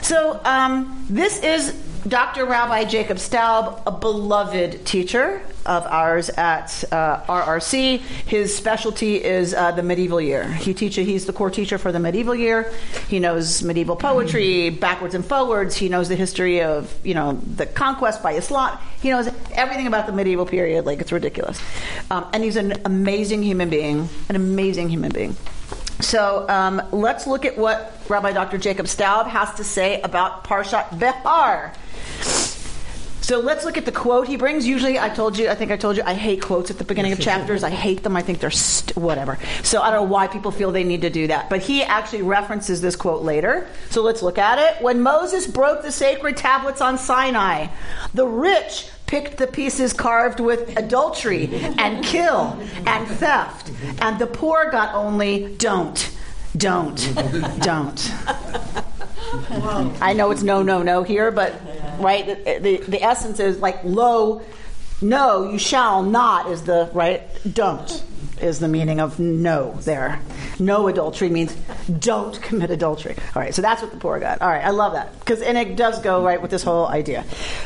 So 0.02 0.40
um, 0.46 1.06
this 1.10 1.42
is 1.44 1.74
Dr. 2.08 2.45
Rabbi 2.45 2.86
Jacob 2.86 3.18
Staub, 3.18 3.82
a 3.88 3.91
beloved 3.91 4.86
teacher 4.86 5.41
of 5.66 5.88
ours 5.88 6.30
at 6.30 6.84
uh, 6.91 7.22
RRC. 7.22 7.97
His 7.97 8.56
specialty 8.56 9.24
is 9.24 9.56
uh, 9.56 9.72
the 9.72 9.82
medieval 9.82 10.22
year. 10.22 10.47
He 10.47 10.76
teaches. 10.76 11.08
He's 11.08 11.26
the 11.26 11.34
core 11.34 11.49
teacher 11.49 11.80
for 11.80 11.91
the 11.91 11.99
medieval 11.99 12.36
year. 12.36 12.72
He 13.08 13.18
knows 13.18 13.64
medieval 13.64 13.95
poetry 13.95 14.70
backwards 14.70 15.16
and 15.16 15.26
forwards. 15.26 15.76
He 15.76 15.89
knows 15.89 16.08
the 16.08 16.16
history 16.16 16.62
of 16.62 16.95
you 17.03 17.16
know 17.16 17.34
the 17.56 17.66
conquest 17.66 18.22
by 18.22 18.34
Islam. 18.34 18.78
He 19.01 19.10
knows 19.10 19.28
everything 19.53 19.88
about 19.88 20.06
the 20.06 20.14
medieval 20.14 20.45
period. 20.45 20.86
Like 20.86 21.01
it's 21.01 21.12
ridiculous. 21.12 21.60
Um, 22.12 22.28
and 22.34 22.43
he's 22.43 22.56
an 22.56 22.82
amazing 22.86 23.41
human 23.41 23.72
being. 23.72 24.10
An 24.30 24.36
amazing 24.36 24.89
human 24.89 25.12
being. 25.12 25.36
So 26.02 26.48
um, 26.50 26.82
let's 26.91 27.26
look 27.26 27.46
at 27.46 27.58
what 27.58 28.00
Rabbi 28.10 28.34
Dr. 28.34 28.58
Jacob 28.58 28.88
Staub 28.88 29.28
has 29.28 29.54
to 29.56 29.64
say 29.64 30.02
about 30.02 30.43
Parshat 30.43 31.00
Behar. 31.00 31.74
So 33.26 33.39
let's 33.39 33.66
look 33.66 33.76
at 33.76 33.86
the 33.86 33.91
quote 33.91 34.28
he 34.28 34.36
brings. 34.36 34.68
Usually, 34.68 35.00
I 35.00 35.10
told 35.10 35.39
you, 35.39 35.50
I 35.50 35.56
think 35.56 35.72
I 35.72 35.78
told 35.78 35.98
you, 35.98 36.04
I 36.06 36.14
hate 36.14 36.43
quotes 36.43 36.70
at 36.70 36.78
the 36.78 36.84
beginning 36.84 37.12
of 37.12 37.20
chapters. 37.20 37.64
I 37.64 37.72
hate 37.72 38.04
them. 38.04 38.16
I 38.16 38.22
think 38.22 38.39
they're 38.39 38.52
st- 38.52 38.96
whatever. 38.96 39.39
So 39.64 39.82
I 39.82 39.89
don't 39.89 40.02
know 40.02 40.14
why 40.14 40.28
people 40.28 40.52
feel 40.52 40.72
they 40.72 40.84
need 40.84 41.02
to 41.02 41.10
do 41.10 41.26
that. 41.26 41.50
But 41.50 41.64
he 41.64 41.82
actually 41.82 42.22
references 42.22 42.82
this 42.82 42.96
quote 42.96 43.24
later. 43.24 43.68
So 43.89 44.04
let's 44.04 44.22
look 44.22 44.38
at 44.38 44.60
it. 44.60 44.84
When 44.84 45.02
Moses 45.02 45.48
broke 45.48 45.82
the 45.82 45.91
sacred 45.91 46.38
tablets 46.38 46.82
on 46.82 47.00
Sinai, 47.00 47.70
the 48.14 48.28
rich 48.28 48.91
picked 49.16 49.38
the 49.38 49.47
pieces 49.47 49.93
carved 49.93 50.41
with 50.41 50.78
adultery 50.78 51.47
and 51.78 52.03
kill 52.03 52.59
and 52.86 53.07
theft, 53.07 53.72
and 54.01 54.20
the 54.20 54.28
poor 54.28 54.70
got 54.70 54.93
only 54.93 55.55
don't, 55.55 56.13
don't, 56.57 57.13
don't. 57.59 58.11
I 60.01 60.11
know 60.11 60.32
it's 60.32 60.43
no, 60.43 60.61
no, 60.63 60.84
no 60.84 61.03
here, 61.03 61.32
but 61.32 61.53
right, 61.97 62.26
the, 62.28 62.59
the, 62.59 62.78
the 62.91 63.01
essence 63.01 63.39
is 63.39 63.59
like 63.59 63.82
low, 63.86 64.41
no, 65.01 65.49
you 65.49 65.59
shall 65.59 66.03
not 66.03 66.51
is 66.51 66.63
the 66.63 66.89
right, 66.91 67.24
don't 67.53 68.03
is 68.41 68.59
the 68.59 68.68
meaning 68.68 68.99
of 68.99 69.18
no 69.18 69.76
there. 69.84 70.20
No 70.59 70.89
adultery 70.89 71.30
means 71.30 71.55
don't 71.99 72.41
commit 72.41 72.70
adultery. 72.70 73.16
All 73.34 73.41
right, 73.41 73.55
so 73.55 73.61
that's 73.61 73.82
what 73.82 73.91
the 73.91 73.97
poor 73.97 74.20
got. 74.20 74.41
All 74.41 74.49
right, 74.49 74.66
I 74.66 74.72
love 74.72 74.91
that 74.91 75.18
because 75.20 75.41
and 75.41 75.57
it 75.57 75.78
does 75.78 76.01
go 76.01 76.22
right 76.22 76.41
with 76.41 76.51
this 76.51 76.63
whole 76.63 76.88
idea. 76.89 77.24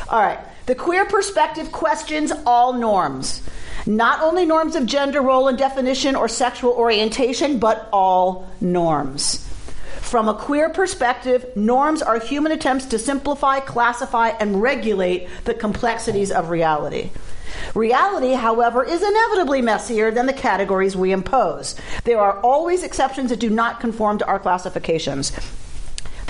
All 0.08 0.20
right, 0.20 0.38
the 0.70 0.76
queer 0.76 1.04
perspective 1.04 1.72
questions 1.72 2.32
all 2.46 2.72
norms. 2.72 3.42
Not 3.86 4.22
only 4.22 4.46
norms 4.46 4.76
of 4.76 4.86
gender 4.86 5.20
role 5.20 5.48
and 5.48 5.58
definition 5.58 6.14
or 6.14 6.28
sexual 6.28 6.70
orientation, 6.74 7.58
but 7.58 7.88
all 7.92 8.48
norms. 8.60 9.44
From 10.00 10.28
a 10.28 10.34
queer 10.34 10.68
perspective, 10.70 11.44
norms 11.56 12.02
are 12.02 12.20
human 12.20 12.52
attempts 12.52 12.84
to 12.86 13.00
simplify, 13.00 13.58
classify, 13.58 14.28
and 14.28 14.62
regulate 14.62 15.28
the 15.42 15.54
complexities 15.54 16.30
of 16.30 16.50
reality. 16.50 17.10
Reality, 17.74 18.34
however, 18.34 18.84
is 18.84 19.02
inevitably 19.02 19.62
messier 19.62 20.12
than 20.12 20.26
the 20.26 20.32
categories 20.32 20.94
we 20.94 21.10
impose. 21.10 21.74
There 22.04 22.20
are 22.20 22.38
always 22.42 22.84
exceptions 22.84 23.30
that 23.30 23.40
do 23.40 23.50
not 23.50 23.80
conform 23.80 24.18
to 24.18 24.26
our 24.26 24.38
classifications. 24.38 25.32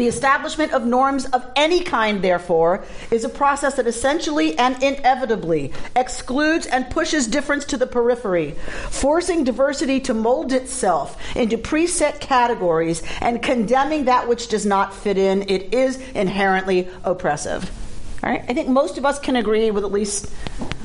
The 0.01 0.09
establishment 0.09 0.73
of 0.73 0.87
norms 0.87 1.27
of 1.27 1.45
any 1.55 1.81
kind, 1.81 2.23
therefore, 2.23 2.87
is 3.11 3.23
a 3.23 3.29
process 3.29 3.75
that 3.75 3.87
essentially 3.87 4.59
and 4.59 4.83
inevitably 4.83 5.75
excludes 5.95 6.65
and 6.65 6.89
pushes 6.89 7.27
difference 7.27 7.67
to 7.67 7.77
the 7.77 7.87
periphery, 7.87 8.53
forcing 8.89 9.45
diversity 9.45 10.01
to 10.01 10.15
mold 10.15 10.55
itself 10.55 11.37
into 11.37 11.59
preset 11.59 12.19
categories 12.19 13.03
and 13.21 13.43
condemning 13.43 14.07
that 14.07 14.27
which 14.27 14.49
does 14.49 14.65
not 14.65 14.95
fit 14.95 15.19
in. 15.19 15.43
It 15.51 15.75
is 15.75 15.99
inherently 16.15 16.89
oppressive. 17.05 17.71
All 18.25 18.31
right? 18.31 18.43
I 18.49 18.55
think 18.55 18.71
most 18.71 18.97
of 18.97 19.05
us 19.05 19.19
can 19.19 19.37
agree 19.37 19.71
with 19.71 19.85
at 19.85 19.93
least 19.93 20.33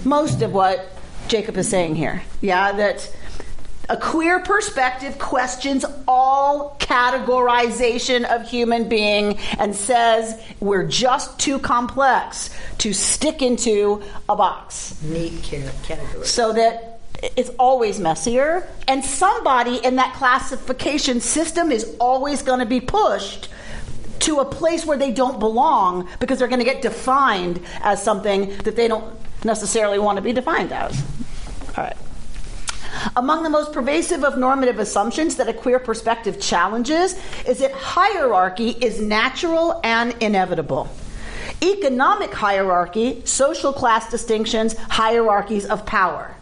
most 0.04 0.42
of 0.42 0.52
what 0.52 0.92
Jacob 1.30 1.56
is 1.56 1.70
saying 1.70 1.96
here. 1.96 2.22
Yeah, 2.42 2.74
that 2.74 3.16
a 3.90 3.98
queer 3.98 4.40
perspective 4.40 5.20
questions 5.20 5.86
all 6.08 6.76
categorization 6.80 8.24
of 8.26 8.48
human 8.48 8.90
being 8.90 9.38
and 9.60 9.76
says 9.76 10.42
we're 10.60 10.88
just 10.88 11.38
too 11.40 11.60
complex 11.60 12.50
to 12.80 12.94
stick 12.94 13.42
into 13.42 14.02
a 14.30 14.36
box. 14.36 15.02
Neat 15.04 15.42
category. 15.44 16.26
So 16.26 16.54
that 16.54 17.00
it's 17.36 17.50
always 17.58 18.00
messier, 18.00 18.68
and 18.88 19.04
somebody 19.04 19.78
in 19.78 19.96
that 19.96 20.14
classification 20.16 21.22
system 21.22 21.72
is 21.72 21.96
always 22.00 22.42
going 22.42 22.60
to 22.60 22.66
be 22.66 22.82
pushed 22.82 23.50
to 24.20 24.40
a 24.40 24.46
place 24.46 24.86
where 24.86 24.98
they 24.98 25.12
don't 25.12 25.40
belong 25.40 26.08
because 26.20 26.40
they're 26.40 26.48
going 26.48 26.60
to 26.60 26.66
get 26.66 26.82
defined 26.82 27.62
as 27.82 28.04
something 28.04 28.56
that 28.60 28.76
they 28.76 28.88
don't 28.88 29.16
necessarily 29.44 30.00
want 30.00 30.18
to 30.18 30.22
be 30.22 30.34
defined 30.34 30.72
as. 30.72 31.02
All 31.78 31.84
right. 31.84 31.98
Among 33.16 33.44
the 33.44 33.50
most 33.50 33.72
pervasive 33.72 34.24
of 34.24 34.38
normative 34.38 34.80
assumptions 34.80 35.36
that 35.36 35.48
a 35.48 35.54
queer 35.54 35.80
perspective 35.80 36.40
challenges 36.40 37.16
is 37.48 37.60
that 37.60 37.72
hierarchy 37.72 38.70
is 38.70 39.00
natural 39.00 39.80
and 39.84 40.16
inevitable. 40.22 40.90
Economic 41.62 42.34
hierarchy, 42.34 43.22
social 43.26 43.72
class 43.72 44.10
distinctions, 44.10 44.76
hierarchies 44.78 45.66
of 45.66 45.86
power. 45.86 46.36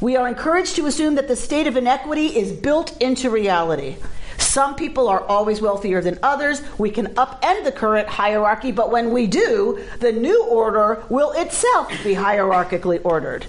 We 0.00 0.16
are 0.16 0.28
encouraged 0.28 0.76
to 0.76 0.86
assume 0.86 1.14
that 1.14 1.28
the 1.28 1.36
state 1.36 1.66
of 1.66 1.76
inequity 1.76 2.26
is 2.26 2.52
built 2.52 3.00
into 3.00 3.30
reality. 3.30 3.96
Some 4.38 4.74
people 4.74 5.08
are 5.08 5.22
always 5.24 5.60
wealthier 5.62 6.02
than 6.02 6.18
others. 6.22 6.62
We 6.76 6.90
can 6.90 7.14
upend 7.14 7.64
the 7.64 7.72
current 7.72 8.08
hierarchy, 8.08 8.72
but 8.72 8.90
when 8.90 9.10
we 9.12 9.26
do, 9.26 9.82
the 10.00 10.12
new 10.12 10.44
order 10.44 11.04
will 11.08 11.32
itself 11.32 11.88
be 12.02 12.14
hierarchically 12.14 13.00
ordered. 13.04 13.46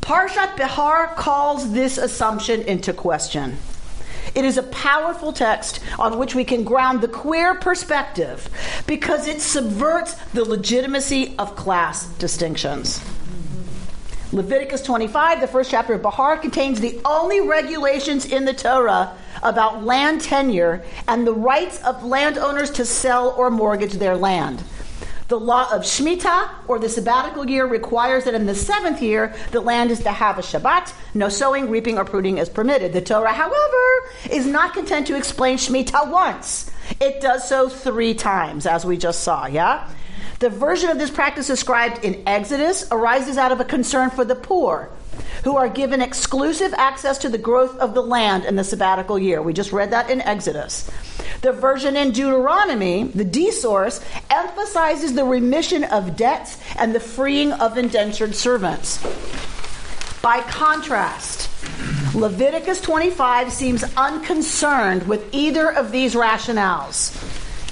Parshat 0.00 0.56
Behar 0.56 1.08
calls 1.14 1.72
this 1.72 1.98
assumption 1.98 2.62
into 2.62 2.92
question. 2.92 3.58
It 4.34 4.44
is 4.44 4.56
a 4.56 4.62
powerful 4.64 5.32
text 5.32 5.80
on 5.98 6.18
which 6.18 6.34
we 6.34 6.44
can 6.44 6.64
ground 6.64 7.00
the 7.00 7.08
queer 7.08 7.54
perspective 7.54 8.48
because 8.86 9.26
it 9.26 9.40
subverts 9.40 10.14
the 10.32 10.44
legitimacy 10.44 11.34
of 11.38 11.56
class 11.56 12.06
distinctions. 12.14 13.04
Leviticus 14.32 14.82
25, 14.82 15.40
the 15.40 15.48
first 15.48 15.70
chapter 15.72 15.94
of 15.94 16.02
Behar, 16.02 16.38
contains 16.38 16.80
the 16.80 17.00
only 17.04 17.40
regulations 17.40 18.24
in 18.24 18.44
the 18.44 18.54
Torah 18.54 19.16
about 19.42 19.84
land 19.84 20.20
tenure 20.20 20.84
and 21.08 21.26
the 21.26 21.34
rights 21.34 21.82
of 21.82 22.04
landowners 22.04 22.70
to 22.70 22.84
sell 22.84 23.30
or 23.30 23.50
mortgage 23.50 23.94
their 23.94 24.16
land. 24.16 24.62
The 25.30 25.38
law 25.38 25.72
of 25.72 25.82
Shemitah, 25.82 26.50
or 26.66 26.80
the 26.80 26.88
sabbatical 26.88 27.48
year, 27.48 27.64
requires 27.64 28.24
that 28.24 28.34
in 28.34 28.46
the 28.46 28.54
seventh 28.56 29.00
year, 29.00 29.32
the 29.52 29.60
land 29.60 29.92
is 29.92 30.00
to 30.00 30.10
have 30.10 30.38
a 30.38 30.42
Shabbat. 30.42 30.92
No 31.14 31.28
sowing, 31.28 31.70
reaping, 31.70 31.98
or 31.98 32.04
pruning 32.04 32.38
is 32.38 32.48
permitted. 32.48 32.92
The 32.92 33.00
Torah, 33.00 33.32
however, 33.32 34.08
is 34.28 34.44
not 34.44 34.74
content 34.74 35.06
to 35.06 35.16
explain 35.16 35.56
Shemitah 35.56 36.10
once. 36.10 36.68
It 37.00 37.20
does 37.20 37.48
so 37.48 37.68
three 37.68 38.12
times, 38.12 38.66
as 38.66 38.84
we 38.84 38.96
just 38.96 39.22
saw, 39.22 39.46
yeah? 39.46 39.88
The 40.40 40.48
version 40.48 40.88
of 40.88 40.96
this 40.96 41.10
practice 41.10 41.48
described 41.48 42.02
in 42.02 42.22
Exodus 42.26 42.88
arises 42.90 43.36
out 43.36 43.52
of 43.52 43.60
a 43.60 43.64
concern 43.64 44.08
for 44.08 44.24
the 44.24 44.34
poor, 44.34 44.88
who 45.44 45.58
are 45.58 45.68
given 45.68 46.00
exclusive 46.00 46.72
access 46.78 47.18
to 47.18 47.28
the 47.28 47.36
growth 47.36 47.76
of 47.76 47.92
the 47.92 48.02
land 48.02 48.46
in 48.46 48.56
the 48.56 48.64
sabbatical 48.64 49.18
year. 49.18 49.42
We 49.42 49.52
just 49.52 49.70
read 49.70 49.90
that 49.90 50.08
in 50.08 50.22
Exodus. 50.22 50.90
The 51.42 51.52
version 51.52 51.94
in 51.94 52.12
Deuteronomy, 52.12 53.02
the 53.04 53.24
D 53.24 53.50
source, 53.50 54.00
emphasizes 54.30 55.12
the 55.12 55.24
remission 55.24 55.84
of 55.84 56.16
debts 56.16 56.56
and 56.78 56.94
the 56.94 57.00
freeing 57.00 57.52
of 57.52 57.76
indentured 57.76 58.34
servants. 58.34 58.96
By 60.22 60.40
contrast, 60.40 61.50
Leviticus 62.14 62.80
25 62.80 63.52
seems 63.52 63.84
unconcerned 63.94 65.06
with 65.06 65.34
either 65.34 65.70
of 65.70 65.92
these 65.92 66.14
rationales. 66.14 67.14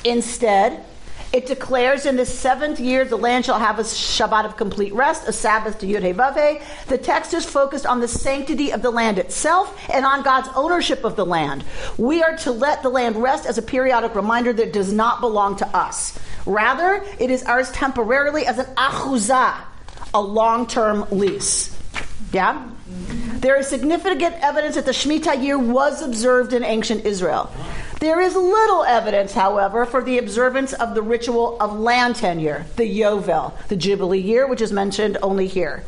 Instead, 0.04 0.84
it 1.32 1.46
declares 1.46 2.06
in 2.06 2.16
the 2.16 2.24
seventh 2.24 2.80
year 2.80 3.04
the 3.04 3.18
land 3.18 3.44
shall 3.44 3.58
have 3.58 3.78
a 3.78 3.82
Shabbat 3.82 4.46
of 4.46 4.56
complete 4.56 4.94
rest, 4.94 5.28
a 5.28 5.32
Sabbath 5.32 5.78
to 5.80 5.86
Yud 5.86 6.02
He 6.02 6.12
Vav 6.12 6.62
The 6.86 6.98
text 6.98 7.34
is 7.34 7.44
focused 7.44 7.84
on 7.84 8.00
the 8.00 8.08
sanctity 8.08 8.72
of 8.72 8.80
the 8.80 8.90
land 8.90 9.18
itself 9.18 9.78
and 9.92 10.06
on 10.06 10.22
God's 10.22 10.48
ownership 10.54 11.04
of 11.04 11.16
the 11.16 11.26
land. 11.26 11.64
We 11.98 12.22
are 12.22 12.36
to 12.38 12.52
let 12.52 12.82
the 12.82 12.88
land 12.88 13.16
rest 13.16 13.44
as 13.44 13.58
a 13.58 13.62
periodic 13.62 14.14
reminder 14.14 14.52
that 14.54 14.68
it 14.68 14.72
does 14.72 14.92
not 14.92 15.20
belong 15.20 15.56
to 15.56 15.66
us. 15.76 16.18
Rather, 16.46 17.04
it 17.18 17.30
is 17.30 17.42
ours 17.42 17.70
temporarily 17.72 18.46
as 18.46 18.58
an 18.58 18.66
achuzah, 18.76 19.54
a 20.14 20.20
long-term 20.20 21.06
lease. 21.10 21.76
Yeah? 22.32 22.66
There 23.40 23.56
is 23.56 23.68
significant 23.68 24.34
evidence 24.40 24.74
that 24.76 24.84
the 24.86 24.92
Shemitah 24.92 25.42
year 25.42 25.58
was 25.58 26.02
observed 26.02 26.52
in 26.52 26.64
ancient 26.64 27.04
Israel. 27.04 27.52
There 28.00 28.20
is 28.20 28.36
little 28.36 28.84
evidence, 28.84 29.32
however, 29.32 29.84
for 29.84 30.04
the 30.04 30.18
observance 30.18 30.72
of 30.72 30.94
the 30.94 31.02
ritual 31.02 31.56
of 31.60 31.78
land 31.78 32.14
tenure, 32.14 32.66
the 32.76 32.84
Yovel, 32.84 33.54
the 33.66 33.76
Jubilee 33.76 34.20
year, 34.20 34.46
which 34.46 34.60
is 34.60 34.70
mentioned 34.70 35.18
only 35.20 35.48
here. 35.48 35.82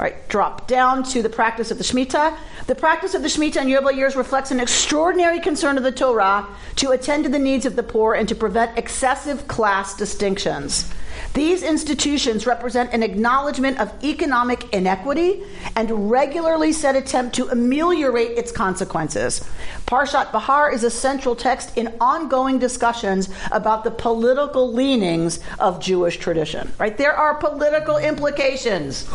All 0.00 0.04
right, 0.04 0.28
drop 0.28 0.66
down 0.66 1.04
to 1.04 1.22
the 1.22 1.28
practice 1.28 1.70
of 1.70 1.78
the 1.78 1.84
Shemitah. 1.84 2.36
The 2.66 2.74
practice 2.74 3.14
of 3.14 3.22
the 3.22 3.28
Shemitah 3.28 3.58
and 3.58 3.70
Yovel 3.70 3.94
years 3.94 4.16
reflects 4.16 4.50
an 4.50 4.58
extraordinary 4.58 5.38
concern 5.38 5.76
of 5.76 5.84
the 5.84 5.92
Torah 5.92 6.46
to 6.76 6.90
attend 6.90 7.24
to 7.24 7.30
the 7.30 7.38
needs 7.38 7.64
of 7.64 7.76
the 7.76 7.82
poor 7.84 8.14
and 8.14 8.28
to 8.28 8.34
prevent 8.34 8.76
excessive 8.76 9.46
class 9.46 9.96
distinctions. 9.96 10.92
These 11.34 11.62
institutions 11.62 12.46
represent 12.46 12.92
an 12.92 13.02
acknowledgement 13.02 13.78
of 13.78 13.92
economic 14.02 14.72
inequity 14.72 15.44
and 15.76 16.10
regularly 16.10 16.72
set 16.72 16.96
attempt 16.96 17.34
to 17.36 17.48
ameliorate 17.48 18.32
its 18.36 18.50
consequences. 18.50 19.44
Parshat 19.86 20.32
Behar 20.32 20.72
is 20.72 20.84
a 20.84 20.90
central 20.90 21.36
text 21.36 21.76
in 21.76 21.94
ongoing 22.00 22.58
discussions 22.58 23.28
about 23.52 23.84
the 23.84 23.90
political 23.90 24.72
leanings 24.72 25.40
of 25.58 25.80
Jewish 25.80 26.16
tradition. 26.18 26.72
Right? 26.78 26.96
There 26.96 27.14
are 27.14 27.34
political 27.34 27.98
implications 27.98 29.08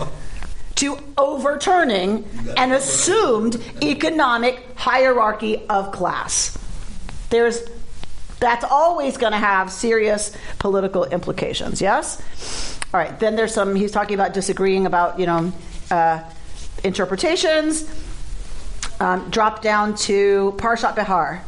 to 0.76 0.98
overturning 1.18 2.26
an 2.58 2.72
assumed 2.72 3.62
economic 3.82 4.66
hierarchy 4.76 5.66
of 5.70 5.92
class. 5.92 6.58
There's 7.30 7.64
that's 8.44 8.66
always 8.66 9.18
going 9.18 9.32
to 9.32 9.40
have 9.40 9.72
serious 9.72 10.36
political 10.60 11.06
implications. 11.06 11.82
Yes. 11.82 12.22
All 12.94 13.00
right. 13.00 13.18
Then 13.20 13.36
there's 13.36 13.54
some. 13.54 13.74
He's 13.76 13.92
talking 13.92 14.14
about 14.14 14.34
disagreeing 14.34 14.86
about 14.86 15.20
you 15.20 15.26
know 15.26 15.52
uh, 15.90 16.24
interpretations. 16.84 17.90
Um, 19.00 19.30
drop 19.30 19.62
down 19.62 19.96
to 19.96 20.54
Parshat 20.58 20.96
Behar. 20.96 21.44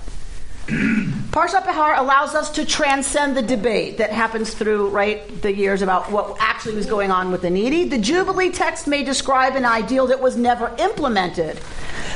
Parshat 1.30 1.64
Behar 1.64 1.94
allows 1.96 2.34
us 2.34 2.50
to 2.54 2.66
transcend 2.66 3.38
the 3.38 3.44
debate 3.44 4.00
that 4.00 4.12
happens 4.12 4.52
through 4.52 4.90
right 4.90 5.42
the 5.44 5.54
years 5.54 5.84
about 5.84 6.12
what 6.12 6.38
actually 6.40 6.74
was 6.74 6.88
going 6.88 7.12
on 7.12 7.32
with 7.32 7.44
the 7.44 7.52
needy. 7.52 7.88
The 7.88 8.00
Jubilee 8.00 8.50
text 8.50 8.88
may 8.88 9.04
describe 9.04 9.56
an 9.56 9.64
ideal 9.64 10.08
that 10.08 10.20
was 10.20 10.36
never 10.38 10.76
implemented, 10.80 11.60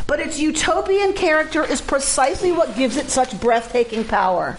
but 0.08 0.20
its 0.20 0.39
utopian 0.39 1.14
character 1.14 1.64
is 1.64 1.80
precisely 1.80 2.52
what 2.52 2.76
gives 2.76 2.97
it 2.97 3.12
such 3.12 3.39
breathtaking 3.39 4.04
power. 4.04 4.58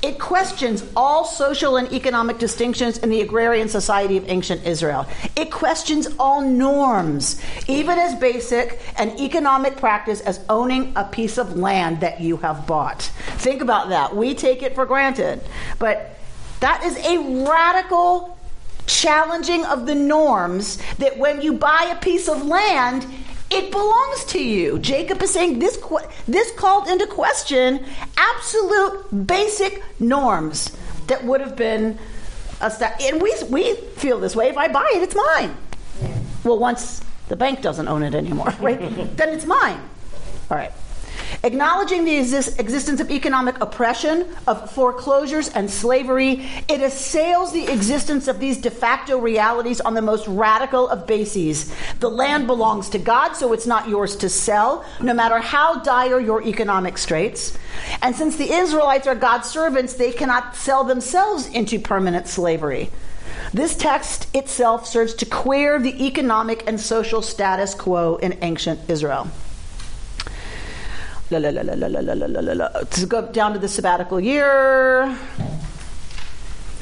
It 0.00 0.20
questions 0.20 0.84
all 0.94 1.24
social 1.24 1.76
and 1.76 1.92
economic 1.92 2.38
distinctions 2.38 2.98
in 2.98 3.10
the 3.10 3.20
agrarian 3.20 3.68
society 3.68 4.16
of 4.16 4.28
ancient 4.28 4.64
Israel. 4.64 5.06
It 5.34 5.50
questions 5.50 6.06
all 6.20 6.40
norms, 6.40 7.40
even 7.66 7.98
as 7.98 8.14
basic 8.14 8.80
an 8.96 9.18
economic 9.18 9.76
practice 9.76 10.20
as 10.20 10.38
owning 10.48 10.92
a 10.94 11.04
piece 11.04 11.36
of 11.36 11.56
land 11.56 12.00
that 12.00 12.20
you 12.20 12.36
have 12.38 12.64
bought. 12.64 13.02
Think 13.38 13.60
about 13.60 13.88
that. 13.88 14.14
We 14.14 14.34
take 14.34 14.62
it 14.62 14.76
for 14.76 14.86
granted. 14.86 15.40
But 15.80 16.16
that 16.60 16.84
is 16.84 16.96
a 17.04 17.44
radical 17.44 18.38
challenging 18.86 19.64
of 19.66 19.86
the 19.86 19.94
norms 19.96 20.78
that 20.98 21.18
when 21.18 21.42
you 21.42 21.54
buy 21.54 21.92
a 21.92 22.00
piece 22.00 22.28
of 22.28 22.46
land, 22.46 23.04
it 23.50 23.70
belongs 23.70 24.24
to 24.26 24.42
you. 24.42 24.78
Jacob 24.78 25.22
is 25.22 25.32
saying 25.32 25.58
this 25.58 25.78
this 26.26 26.50
called 26.52 26.88
into 26.88 27.06
question 27.06 27.84
absolute 28.16 29.26
basic 29.26 29.82
norms 30.00 30.76
that 31.06 31.24
would 31.24 31.40
have 31.40 31.56
been 31.56 31.98
and 32.60 33.22
we 33.22 33.34
we 33.48 33.74
feel 33.96 34.18
this 34.20 34.34
way 34.36 34.48
if 34.48 34.56
I 34.56 34.68
buy 34.68 34.90
it 34.94 35.02
it's 35.02 35.14
mine. 35.14 35.56
Well, 36.44 36.58
once 36.58 37.00
the 37.28 37.36
bank 37.36 37.62
doesn't 37.62 37.88
own 37.88 38.02
it 38.02 38.14
anymore, 38.14 38.52
right? 38.60 38.78
then 39.16 39.30
it's 39.30 39.46
mine. 39.46 39.80
All 40.50 40.56
right. 40.56 40.72
Acknowledging 41.42 42.04
the 42.04 42.16
exist- 42.16 42.58
existence 42.58 43.00
of 43.00 43.10
economic 43.10 43.60
oppression, 43.60 44.26
of 44.46 44.70
foreclosures 44.70 45.48
and 45.48 45.70
slavery, 45.70 46.46
it 46.68 46.80
assails 46.80 47.52
the 47.52 47.68
existence 47.68 48.28
of 48.28 48.40
these 48.40 48.58
de 48.58 48.70
facto 48.70 49.18
realities 49.18 49.80
on 49.80 49.94
the 49.94 50.02
most 50.02 50.26
radical 50.26 50.88
of 50.88 51.06
bases. 51.06 51.72
The 52.00 52.10
land 52.10 52.46
belongs 52.46 52.88
to 52.90 52.98
God, 52.98 53.34
so 53.34 53.52
it's 53.52 53.66
not 53.66 53.88
yours 53.88 54.16
to 54.16 54.28
sell, 54.28 54.84
no 55.00 55.14
matter 55.14 55.38
how 55.38 55.80
dire 55.80 56.20
your 56.20 56.42
economic 56.42 56.98
straits. 56.98 57.56
And 58.02 58.14
since 58.16 58.36
the 58.36 58.52
Israelites 58.52 59.06
are 59.06 59.14
God's 59.14 59.48
servants, 59.48 59.94
they 59.94 60.12
cannot 60.12 60.56
sell 60.56 60.84
themselves 60.84 61.46
into 61.48 61.78
permanent 61.78 62.26
slavery. 62.26 62.90
This 63.52 63.74
text 63.76 64.34
itself 64.34 64.86
serves 64.86 65.14
to 65.14 65.26
queer 65.26 65.78
the 65.78 66.06
economic 66.06 66.64
and 66.66 66.78
social 66.78 67.22
status 67.22 67.74
quo 67.74 68.16
in 68.16 68.38
ancient 68.42 68.80
Israel. 68.88 69.28
La, 71.30 71.38
la, 71.38 71.50
la, 71.50 71.60
la, 71.62 71.74
la, 71.74 71.88
la, 71.88 72.00
la, 72.00 72.26
la, 72.26 72.40
la, 72.40 72.52
la. 72.54 72.68
To 72.68 73.06
go 73.06 73.30
down 73.30 73.52
to 73.52 73.58
the 73.58 73.68
sabbatical 73.68 74.18
year. 74.18 75.14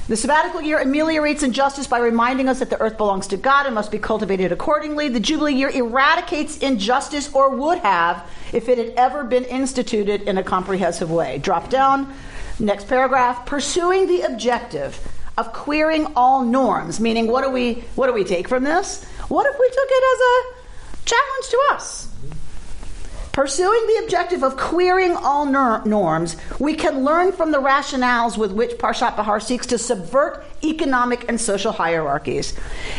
The 0.07 0.17
sabbatical 0.17 0.63
year 0.63 0.79
ameliorates 0.79 1.43
injustice 1.43 1.89
by 1.89 1.99
reminding 1.99 2.49
us 2.49 2.61
that 2.61 2.71
the 2.71 2.81
earth 2.81 2.97
belongs 2.97 3.27
to 3.29 3.37
God 3.37 3.67
and 3.67 3.75
must 3.75 3.91
be 3.91 3.99
cultivated 3.99 4.53
accordingly. 4.53 5.09
The 5.09 5.19
Jubilee 5.19 5.55
year 5.55 5.69
eradicates 5.69 6.59
injustice, 6.59 7.29
or 7.35 7.57
would 7.57 7.79
have 7.79 8.25
if 8.53 8.69
it 8.69 8.79
had 8.79 8.91
ever 8.97 9.25
been 9.25 9.43
instituted 9.45 10.23
in 10.23 10.39
a 10.39 10.45
comprehensive 10.45 11.11
way. 11.11 11.39
Drop 11.39 11.69
down, 11.69 12.15
next 12.61 12.87
paragraph. 12.87 13.47
Pursuing 13.47 14.07
the 14.07 14.23
objective 14.23 14.97
of 15.37 15.53
queering 15.53 16.07
all 16.15 16.45
norms, 16.45 17.01
meaning 17.01 17.27
what 17.27 17.43
do 17.43 17.51
we 17.51 17.83
what 17.97 18.07
do 18.07 18.13
we 18.13 18.23
take 18.23 18.47
from 18.47 18.63
this? 18.63 19.05
What 19.27 19.45
if 19.53 19.59
we 19.59 19.69
took 19.71 19.89
it 19.91 20.05
as 20.15 20.21
a 20.21 21.05
challenge 21.05 21.49
to 21.51 21.61
us? 21.73 22.06
Pursuing 23.37 23.87
the 23.87 24.03
objective 24.03 24.43
of 24.43 24.57
queering 24.57 25.15
all 25.15 25.45
norms, 25.45 26.39
we 26.59 26.73
can 26.73 27.05
learn 27.05 27.33
from 27.33 27.51
the 27.51 27.61
rationales 27.61 28.39
with 28.39 28.51
which 28.51 28.79
Parshat 28.79 29.15
Behar 29.15 29.41
seeks 29.41 29.67
to 29.67 29.77
subvert 29.77 30.43
economic 30.65 31.29
and 31.29 31.39
social 31.39 31.71
hierarchies. 31.71 32.55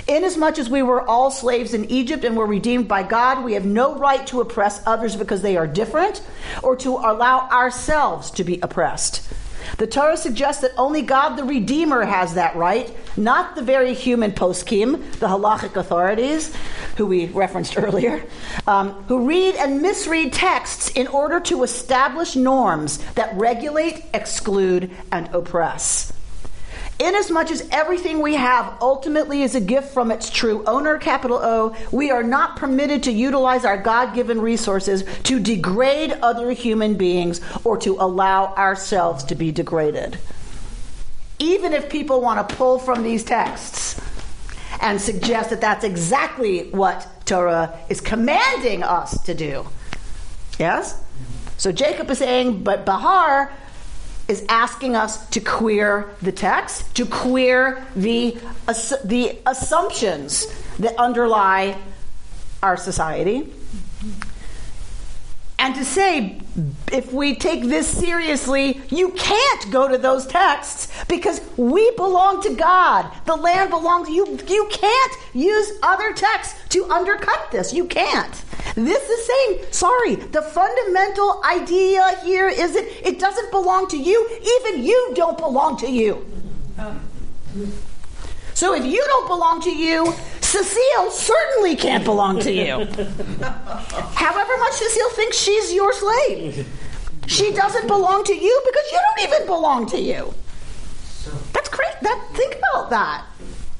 Inasmuch 0.08 0.60
as 0.60 0.70
we 0.70 0.84
were 0.84 1.02
all 1.02 1.32
slaves 1.32 1.74
in 1.74 1.90
Egypt 1.90 2.24
and 2.24 2.38
were 2.38 2.46
redeemed 2.46 2.88
by 2.88 3.02
God, 3.02 3.44
we 3.44 3.54
have 3.54 3.66
no 3.66 3.96
right 3.96 4.28
to 4.28 4.40
oppress 4.40 4.80
others 4.86 5.16
because 5.16 5.42
they 5.42 5.58
are 5.58 5.66
different 5.66 6.22
or 6.62 6.76
to 6.76 6.98
allow 6.98 7.50
ourselves 7.50 8.30
to 8.30 8.44
be 8.44 8.60
oppressed. 8.62 9.28
The 9.78 9.88
Torah 9.88 10.18
suggests 10.18 10.62
that 10.62 10.72
only 10.78 11.02
God 11.02 11.36
the 11.36 11.44
Redeemer 11.44 12.06
has 12.06 12.36
that 12.36 12.56
right, 12.56 12.96
not 13.18 13.56
the 13.56 13.62
very 13.62 13.94
human 13.94 14.32
poskim, 14.32 15.12
the 15.20 15.28
halachic 15.28 15.76
authorities, 15.76 16.56
who 16.98 17.06
we 17.06 17.28
referenced 17.28 17.78
earlier, 17.78 18.24
um, 18.66 18.92
who 19.04 19.28
read 19.28 19.56
and 19.56 19.82
misread 19.82 20.34
texts 20.34 20.90
in 20.90 21.08
order 21.08 21.40
to 21.40 21.64
establish 21.64 22.36
norms 22.36 22.98
that 23.14 23.36
regulate, 23.38 24.04
exclude, 24.14 24.90
and 25.12 25.30
oppress. 25.34 26.12
Inasmuch 27.00 27.52
as 27.52 27.68
everything 27.72 28.22
we 28.22 28.34
have 28.34 28.76
ultimately 28.82 29.44
is 29.44 29.54
a 29.54 29.62
gift 29.62 29.94
from 29.94 30.10
its 30.10 30.32
true 30.32 30.64
owner, 30.66 30.98
capital 30.98 31.38
O, 31.38 31.76
we 31.92 32.10
are 32.10 32.24
not 32.24 32.58
permitted 32.58 33.04
to 33.04 33.12
utilize 33.12 33.66
our 33.66 33.78
God 33.78 34.16
given 34.16 34.42
resources 34.42 35.04
to 35.24 35.40
degrade 35.40 36.12
other 36.24 36.50
human 36.52 36.96
beings 36.96 37.40
or 37.64 37.78
to 37.78 37.98
allow 38.00 38.56
ourselves 38.56 39.24
to 39.26 39.36
be 39.36 39.52
degraded. 39.52 40.18
Even 41.38 41.74
if 41.74 41.88
people 41.88 42.20
want 42.20 42.50
to 42.50 42.56
pull 42.56 42.80
from 42.80 43.04
these 43.04 43.24
texts 43.24 44.02
and 44.82 45.02
suggest 45.02 45.50
that 45.50 45.62
that's 45.62 45.84
exactly 45.84 46.70
what 46.70 47.08
Torah 47.26 47.78
is 47.90 48.02
commanding 48.02 48.84
us 48.84 49.22
to 49.24 49.34
do. 49.34 49.68
Yes? 50.60 51.02
So 51.58 51.72
Jacob 51.72 52.10
is 52.12 52.20
saying, 52.20 52.64
but 52.64 52.86
Behar 52.86 53.52
is 54.28 54.46
asking 54.50 54.96
us 54.96 55.28
to 55.30 55.40
queer 55.40 56.10
the 56.22 56.32
text, 56.32 56.96
to 56.96 57.06
queer 57.06 57.86
the, 57.96 58.38
the 59.04 59.38
assumptions 59.46 60.48
that 60.80 60.96
underlie 60.98 61.78
our 62.62 62.78
society. 62.78 63.52
And 65.60 65.76
to 65.76 65.86
say, 65.86 66.42
if 66.92 67.14
we 67.14 67.36
take 67.36 67.64
this 67.64 67.88
seriously, 67.88 68.82
you 68.90 69.12
can't 69.12 69.72
go 69.72 69.88
to 69.88 69.98
those 69.98 70.26
texts 70.26 70.92
because 71.08 71.42
we 71.56 71.92
belong 71.92 72.42
to 72.44 72.56
God. 72.56 73.12
The 73.26 73.36
land 73.36 73.70
belongs 73.70 74.10
you. 74.10 74.40
You 74.48 74.68
can't 74.72 75.14
use 75.34 75.72
other 75.84 76.14
texts 76.14 76.60
to 76.70 76.86
undercut 76.86 77.52
this. 77.52 77.74
You 77.74 77.86
can't. 77.86 78.34
This 78.76 79.10
is 79.10 79.28
saying, 79.28 79.72
sorry, 79.72 80.16
the 80.16 80.42
fundamental 80.42 81.42
idea 81.46 82.20
here 82.24 82.48
is 82.48 82.74
that 82.74 83.08
it 83.08 83.20
doesn't 83.20 83.52
belong 83.52 83.88
to 83.90 83.98
you. 83.98 84.28
Even 84.62 84.84
you 84.84 85.14
don't 85.16 85.38
belong 85.38 85.78
to 85.78 85.92
you. 85.92 86.26
Um, 86.78 87.00
So 88.58 88.74
if 88.74 88.84
you 88.88 89.00
don't 89.06 89.28
belong 89.28 89.62
to 89.62 89.70
you, 89.70 90.12
Cecile 90.42 91.12
certainly 91.12 91.76
can't 91.76 92.04
belong 92.04 92.40
to 92.40 92.52
you. 92.52 92.86
However 94.16 94.58
much 94.58 94.74
Cecile 94.74 95.12
thinks 95.12 95.38
she's 95.38 95.74
your 95.74 95.94
slave, 95.94 96.68
she 97.28 97.52
doesn't 97.52 97.86
belong 97.86 98.24
to 98.24 98.34
you 98.34 98.62
because 98.66 98.92
you 98.92 98.98
don't 98.98 99.30
even 99.30 99.46
belong 99.46 99.86
to 99.90 100.00
you. 100.00 100.34
That's 101.54 101.70
great. 101.70 101.94
That 102.02 102.30
think 102.34 102.56
about 102.56 102.90
that, 102.90 103.26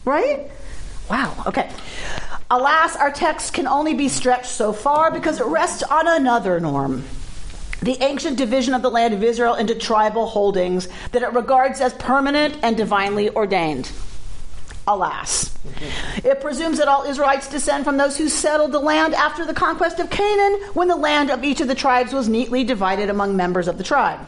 right? 0.06 0.52
Wow. 1.10 1.44
Okay. 1.48 1.72
Alas, 2.52 2.96
our 2.98 3.12
text 3.12 3.54
can 3.54 3.66
only 3.66 3.96
be 3.96 4.08
stretched 4.08 4.46
so 4.46 4.74
far 4.74 5.10
because 5.10 5.42
it 5.42 5.48
rests 5.48 5.82
on 5.82 6.08
another 6.08 6.60
norm. 6.60 7.04
The 7.82 7.98
ancient 8.04 8.38
division 8.38 8.76
of 8.76 8.84
the 8.84 8.92
land 8.92 9.16
of 9.16 9.24
Israel 9.24 9.56
into 9.56 9.74
tribal 9.74 10.28
holdings 10.28 10.88
that 11.14 11.24
it 11.24 11.34
regards 11.34 11.82
as 11.82 11.96
permanent 11.96 12.60
and 12.62 12.78
divinely 12.78 13.32
ordained. 13.32 13.92
Alas. 14.88 15.54
It 16.24 16.40
presumes 16.42 16.78
that 16.78 16.88
all 16.88 17.04
Israelites 17.04 17.50
descend 17.50 17.84
from 17.84 17.98
those 17.98 18.18
who 18.18 18.30
settled 18.30 18.72
the 18.72 18.80
land 18.80 19.14
after 19.14 19.46
the 19.46 19.54
conquest 19.54 20.00
of 20.00 20.10
Canaan, 20.10 20.60
when 20.74 20.88
the 20.88 20.96
land 20.96 21.30
of 21.30 21.44
each 21.44 21.62
of 21.62 21.68
the 21.68 21.76
tribes 21.76 22.14
was 22.14 22.30
neatly 22.30 22.64
divided 22.64 23.10
among 23.10 23.36
members 23.36 23.68
of 23.68 23.78
the 23.78 23.84
tribe. 23.84 24.20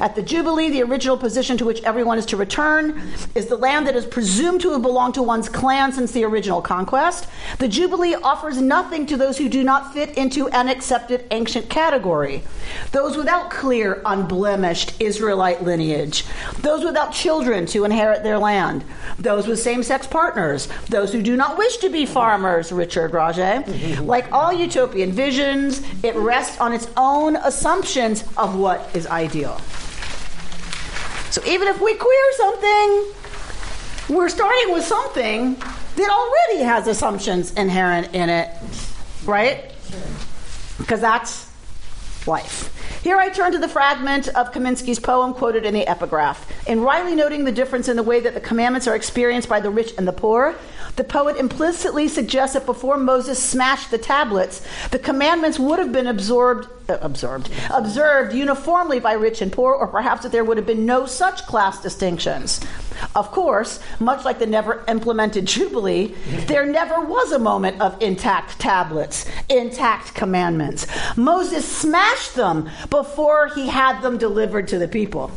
At 0.00 0.14
the 0.14 0.22
Jubilee, 0.22 0.70
the 0.70 0.82
original 0.82 1.16
position 1.16 1.56
to 1.58 1.64
which 1.64 1.82
everyone 1.82 2.18
is 2.18 2.26
to 2.26 2.36
return 2.36 3.00
is 3.34 3.46
the 3.46 3.56
land 3.56 3.86
that 3.86 3.96
is 3.96 4.04
presumed 4.04 4.60
to 4.62 4.72
have 4.72 4.82
belonged 4.82 5.14
to 5.14 5.22
one's 5.22 5.48
clan 5.48 5.92
since 5.92 6.12
the 6.12 6.24
original 6.24 6.60
conquest. 6.60 7.28
The 7.58 7.68
Jubilee 7.68 8.14
offers 8.14 8.60
nothing 8.60 9.06
to 9.06 9.16
those 9.16 9.38
who 9.38 9.48
do 9.48 9.62
not 9.62 9.92
fit 9.92 10.16
into 10.16 10.48
an 10.48 10.68
accepted 10.68 11.26
ancient 11.30 11.68
category. 11.68 12.42
Those 12.92 13.16
without 13.16 13.50
clear, 13.50 14.02
unblemished 14.04 15.00
Israelite 15.00 15.62
lineage. 15.62 16.24
Those 16.60 16.84
without 16.84 17.12
children 17.12 17.66
to 17.66 17.84
inherit 17.84 18.22
their 18.22 18.38
land. 18.38 18.84
Those 19.18 19.46
with 19.46 19.60
same 19.60 19.82
sex 19.82 20.06
partners. 20.06 20.68
Those 20.88 21.12
who 21.12 21.22
do 21.22 21.36
not 21.36 21.56
wish 21.56 21.76
to 21.78 21.88
be 21.88 22.06
farmers, 22.06 22.72
Richard 22.72 23.12
Raje. 23.12 24.00
like 24.06 24.30
all 24.32 24.52
utopian 24.52 25.12
visions, 25.12 25.82
it 26.02 26.14
rests 26.16 26.60
on 26.60 26.72
its 26.72 26.88
own 26.96 27.36
assumptions 27.36 28.24
of 28.36 28.56
what 28.56 28.90
is 28.94 29.06
ideal. 29.06 29.60
So 31.34 31.44
even 31.46 31.66
if 31.66 31.80
we 31.80 31.94
queer 31.94 32.32
something, 32.36 33.06
we're 34.08 34.28
starting 34.28 34.72
with 34.72 34.84
something 34.84 35.56
that 35.96 36.08
already 36.08 36.62
has 36.62 36.86
assumptions 36.86 37.52
inherent 37.54 38.14
in 38.14 38.30
it, 38.30 38.50
right? 39.24 39.72
Because 40.78 41.00
that's 41.00 41.50
life. 42.28 42.70
Here 43.02 43.16
I 43.16 43.30
turn 43.30 43.50
to 43.50 43.58
the 43.58 43.66
fragment 43.66 44.28
of 44.28 44.52
Kaminsky's 44.52 45.00
poem 45.00 45.34
quoted 45.34 45.66
in 45.66 45.74
the 45.74 45.84
epigraph. 45.88 46.68
In 46.68 46.82
Riley 46.82 47.16
noting 47.16 47.44
the 47.44 47.50
difference 47.50 47.88
in 47.88 47.96
the 47.96 48.04
way 48.04 48.20
that 48.20 48.34
the 48.34 48.40
commandments 48.40 48.86
are 48.86 48.94
experienced 48.94 49.48
by 49.48 49.58
the 49.58 49.70
rich 49.70 49.92
and 49.98 50.06
the 50.06 50.12
poor, 50.12 50.54
the 50.96 51.04
poet 51.04 51.36
implicitly 51.36 52.06
suggests 52.06 52.54
that 52.54 52.66
before 52.66 52.96
Moses 52.96 53.42
smashed 53.42 53.90
the 53.90 53.98
tablets, 53.98 54.64
the 54.90 54.98
commandments 54.98 55.58
would 55.58 55.78
have 55.80 55.92
been 55.92 56.06
absorbed, 56.06 56.68
uh, 56.88 56.98
absorbed, 57.00 57.50
observed 57.72 58.32
uniformly 58.32 59.00
by 59.00 59.12
rich 59.14 59.42
and 59.42 59.52
poor, 59.52 59.74
or 59.74 59.88
perhaps 59.88 60.22
that 60.22 60.30
there 60.30 60.44
would 60.44 60.56
have 60.56 60.66
been 60.66 60.86
no 60.86 61.04
such 61.04 61.46
class 61.46 61.82
distinctions. 61.82 62.60
Of 63.16 63.32
course, 63.32 63.80
much 63.98 64.24
like 64.24 64.38
the 64.38 64.46
never 64.46 64.84
implemented 64.86 65.46
Jubilee, 65.54 66.14
there 66.46 66.64
never 66.64 67.00
was 67.00 67.32
a 67.32 67.40
moment 67.40 67.80
of 67.80 68.00
intact 68.00 68.60
tablets, 68.60 69.26
intact 69.48 70.14
commandments. 70.14 70.86
Moses 71.16 71.66
smashed 71.66 72.36
them 72.36 72.70
before 72.88 73.48
he 73.48 73.66
had 73.66 74.00
them 74.00 74.16
delivered 74.16 74.68
to 74.68 74.78
the 74.78 74.88
people. 74.88 75.32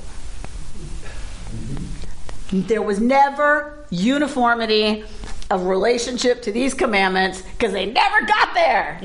There 2.52 2.82
was 2.82 3.00
never 3.00 3.86
uniformity 3.90 5.04
of 5.50 5.66
relationship 5.66 6.42
to 6.44 6.52
these 6.52 6.74
commandments 6.74 7.42
because 7.42 7.72
they 7.72 7.86
never 7.86 8.26
got 8.26 8.54
there. 8.54 9.02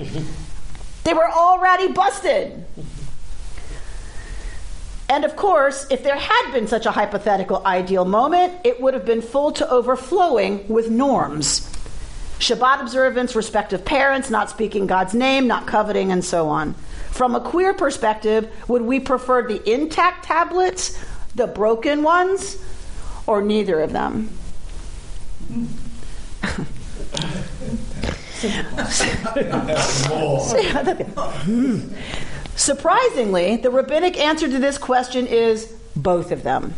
they 1.05 1.15
were 1.15 1.31
already 1.31 1.93
busted. 1.93 2.65
And 5.09 5.25
of 5.25 5.37
course, 5.37 5.87
if 5.91 6.03
there 6.03 6.17
had 6.17 6.53
been 6.53 6.67
such 6.67 6.87
a 6.87 6.91
hypothetical 6.91 7.63
ideal 7.67 8.05
moment, 8.05 8.55
it 8.65 8.81
would 8.81 8.95
have 8.95 9.05
been 9.05 9.21
full 9.21 9.53
to 9.53 9.69
overflowing 9.69 10.67
with 10.69 10.91
norms. 10.91 11.69
Shabbat 12.39 12.81
observance, 12.81 13.37
respect 13.37 13.73
of 13.73 13.85
parents, 13.85 14.31
not 14.31 14.51
speaking 14.51 14.87
God's 14.87 15.15
name, 15.15 15.47
not 15.47 15.67
coveting, 15.67 16.11
and 16.11 16.25
so 16.25 16.49
on. 16.49 16.75
From 17.11 17.35
a 17.35 17.41
queer 17.41 17.75
perspective, 17.75 18.51
would 18.69 18.83
we 18.83 18.99
prefer 18.99 19.47
the 19.47 19.71
intact 19.71 20.25
tablets, 20.25 20.99
the 21.35 21.47
broken 21.47 22.03
ones, 22.03 22.57
or 23.27 23.43
neither 23.43 23.81
of 23.81 23.93
them? 23.93 24.31
Surprisingly, 32.57 33.57
the 33.57 33.71
rabbinic 33.71 34.19
answer 34.19 34.49
to 34.49 34.59
this 34.59 34.79
question 34.79 35.27
is 35.27 35.73
both 35.95 36.33
of 36.33 36.43
them. 36.43 36.75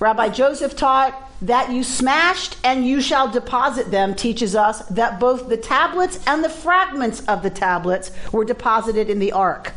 Rabbi 0.00 0.30
Joseph 0.30 0.76
taught 0.76 1.30
that 1.42 1.70
you 1.70 1.84
smashed 1.84 2.56
and 2.64 2.86
you 2.86 3.00
shall 3.00 3.30
deposit 3.30 3.90
them 3.90 4.14
teaches 4.14 4.56
us 4.56 4.80
that 4.88 5.20
both 5.20 5.48
the 5.48 5.56
tablets 5.56 6.20
and 6.26 6.42
the 6.42 6.48
fragments 6.48 7.20
of 7.26 7.42
the 7.42 7.50
tablets 7.50 8.10
were 8.32 8.44
deposited 8.44 9.10
in 9.10 9.18
the 9.18 9.32
ark. 9.32 9.72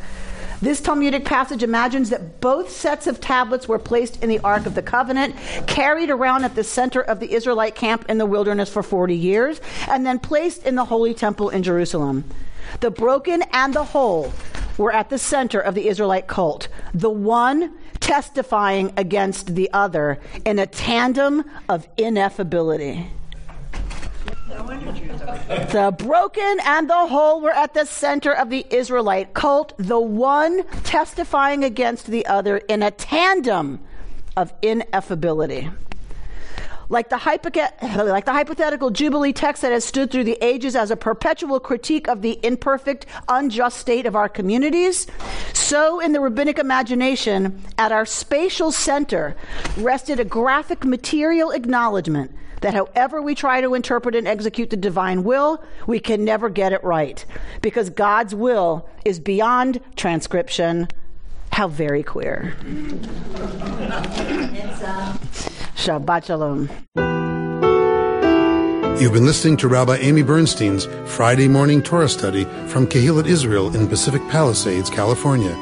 This 0.61 0.79
Talmudic 0.79 1.25
passage 1.25 1.63
imagines 1.63 2.11
that 2.11 2.39
both 2.39 2.69
sets 2.69 3.07
of 3.07 3.19
tablets 3.19 3.67
were 3.67 3.79
placed 3.79 4.21
in 4.21 4.29
the 4.29 4.37
Ark 4.39 4.67
of 4.67 4.75
the 4.75 4.83
Covenant, 4.83 5.35
carried 5.65 6.11
around 6.11 6.43
at 6.43 6.53
the 6.53 6.63
center 6.63 7.01
of 7.01 7.19
the 7.19 7.33
Israelite 7.33 7.73
camp 7.73 8.05
in 8.07 8.19
the 8.19 8.27
wilderness 8.27 8.69
for 8.69 8.83
40 8.83 9.15
years, 9.15 9.59
and 9.87 10.05
then 10.05 10.19
placed 10.19 10.63
in 10.63 10.75
the 10.75 10.85
Holy 10.85 11.15
Temple 11.15 11.49
in 11.49 11.63
Jerusalem. 11.63 12.25
The 12.79 12.91
broken 12.91 13.43
and 13.51 13.73
the 13.73 13.85
whole 13.85 14.31
were 14.77 14.93
at 14.93 15.09
the 15.09 15.17
center 15.17 15.59
of 15.59 15.73
the 15.73 15.87
Israelite 15.87 16.27
cult, 16.27 16.67
the 16.93 17.09
one 17.09 17.75
testifying 17.99 18.93
against 18.97 19.55
the 19.55 19.67
other 19.73 20.19
in 20.45 20.59
a 20.59 20.67
tandem 20.67 21.43
of 21.69 21.87
ineffability. 21.95 23.07
The 25.71 25.93
broken 25.97 26.57
and 26.65 26.89
the 26.89 27.07
whole 27.07 27.41
were 27.41 27.51
at 27.51 27.73
the 27.73 27.85
center 27.85 28.33
of 28.33 28.49
the 28.49 28.65
Israelite 28.69 29.33
cult, 29.33 29.73
the 29.77 29.99
one 29.99 30.63
testifying 30.83 31.63
against 31.63 32.07
the 32.07 32.25
other 32.25 32.57
in 32.57 32.83
a 32.83 32.91
tandem 32.91 33.79
of 34.35 34.59
ineffability. 34.61 35.73
Like 36.89 37.07
the, 37.07 37.15
like 38.05 38.25
the, 38.25 38.33
hypothetical 38.33 38.89
Jubilee 38.89 39.31
text 39.31 39.61
that 39.61 39.71
has 39.71 39.85
stood 39.85 40.11
through 40.11 40.25
the 40.25 40.37
ages 40.41 40.75
as 40.75 40.91
a 40.91 40.97
perpetual 40.97 41.61
critique 41.61 42.09
of 42.09 42.21
the 42.21 42.37
imperfect, 42.43 43.05
unjust 43.29 43.77
state 43.77 44.05
of 44.05 44.15
our 44.15 44.27
communities, 44.27 45.07
so 45.53 46.01
in 46.01 46.11
the 46.11 46.19
rabbinic 46.19 46.59
imagination, 46.59 47.63
at 47.77 47.93
our 47.93 48.05
spatial 48.05 48.73
center, 48.73 49.37
rested 49.77 50.19
a 50.19 50.25
graphic 50.25 50.83
material 50.83 51.51
acknowledgement 51.51 52.35
that 52.61 52.73
however 52.73 53.21
we 53.21 53.35
try 53.35 53.61
to 53.61 53.73
interpret 53.73 54.15
and 54.15 54.27
execute 54.27 54.69
the 54.69 54.77
divine 54.77 55.23
will, 55.23 55.63
we 55.87 55.99
can 55.99 56.23
never 56.23 56.49
get 56.49 56.71
it 56.73 56.83
right. 56.83 57.25
Because 57.61 57.89
God's 57.89 58.33
will 58.33 58.87
is 59.05 59.19
beyond 59.19 59.81
transcription. 59.95 60.87
How 61.51 61.67
very 61.67 62.01
queer. 62.01 62.55
Shabbat 65.75 66.25
Shalom. 66.25 66.69
You've 69.01 69.13
been 69.13 69.25
listening 69.25 69.57
to 69.57 69.67
Rabbi 69.67 69.97
Amy 69.97 70.21
Bernstein's 70.21 70.85
Friday 71.05 71.47
morning 71.47 71.81
Torah 71.81 72.07
study 72.07 72.43
from 72.67 72.85
Kehillat 72.85 73.25
Israel 73.25 73.75
in 73.75 73.87
Pacific 73.87 74.21
Palisades, 74.29 74.91
California. 74.91 75.55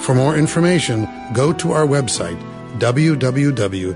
For 0.00 0.16
more 0.16 0.36
information, 0.36 1.08
go 1.32 1.52
to 1.52 1.70
our 1.70 1.86
website, 1.86 2.40
www.ourki.org. 2.78 3.92